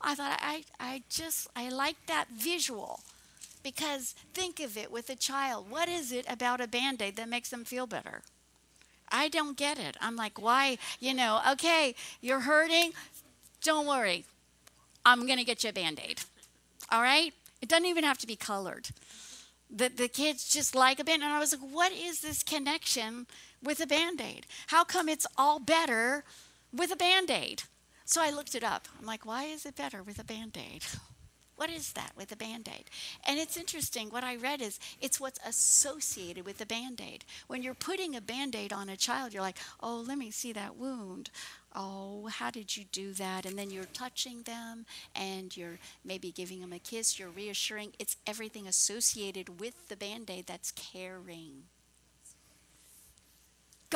I 0.00 0.14
thought 0.14 0.38
I 0.42 0.64
I 0.78 1.02
just 1.08 1.48
I 1.56 1.68
like 1.68 1.96
that 2.06 2.28
visual 2.28 3.00
because 3.62 4.14
think 4.34 4.60
of 4.60 4.76
it 4.76 4.92
with 4.92 5.10
a 5.10 5.16
child. 5.16 5.70
What 5.70 5.88
is 5.88 6.12
it 6.12 6.26
about 6.28 6.60
a 6.60 6.68
band-aid 6.68 7.16
that 7.16 7.28
makes 7.28 7.48
them 7.48 7.64
feel 7.64 7.86
better? 7.86 8.22
I 9.10 9.28
don't 9.28 9.56
get 9.56 9.78
it. 9.78 9.96
I'm 10.00 10.16
like, 10.16 10.40
why, 10.40 10.78
you 11.00 11.14
know, 11.14 11.40
okay, 11.52 11.94
you're 12.20 12.40
hurting, 12.40 12.92
don't 13.62 13.86
worry. 13.86 14.24
I'm 15.04 15.26
going 15.26 15.38
to 15.38 15.44
get 15.44 15.64
you 15.64 15.70
a 15.70 15.72
band 15.72 16.00
aid. 16.06 16.20
All 16.90 17.02
right? 17.02 17.32
It 17.62 17.68
doesn't 17.68 17.86
even 17.86 18.04
have 18.04 18.18
to 18.18 18.26
be 18.26 18.36
colored. 18.36 18.88
The, 19.68 19.88
the 19.88 20.08
kids 20.08 20.48
just 20.48 20.74
like 20.74 21.00
a 21.00 21.04
band 21.04 21.22
And 21.22 21.32
I 21.32 21.40
was 21.40 21.52
like, 21.52 21.70
what 21.70 21.92
is 21.92 22.20
this 22.20 22.42
connection 22.42 23.26
with 23.62 23.80
a 23.80 23.86
band 23.86 24.20
aid? 24.20 24.46
How 24.68 24.84
come 24.84 25.08
it's 25.08 25.26
all 25.36 25.58
better 25.58 26.24
with 26.72 26.92
a 26.92 26.96
band 26.96 27.30
aid? 27.30 27.64
So 28.04 28.22
I 28.22 28.30
looked 28.30 28.54
it 28.54 28.62
up. 28.62 28.86
I'm 28.98 29.06
like, 29.06 29.26
why 29.26 29.44
is 29.44 29.66
it 29.66 29.74
better 29.74 30.02
with 30.02 30.20
a 30.20 30.24
band 30.24 30.56
aid? 30.56 30.84
What 31.56 31.70
is 31.70 31.94
that 31.94 32.12
with 32.14 32.30
a 32.32 32.36
band 32.36 32.68
aid? 32.68 32.84
And 33.26 33.38
it's 33.38 33.56
interesting. 33.56 34.10
What 34.10 34.24
I 34.24 34.36
read 34.36 34.60
is 34.60 34.78
it's 35.00 35.18
what's 35.18 35.40
associated 35.44 36.44
with 36.44 36.58
the 36.58 36.66
band 36.66 37.00
aid. 37.00 37.24
When 37.46 37.62
you're 37.62 37.72
putting 37.72 38.14
a 38.14 38.20
band 38.20 38.54
aid 38.54 38.74
on 38.74 38.90
a 38.90 38.96
child, 38.96 39.32
you're 39.32 39.42
like, 39.42 39.56
oh, 39.80 40.04
let 40.06 40.18
me 40.18 40.30
see 40.30 40.52
that 40.52 40.76
wound. 40.76 41.30
Oh, 41.78 42.28
how 42.32 42.50
did 42.50 42.74
you 42.74 42.84
do 42.90 43.12
that? 43.12 43.44
And 43.44 43.58
then 43.58 43.70
you're 43.70 43.84
touching 43.84 44.42
them 44.42 44.86
and 45.14 45.54
you're 45.54 45.78
maybe 46.02 46.32
giving 46.32 46.62
them 46.62 46.72
a 46.72 46.78
kiss. 46.78 47.18
You're 47.18 47.28
reassuring. 47.28 47.92
It's 47.98 48.16
everything 48.26 48.66
associated 48.66 49.60
with 49.60 49.88
the 49.88 49.96
band 49.96 50.30
aid 50.30 50.46
that's 50.46 50.72
caring. 50.72 51.64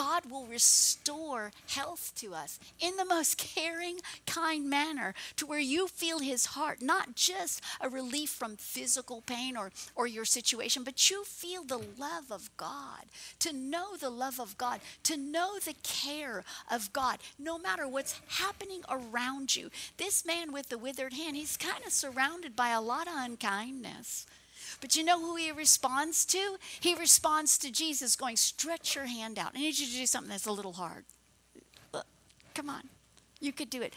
God 0.01 0.31
will 0.31 0.47
restore 0.47 1.53
health 1.69 2.13
to 2.17 2.33
us 2.33 2.59
in 2.81 2.97
the 2.97 3.05
most 3.05 3.37
caring, 3.37 3.99
kind 4.27 4.71
manner 4.71 5.13
to 5.37 5.45
where 5.45 5.59
you 5.59 5.89
feel 5.89 6.21
His 6.21 6.47
heart, 6.47 6.81
not 6.81 7.15
just 7.15 7.63
a 7.83 7.89
relief 7.91 8.31
from 8.31 8.57
physical 8.57 9.21
pain 9.21 9.59
or, 9.59 9.73
or 9.95 10.07
your 10.07 10.25
situation, 10.25 10.85
but 10.85 11.11
you 11.11 11.23
feel 11.25 11.65
the 11.65 11.85
love 11.99 12.31
of 12.31 12.49
God. 12.57 13.05
To 13.41 13.53
know 13.53 13.95
the 13.95 14.09
love 14.09 14.41
of 14.41 14.57
God, 14.57 14.81
to 15.03 15.19
know 15.19 15.59
the 15.59 15.75
care 15.83 16.45
of 16.71 16.95
God, 16.95 17.19
no 17.39 17.59
matter 17.59 17.87
what's 17.87 18.19
happening 18.27 18.81
around 18.89 19.55
you. 19.55 19.69
This 19.99 20.25
man 20.25 20.51
with 20.51 20.71
the 20.71 20.79
withered 20.79 21.13
hand, 21.13 21.37
he's 21.37 21.59
kind 21.59 21.85
of 21.87 21.93
surrounded 21.93 22.57
by 22.57 22.71
a 22.71 22.81
lot 22.81 23.07
of 23.07 23.13
unkindness. 23.17 24.27
But 24.81 24.97
you 24.97 25.05
know 25.05 25.21
who 25.21 25.37
he 25.37 25.53
responds 25.53 26.25
to? 26.27 26.57
He 26.79 26.95
responds 26.95 27.59
to 27.59 27.71
Jesus 27.71 28.17
going, 28.17 28.37
Stretch 28.37 28.95
your 28.95 29.07
hand 29.07 29.39
out. 29.39 29.53
I 29.55 29.59
need 29.59 29.79
you 29.79 29.87
to 29.87 29.93
do 29.93 30.07
something 30.07 30.31
that's 30.31 30.47
a 30.47 30.53
little 30.53 30.73
hard. 30.73 31.05
Come 32.55 32.69
on, 32.69 32.83
you 33.41 33.53
could 33.53 33.71
do 33.71 33.83
it. 33.83 33.95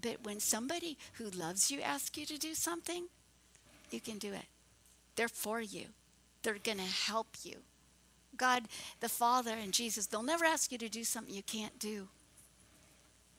But 0.00 0.18
when 0.22 0.40
somebody 0.40 0.96
who 1.14 1.28
loves 1.30 1.70
you 1.70 1.80
asks 1.80 2.16
you 2.16 2.24
to 2.26 2.38
do 2.38 2.54
something, 2.54 3.06
you 3.90 4.00
can 4.00 4.18
do 4.18 4.32
it. 4.32 4.46
They're 5.16 5.28
for 5.28 5.60
you, 5.60 5.86
they're 6.42 6.58
going 6.62 6.78
to 6.78 6.84
help 6.84 7.36
you. 7.42 7.56
God, 8.36 8.64
the 9.00 9.08
Father, 9.08 9.50
and 9.50 9.72
Jesus, 9.72 10.06
they'll 10.06 10.22
never 10.22 10.44
ask 10.44 10.72
you 10.72 10.78
to 10.78 10.88
do 10.88 11.04
something 11.04 11.34
you 11.34 11.42
can't 11.42 11.78
do. 11.78 12.08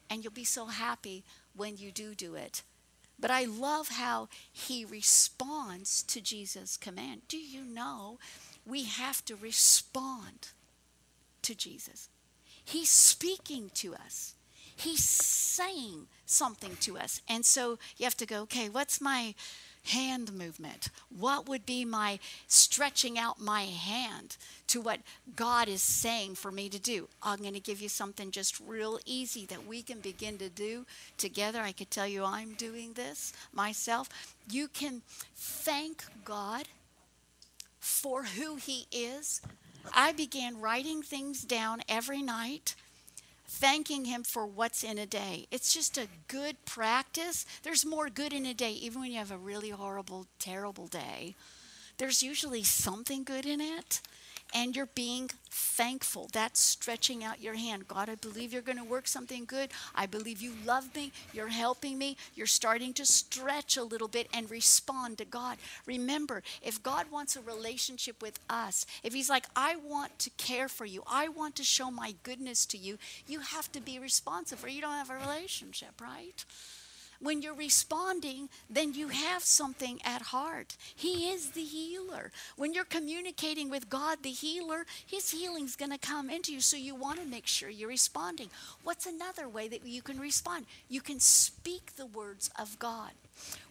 And 0.09 0.23
you'll 0.23 0.34
be 0.34 0.43
so 0.43 0.65
happy 0.65 1.23
when 1.55 1.77
you 1.77 1.91
do 1.91 2.13
do 2.13 2.36
it. 2.36 2.61
But 3.22 3.32
I 3.32 3.45
love 3.45 3.89
how 3.89 4.28
he 4.51 4.84
responds 4.84 6.01
to 6.03 6.19
Jesus' 6.19 6.76
command. 6.76 7.22
Do 7.28 7.38
you 7.38 7.63
know 7.63 8.17
we 8.65 8.84
have 8.86 9.24
to 9.26 9.36
respond 9.36 10.49
to 11.43 11.55
Jesus? 11.55 12.09
He's 12.65 12.89
speaking 12.89 13.69
to 13.76 13.93
us. 13.93 14.36
He's 14.76 15.03
saying 15.03 16.07
something 16.26 16.78
to 16.82 16.97
us. 16.97 17.22
And 17.28 17.45
so 17.45 17.78
you 17.97 18.05
have 18.05 18.17
to 18.17 18.26
go, 18.26 18.41
okay, 18.41 18.67
what's 18.69 18.99
my 18.99 19.36
hand 19.84 20.34
movement? 20.34 20.89
What 21.09 21.47
would 21.47 21.65
be 21.65 21.86
my 21.86 22.19
stretching 22.47 23.17
out 23.17 23.39
my 23.39 23.63
hand 23.63 24.38
to 24.67 24.82
what 24.82 24.99
God 25.36 25.67
is 25.67 25.82
saying 25.82 26.36
for 26.36 26.51
me 26.51 26.69
to 26.69 26.79
do? 26.79 27.07
I'm 27.21 27.39
going 27.39 27.53
to 27.53 27.59
give 27.59 27.82
you 27.82 27.89
something 27.89 28.32
just 28.32 28.59
real 28.59 28.99
easy 29.05 29.45
that 29.47 29.65
we 29.65 29.82
can 29.82 29.99
begin 29.99 30.38
to 30.38 30.49
do 30.49 30.86
together. 31.17 31.61
I 31.61 31.71
could 31.71 31.91
tell 31.91 32.07
you 32.07 32.23
I'm 32.23 32.53
doing 32.53 32.93
this 32.93 33.34
myself. 33.53 34.09
You 34.49 34.67
can 34.67 35.01
thank 35.36 36.05
God 36.23 36.67
for 37.79 38.23
who 38.23 38.55
He 38.55 38.88
is. 38.91 39.41
I 39.93 40.11
began 40.11 40.61
writing 40.61 41.01
things 41.01 41.43
down 41.43 41.82
every 41.89 42.21
night 42.21 42.75
thanking 43.52 44.06
Him 44.06 44.24
for 44.24 44.45
what's 44.45 44.84
in 44.84 44.97
a 44.97 45.06
day. 45.06 45.45
It's 45.52 45.74
just 45.74 45.97
a 45.97 46.08
good 46.28 46.56
practice. 46.66 47.45
There's 47.64 47.86
more 47.86 48.10
good 48.10 48.32
in 48.32 48.45
a 48.45 48.54
day, 48.54 48.72
even 48.72 49.02
when 49.02 49.12
you 49.12 49.18
have 49.18 49.32
a 49.32 49.38
really 49.38 49.70
horrible, 49.70 50.28
terrible 50.39 50.88
day. 50.88 51.36
There's 51.97 52.24
usually 52.24 52.64
something 52.64 53.24
good 53.24 53.45
in 53.45 53.60
it 53.60 54.02
and 54.54 54.76
you're 54.76 54.88
being 54.88 55.30
thankful. 55.49 56.30
That's 56.32 56.60
stretching 56.60 57.24
out 57.24 57.41
your 57.41 57.56
hand. 57.56 57.88
God, 57.88 58.10
I 58.10 58.16
believe 58.16 58.54
you're 58.54 58.62
going 58.62 58.78
to 58.78 58.84
work 58.84 59.08
something 59.08 59.45
good. 59.45 59.70
I 59.93 60.06
believe 60.06 60.41
you 60.41 60.54
love 60.66 60.93
me. 60.95 61.12
You're 61.34 61.47
helping 61.47 61.97
me. 61.97 62.18
You're 62.36 62.47
starting 62.47 62.93
to 62.93 63.06
stretch 63.06 63.78
a 63.78 63.84
little 63.84 64.08
bit 64.08 64.28
and 64.34 64.49
respond 64.49 65.18
to 65.18 65.26
God. 65.26 65.58
Remember, 65.86 66.43
if 66.62 66.82
God 66.82 67.06
wants 67.12 67.36
a 67.36 67.41
relationship 67.41 68.22
with 68.22 68.39
us, 68.49 68.86
if 69.04 69.14
He's 69.14 69.30
like, 69.30 69.45
I 69.56 69.76
want 69.76 70.18
to 70.20 70.30
care 70.32 70.70
for 70.70 70.86
you, 70.86 71.04
I 71.10 71.28
want 71.28 71.56
to 71.58 71.64
show 71.64 71.91
my 71.91 72.16
goodness 72.24 72.66
to 72.68 72.78
you, 72.78 72.97
you 73.28 73.39
have 73.39 73.72
to 73.74 73.82
be 73.82 73.99
responsive 73.99 74.64
or 74.64 74.70
you 74.70 74.82
don't 74.82 74.91
have 74.91 75.10
a 75.10 75.16
relationship, 75.16 75.99
right? 76.02 76.45
When 77.22 77.41
you're 77.41 77.53
responding, 77.53 78.49
then 78.69 78.93
you 78.93 79.09
have 79.09 79.43
something 79.43 79.99
at 80.03 80.22
heart. 80.22 80.76
He 80.95 81.30
is 81.30 81.51
the 81.51 81.63
healer. 81.63 82.32
When 82.55 82.74
you're 82.74 82.84
communicating 82.84 83.69
with 83.69 83.89
God, 83.89 84.19
the 84.24 84.32
healer, 84.32 84.86
His 85.05 85.30
healing's 85.30 85.76
going 85.76 85.91
to 85.91 85.97
come 85.97 86.30
into 86.30 86.51
you. 86.51 86.61
So 86.61 86.78
you 86.78 86.95
want 86.95 87.19
to 87.19 87.26
make 87.26 87.47
sure 87.47 87.69
you're 87.69 87.89
responding. 87.89 88.49
What's 88.84 89.05
another 89.05 89.47
way 89.47 89.67
that 89.67 89.86
you 89.86 90.01
can 90.01 90.19
respond? 90.19 90.65
You 90.89 91.01
can 91.01 91.19
speak 91.19 91.95
the 91.95 92.07
words 92.07 92.49
of 92.59 92.80
God. 92.80 93.11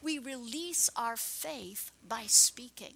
We 0.03 0.19
release 0.19 0.89
our 0.97 1.17
faith 1.17 1.91
by 2.07 2.25
speaking 2.27 2.95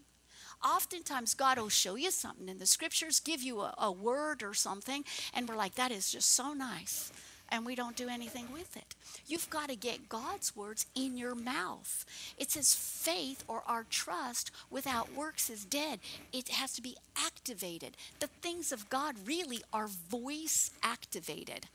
oftentimes 0.64 1.34
God 1.34 1.58
will 1.58 1.68
show 1.68 1.94
you 1.94 2.10
something 2.10 2.48
in 2.48 2.58
the 2.58 2.64
scriptures, 2.64 3.20
give 3.20 3.42
you 3.42 3.60
a, 3.60 3.74
a, 3.76 3.92
word 3.92 4.42
or 4.42 4.54
something, 4.54 5.04
and 5.34 5.46
we're 5.46 5.56
like, 5.56 5.74
that 5.74 5.90
is 5.90 6.10
just 6.10 6.32
so 6.32 6.54
nice 6.54 7.12
and 7.54 7.64
we 7.64 7.76
don't 7.76 7.96
do 7.96 8.08
anything 8.08 8.48
with 8.52 8.76
it. 8.76 8.96
You've 9.28 9.48
got 9.48 9.68
to 9.68 9.76
get 9.76 10.08
God's 10.08 10.56
words 10.56 10.86
in 10.96 11.16
your 11.16 11.36
mouth. 11.36 12.04
It 12.36 12.50
says 12.50 12.74
faith 12.74 13.44
or 13.46 13.62
our 13.68 13.84
trust 13.88 14.50
without 14.70 15.14
works 15.14 15.48
is 15.48 15.64
dead. 15.64 16.00
It 16.32 16.48
has 16.48 16.72
to 16.74 16.82
be 16.82 16.96
activated. 17.16 17.96
The 18.18 18.26
things 18.26 18.72
of 18.72 18.90
God 18.90 19.14
really 19.24 19.62
are 19.72 19.86
voice 19.86 20.72
activated. 20.82 21.66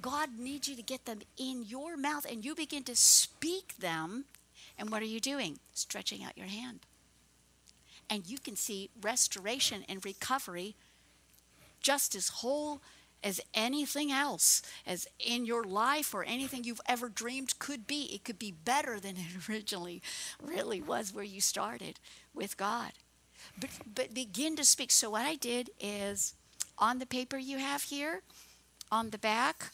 God 0.00 0.38
needs 0.38 0.68
you 0.68 0.76
to 0.76 0.82
get 0.82 1.04
them 1.04 1.18
in 1.36 1.64
your 1.66 1.96
mouth 1.96 2.24
and 2.30 2.44
you 2.44 2.54
begin 2.54 2.84
to 2.84 2.94
speak 2.94 3.76
them. 3.78 4.24
And 4.78 4.90
what 4.90 5.02
are 5.02 5.06
you 5.06 5.18
doing? 5.18 5.58
Stretching 5.74 6.22
out 6.22 6.38
your 6.38 6.46
hand. 6.46 6.80
And 8.08 8.24
you 8.24 8.38
can 8.38 8.54
see 8.54 8.90
restoration 9.02 9.84
and 9.88 10.04
recovery 10.04 10.76
just 11.80 12.14
as 12.14 12.28
whole 12.28 12.80
as 13.22 13.40
anything 13.54 14.12
else, 14.12 14.62
as 14.86 15.06
in 15.18 15.44
your 15.44 15.64
life 15.64 16.14
or 16.14 16.24
anything 16.24 16.64
you've 16.64 16.80
ever 16.86 17.08
dreamed 17.08 17.58
could 17.58 17.86
be. 17.86 18.10
It 18.12 18.24
could 18.24 18.38
be 18.38 18.52
better 18.52 19.00
than 19.00 19.16
it 19.16 19.48
originally 19.48 20.02
really 20.42 20.80
was 20.80 21.12
where 21.12 21.24
you 21.24 21.40
started 21.40 21.98
with 22.34 22.56
God. 22.56 22.92
But, 23.58 23.70
but 23.94 24.14
begin 24.14 24.56
to 24.56 24.64
speak. 24.64 24.90
So, 24.90 25.10
what 25.10 25.24
I 25.24 25.36
did 25.36 25.70
is 25.80 26.34
on 26.78 26.98
the 26.98 27.06
paper 27.06 27.38
you 27.38 27.58
have 27.58 27.84
here, 27.84 28.22
on 28.90 29.10
the 29.10 29.18
back, 29.18 29.70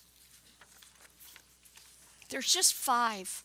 there's 2.31 2.53
just 2.53 2.75
five 2.75 3.45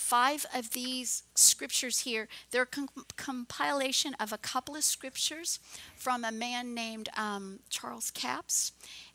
five 0.00 0.46
of 0.54 0.70
these 0.70 1.24
scriptures 1.34 2.00
here. 2.00 2.26
They're 2.50 2.62
a 2.62 2.66
com- 2.66 2.88
compilation 3.16 4.14
of 4.14 4.32
a 4.32 4.38
couple 4.38 4.74
of 4.74 4.82
scriptures 4.82 5.60
from 5.94 6.24
a 6.24 6.32
man 6.32 6.74
named 6.74 7.10
um, 7.16 7.60
Charles 7.68 8.10
Capps, 8.10 8.72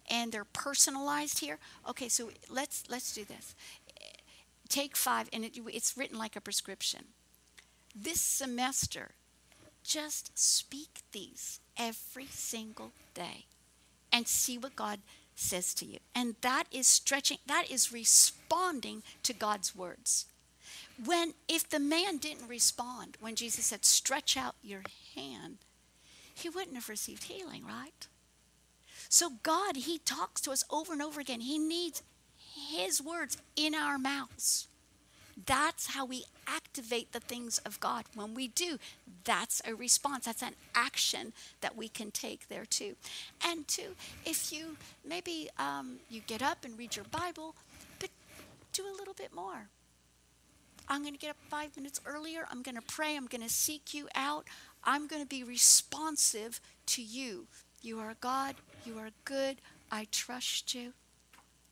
and 0.09 0.31
they're 0.31 0.45
personalized 0.45 1.39
here. 1.39 1.57
Okay, 1.89 2.07
so 2.07 2.29
let's 2.49 2.83
let's 2.87 3.13
do 3.13 3.25
this. 3.25 3.55
Take 4.69 4.95
five, 4.95 5.27
and 5.33 5.43
it, 5.43 5.57
it's 5.73 5.97
written 5.97 6.19
like 6.19 6.35
a 6.35 6.41
prescription. 6.41 7.05
This 7.95 8.21
semester, 8.21 9.11
just 9.83 10.37
speak 10.37 11.01
these 11.11 11.59
every 11.77 12.27
single 12.27 12.91
day, 13.15 13.45
and 14.13 14.27
see 14.27 14.57
what 14.57 14.75
God 14.75 14.99
says 15.35 15.73
to 15.73 15.85
you. 15.85 15.97
And 16.13 16.35
that 16.41 16.65
is 16.71 16.87
stretching. 16.87 17.39
That 17.47 17.71
is 17.71 17.91
responding 17.91 19.01
to 19.23 19.33
God's 19.33 19.75
words. 19.75 20.27
When, 21.03 21.33
if 21.47 21.67
the 21.69 21.79
man 21.79 22.17
didn't 22.17 22.47
respond 22.47 23.17
when 23.19 23.35
Jesus 23.35 23.65
said, 23.65 23.83
stretch 23.83 24.37
out 24.37 24.55
your 24.63 24.81
hand, 25.15 25.57
he 26.33 26.49
wouldn't 26.49 26.75
have 26.75 26.89
received 26.89 27.23
healing, 27.23 27.65
right? 27.65 28.07
So, 29.09 29.31
God, 29.43 29.77
He 29.77 29.99
talks 29.99 30.41
to 30.41 30.51
us 30.51 30.63
over 30.69 30.93
and 30.93 31.01
over 31.01 31.21
again. 31.21 31.41
He 31.41 31.57
needs 31.57 32.03
His 32.69 33.01
words 33.01 33.37
in 33.55 33.73
our 33.73 33.97
mouths. 33.97 34.67
That's 35.45 35.87
how 35.87 36.05
we 36.05 36.25
activate 36.47 37.11
the 37.11 37.19
things 37.19 37.57
of 37.59 37.79
God. 37.79 38.05
When 38.13 38.33
we 38.33 38.47
do, 38.47 38.77
that's 39.23 39.61
a 39.65 39.75
response. 39.75 40.25
That's 40.25 40.41
an 40.41 40.55
action 40.73 41.33
that 41.61 41.75
we 41.75 41.89
can 41.89 42.11
take 42.11 42.47
there 42.47 42.65
too. 42.65 42.95
And 43.45 43.67
two, 43.67 43.95
if 44.25 44.51
you 44.51 44.77
maybe 45.03 45.49
um, 45.59 45.97
you 46.09 46.21
get 46.25 46.41
up 46.41 46.63
and 46.63 46.77
read 46.77 46.95
your 46.95 47.05
Bible, 47.05 47.55
but 47.99 48.09
do 48.71 48.83
a 48.83 48.95
little 48.97 49.13
bit 49.13 49.33
more. 49.33 49.67
I'm 50.87 51.01
going 51.01 51.13
to 51.13 51.19
get 51.19 51.31
up 51.31 51.37
five 51.49 51.75
minutes 51.75 51.99
earlier. 52.05 52.45
I'm 52.49 52.61
going 52.61 52.75
to 52.75 52.81
pray. 52.81 53.15
I'm 53.15 53.27
going 53.27 53.41
to 53.41 53.49
seek 53.49 53.93
you 53.93 54.07
out. 54.15 54.47
I'm 54.83 55.07
going 55.07 55.21
to 55.21 55.27
be 55.27 55.43
responsive 55.43 56.61
to 56.87 57.01
you. 57.01 57.47
You 57.81 57.99
are 57.99 58.15
God. 58.19 58.55
You 58.85 58.97
are 58.99 59.09
good. 59.23 59.57
I 59.91 60.07
trust 60.11 60.73
you. 60.75 60.93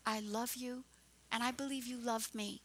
I 0.06 0.20
love 0.20 0.56
you. 0.56 0.84
And 1.32 1.44
I 1.44 1.52
believe 1.52 1.86
you 1.86 1.98
love 1.98 2.34
me. 2.34 2.62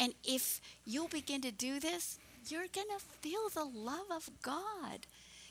And 0.00 0.14
if 0.24 0.60
you'll 0.84 1.08
begin 1.08 1.40
to 1.42 1.52
do 1.52 1.80
this, 1.80 2.18
you're 2.48 2.66
going 2.72 2.88
to 2.96 3.04
feel 3.20 3.48
the 3.52 3.64
love 3.64 4.06
of 4.10 4.30
God. 4.42 5.06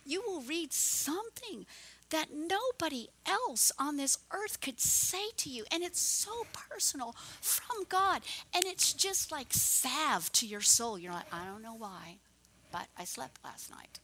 You 0.05 0.23
will 0.25 0.41
read 0.41 0.71
something 0.71 1.65
that 2.09 2.27
nobody 2.33 3.07
else 3.25 3.71
on 3.77 3.97
this 3.97 4.17
earth 4.31 4.61
could 4.61 4.79
say 4.79 5.29
to 5.37 5.49
you. 5.49 5.65
And 5.71 5.83
it's 5.83 5.99
so 5.99 6.45
personal 6.53 7.15
from 7.41 7.85
God. 7.89 8.21
And 8.55 8.65
it's 8.65 8.93
just 8.93 9.31
like 9.31 9.47
salve 9.51 10.31
to 10.33 10.47
your 10.47 10.61
soul. 10.61 10.97
You're 10.97 11.13
like, 11.13 11.33
I 11.33 11.45
don't 11.45 11.61
know 11.61 11.75
why, 11.75 12.17
but 12.71 12.87
I 12.97 13.03
slept 13.03 13.43
last 13.43 13.69
night. 13.69 13.99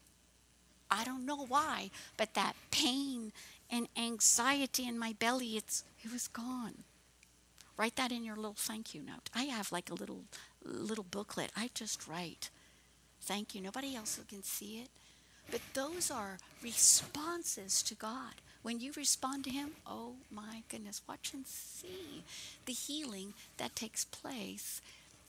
I 0.92 1.04
don't 1.04 1.26
know 1.26 1.46
why, 1.48 1.90
but 2.18 2.36
that 2.36 2.54
pain 2.70 3.32
and 3.70 3.88
anxiety 3.98 4.88
in 4.88 5.00
my 5.00 5.16
belly, 5.18 5.58
it's 5.58 5.84
it 6.04 6.12
was 6.12 6.28
gone. 6.28 6.84
Write 7.78 7.96
that 7.96 8.12
in 8.12 8.24
your 8.24 8.36
little 8.36 8.56
thank 8.56 8.94
you 8.94 9.02
note. 9.02 9.30
I 9.34 9.44
have 9.44 9.72
like 9.72 9.90
a 9.90 9.96
little 9.96 10.26
little 10.64 11.06
booklet. 11.10 11.52
I 11.58 11.72
just 11.74 12.08
write 12.08 12.52
thank 13.22 13.56
you. 13.56 13.62
Nobody 13.62 13.96
else 13.96 14.20
can 14.28 14.44
see 14.44 14.82
it. 14.82 14.90
But 15.52 15.62
those 15.74 16.10
are 16.10 16.38
responses 16.64 17.84
to 17.84 17.96
God. 17.96 18.34
When 18.62 18.80
you 18.80 18.92
respond 18.96 19.44
to 19.44 19.50
Him, 19.50 19.72
oh 19.86 20.14
my 20.32 20.64
goodness, 20.70 21.02
watch 21.08 21.32
and 21.34 21.46
see 21.46 22.24
the 22.66 22.74
healing 22.74 23.34
that 23.58 23.76
takes 23.76 24.06
place 24.06 24.82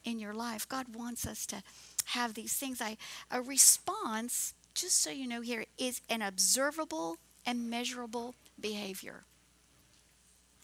in 0.05 0.19
your 0.19 0.35
life. 0.35 0.69
God 0.69 0.95
wants 0.95 1.27
us 1.27 1.47
to 1.47 1.63
have 2.07 2.35
these 2.35 2.55
things. 2.55 2.81
I, 2.81 2.97
a 3.31 3.43
response, 3.43 4.55
just 4.75 5.01
so 5.03 5.11
you 5.11 5.27
know 5.27 5.41
here, 5.41 5.65
is 5.79 6.01
an 6.09 6.23
observable 6.23 7.17
and 7.45 7.69
measurable 7.69 8.35
behavior. 8.61 9.25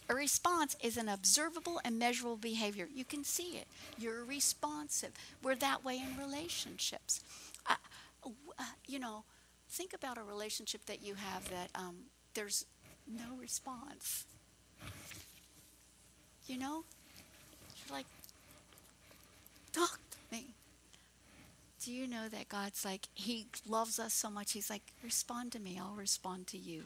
A 0.08 0.14
response 0.14 0.76
is 0.82 0.96
an 0.96 1.08
observable 1.08 1.80
and 1.84 1.98
measurable 1.98 2.36
behavior. 2.36 2.88
You 2.92 3.04
can 3.04 3.22
see 3.22 3.56
it. 3.56 3.66
You're 3.96 4.24
responsive. 4.24 5.10
We're 5.42 5.54
that 5.56 5.84
way 5.84 5.98
in 5.98 6.18
relationships. 6.18 7.20
Uh, 7.64 7.76
uh, 8.26 8.64
you 8.86 8.98
know, 8.98 9.24
think 9.70 9.94
about 9.94 10.18
a 10.18 10.22
relationship 10.22 10.84
that 10.86 11.02
you 11.02 11.14
have 11.14 11.48
that 11.50 11.70
um, 11.74 11.96
there's 12.34 12.66
no 13.06 13.36
response. 13.38 14.26
You 16.46 16.58
know, 16.58 16.84
you're 17.76 17.96
like, 17.96 18.06
talk 19.72 19.98
to 20.10 20.36
me. 20.36 20.54
Do 21.84 21.92
you 21.92 22.06
know 22.08 22.28
that 22.28 22.48
God's 22.48 22.84
like, 22.84 23.06
He 23.14 23.46
loves 23.66 23.98
us 23.98 24.12
so 24.12 24.28
much, 24.28 24.52
He's 24.52 24.68
like, 24.68 24.82
respond 25.02 25.52
to 25.52 25.60
me, 25.60 25.80
I'll 25.80 25.94
respond 25.94 26.48
to 26.48 26.58
you. 26.58 26.84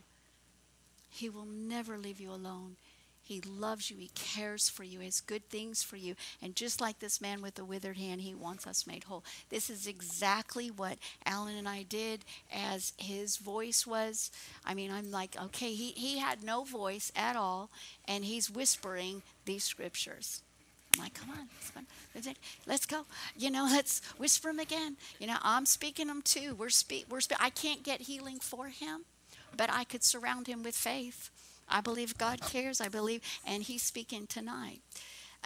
He 1.11 1.29
will 1.29 1.47
never 1.47 1.97
leave 1.97 2.21
you 2.21 2.31
alone. 2.31 2.77
He 3.25 3.41
loves 3.41 3.91
you. 3.91 3.97
He 3.97 4.11
cares 4.15 4.69
for 4.69 4.85
you. 4.85 4.99
He 4.99 5.07
has 5.07 5.23
good 5.23 5.49
things 5.49 5.83
for 5.83 5.97
you. 5.97 6.15
And 6.43 6.55
just 6.55 6.79
like 6.79 6.99
this 6.99 7.23
man 7.23 7.41
with 7.41 7.55
the 7.55 7.65
withered 7.65 7.97
hand, 7.97 8.21
he 8.21 8.35
wants 8.35 8.67
us 8.67 8.87
made 8.87 9.05
whole. 9.05 9.25
This 9.49 9.71
is 9.71 9.87
exactly 9.87 10.71
what 10.71 10.99
Alan 11.25 11.57
and 11.57 11.67
I 11.67 11.85
did 11.85 12.27
as 12.53 12.93
his 12.99 13.39
voice 13.39 13.87
was. 13.87 14.31
I 14.67 14.75
mean, 14.75 14.93
I'm 14.93 15.11
like, 15.11 15.37
okay, 15.43 15.73
he, 15.73 15.93
he 15.93 16.19
had 16.19 16.45
no 16.45 16.65
voice 16.65 17.11
at 17.17 17.35
all, 17.35 17.71
and 18.07 18.27
he's 18.27 18.51
whispering 18.51 19.23
these 19.47 19.65
scriptures. 19.65 20.43
I'm 20.95 21.03
like, 21.03 21.15
come 21.15 21.31
on, 21.31 21.49
let's 22.67 22.87
go. 22.87 23.07
You 23.37 23.51
know, 23.51 23.65
let's 23.71 24.03
whisper 24.19 24.49
them 24.49 24.61
again. 24.61 24.99
You 25.19 25.29
know, 25.29 25.39
I'm 25.41 25.65
speaking 25.65 26.09
them 26.09 26.21
too. 26.21 26.55
We're 26.55 26.69
speak. 26.69 27.07
We're 27.09 27.21
spe- 27.21 27.41
I 27.41 27.49
can't 27.49 27.83
get 27.83 28.03
healing 28.03 28.39
for 28.39 28.69
him, 28.69 29.07
but 29.57 29.71
I 29.73 29.85
could 29.85 30.05
surround 30.05 30.47
him 30.47 30.63
with 30.63 30.77
faith 30.77 31.31
I 31.69 31.81
believe 31.81 32.19
God 32.19 32.41
cares. 32.41 32.81
I 32.81 32.89
believe, 32.89 33.21
and 33.47 33.63
He's 33.63 33.83
speaking 33.83 34.27
tonight. 34.27 34.81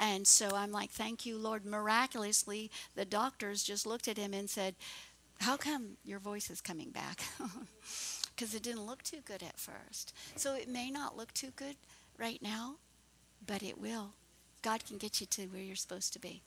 And 0.00 0.26
so 0.26 0.50
I'm 0.54 0.70
like, 0.70 0.90
thank 0.90 1.26
you, 1.26 1.36
Lord. 1.36 1.64
Miraculously, 1.64 2.70
the 2.94 3.04
doctors 3.04 3.62
just 3.64 3.86
looked 3.86 4.06
at 4.08 4.16
him 4.16 4.32
and 4.32 4.48
said, 4.48 4.76
How 5.40 5.56
come 5.56 5.96
your 6.04 6.20
voice 6.20 6.50
is 6.50 6.60
coming 6.60 6.90
back? 6.90 7.22
Because 8.34 8.54
it 8.54 8.62
didn't 8.62 8.86
look 8.86 9.02
too 9.02 9.18
good 9.24 9.42
at 9.42 9.58
first. 9.58 10.14
So 10.36 10.54
it 10.54 10.68
may 10.68 10.92
not 10.92 11.16
look 11.16 11.34
too 11.34 11.50
good 11.56 11.74
right 12.16 12.40
now, 12.40 12.76
but 13.44 13.64
it 13.64 13.80
will. 13.80 14.10
God 14.62 14.86
can 14.86 14.96
get 14.96 15.20
you 15.20 15.26
to 15.26 15.46
where 15.46 15.60
you're 15.60 15.74
supposed 15.74 16.12
to 16.12 16.20
be. 16.20 16.42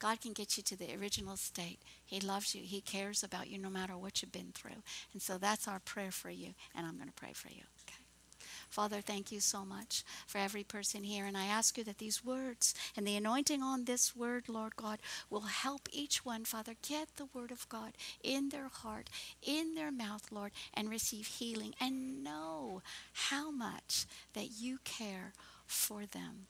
God 0.00 0.20
can 0.20 0.32
get 0.32 0.56
you 0.56 0.64
to 0.64 0.76
the 0.76 0.92
original 0.96 1.36
state. 1.36 1.78
He 2.04 2.18
loves 2.18 2.52
you. 2.56 2.62
He 2.62 2.80
cares 2.80 3.22
about 3.22 3.48
you 3.48 3.58
no 3.58 3.70
matter 3.70 3.96
what 3.96 4.22
you've 4.22 4.32
been 4.32 4.50
through. 4.54 4.82
And 5.12 5.22
so 5.22 5.38
that's 5.38 5.68
our 5.68 5.78
prayer 5.78 6.10
for 6.10 6.30
you. 6.30 6.54
And 6.74 6.84
I'm 6.84 6.96
going 6.96 7.06
to 7.06 7.14
pray 7.14 7.32
for 7.32 7.48
you. 7.48 7.62
Father, 8.70 9.00
thank 9.00 9.32
you 9.32 9.40
so 9.40 9.64
much 9.64 10.04
for 10.26 10.38
every 10.38 10.64
person 10.64 11.04
here. 11.04 11.26
And 11.26 11.36
I 11.36 11.46
ask 11.46 11.78
you 11.78 11.84
that 11.84 11.98
these 11.98 12.24
words 12.24 12.74
and 12.96 13.06
the 13.06 13.16
anointing 13.16 13.62
on 13.62 13.84
this 13.84 14.14
word, 14.14 14.48
Lord 14.48 14.76
God, 14.76 14.98
will 15.30 15.42
help 15.42 15.88
each 15.92 16.24
one, 16.24 16.44
Father, 16.44 16.74
get 16.86 17.08
the 17.16 17.28
word 17.32 17.50
of 17.50 17.68
God 17.68 17.92
in 18.22 18.50
their 18.50 18.68
heart, 18.68 19.08
in 19.42 19.74
their 19.74 19.92
mouth, 19.92 20.26
Lord, 20.30 20.52
and 20.74 20.90
receive 20.90 21.26
healing 21.26 21.74
and 21.80 22.22
know 22.22 22.82
how 23.12 23.50
much 23.50 24.06
that 24.34 24.50
you 24.58 24.78
care 24.84 25.32
for 25.66 26.06
them. 26.06 26.46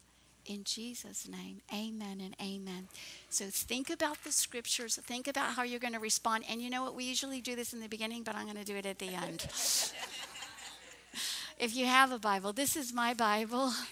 In 0.49 0.62
Jesus' 0.62 1.27
name, 1.29 1.61
amen 1.75 2.21
and 2.21 2.37
amen. 2.41 2.87
So 3.31 3.47
think 3.51 3.91
about 3.91 4.23
the 4.23 4.31
scriptures, 4.31 4.97
think 5.03 5.27
about 5.27 5.55
how 5.55 5.64
you're 5.64 5.81
going 5.81 5.95
to 5.95 5.99
respond. 5.99 6.45
And 6.49 6.62
you 6.62 6.71
know 6.71 6.85
what? 6.85 6.95
We 6.95 7.05
usually 7.05 7.41
do 7.41 7.57
this 7.57 7.73
in 7.73 7.81
the 7.81 7.89
beginning, 7.89 8.23
but 8.23 8.37
I'm 8.37 8.45
going 8.45 8.57
to 8.57 8.64
do 8.64 8.77
it 8.77 8.87
at 8.87 9.01
the 9.01 9.09
end. 9.09 9.47
if 11.59 11.74
you 11.74 11.86
have 11.86 12.12
a 12.12 12.18
Bible, 12.18 12.52
this 12.52 12.76
is 12.76 12.92
my 12.92 13.14
Bible. 13.14 13.72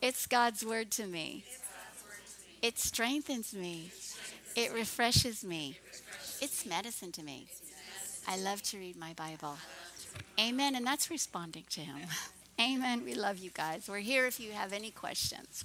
It's 0.00 0.28
God's 0.28 0.64
word 0.64 0.92
to 0.92 1.06
me. 1.06 1.42
It 2.62 2.78
strengthens 2.78 3.52
me. 3.52 3.90
It 4.54 4.72
refreshes 4.72 5.44
me. 5.44 5.76
It's 6.40 6.64
medicine 6.64 7.10
to 7.12 7.22
me. 7.24 7.46
I 8.28 8.36
love 8.36 8.62
to 8.62 8.78
read 8.78 8.96
my 8.96 9.12
Bible. 9.14 9.56
Amen. 10.38 10.76
And 10.76 10.86
that's 10.86 11.10
responding 11.10 11.64
to 11.70 11.80
Him. 11.80 11.96
Amen. 12.60 13.04
We 13.04 13.14
love 13.14 13.38
you 13.38 13.50
guys. 13.50 13.88
We're 13.88 13.98
here 13.98 14.26
if 14.26 14.38
you 14.38 14.52
have 14.52 14.72
any 14.72 14.92
questions. 14.92 15.64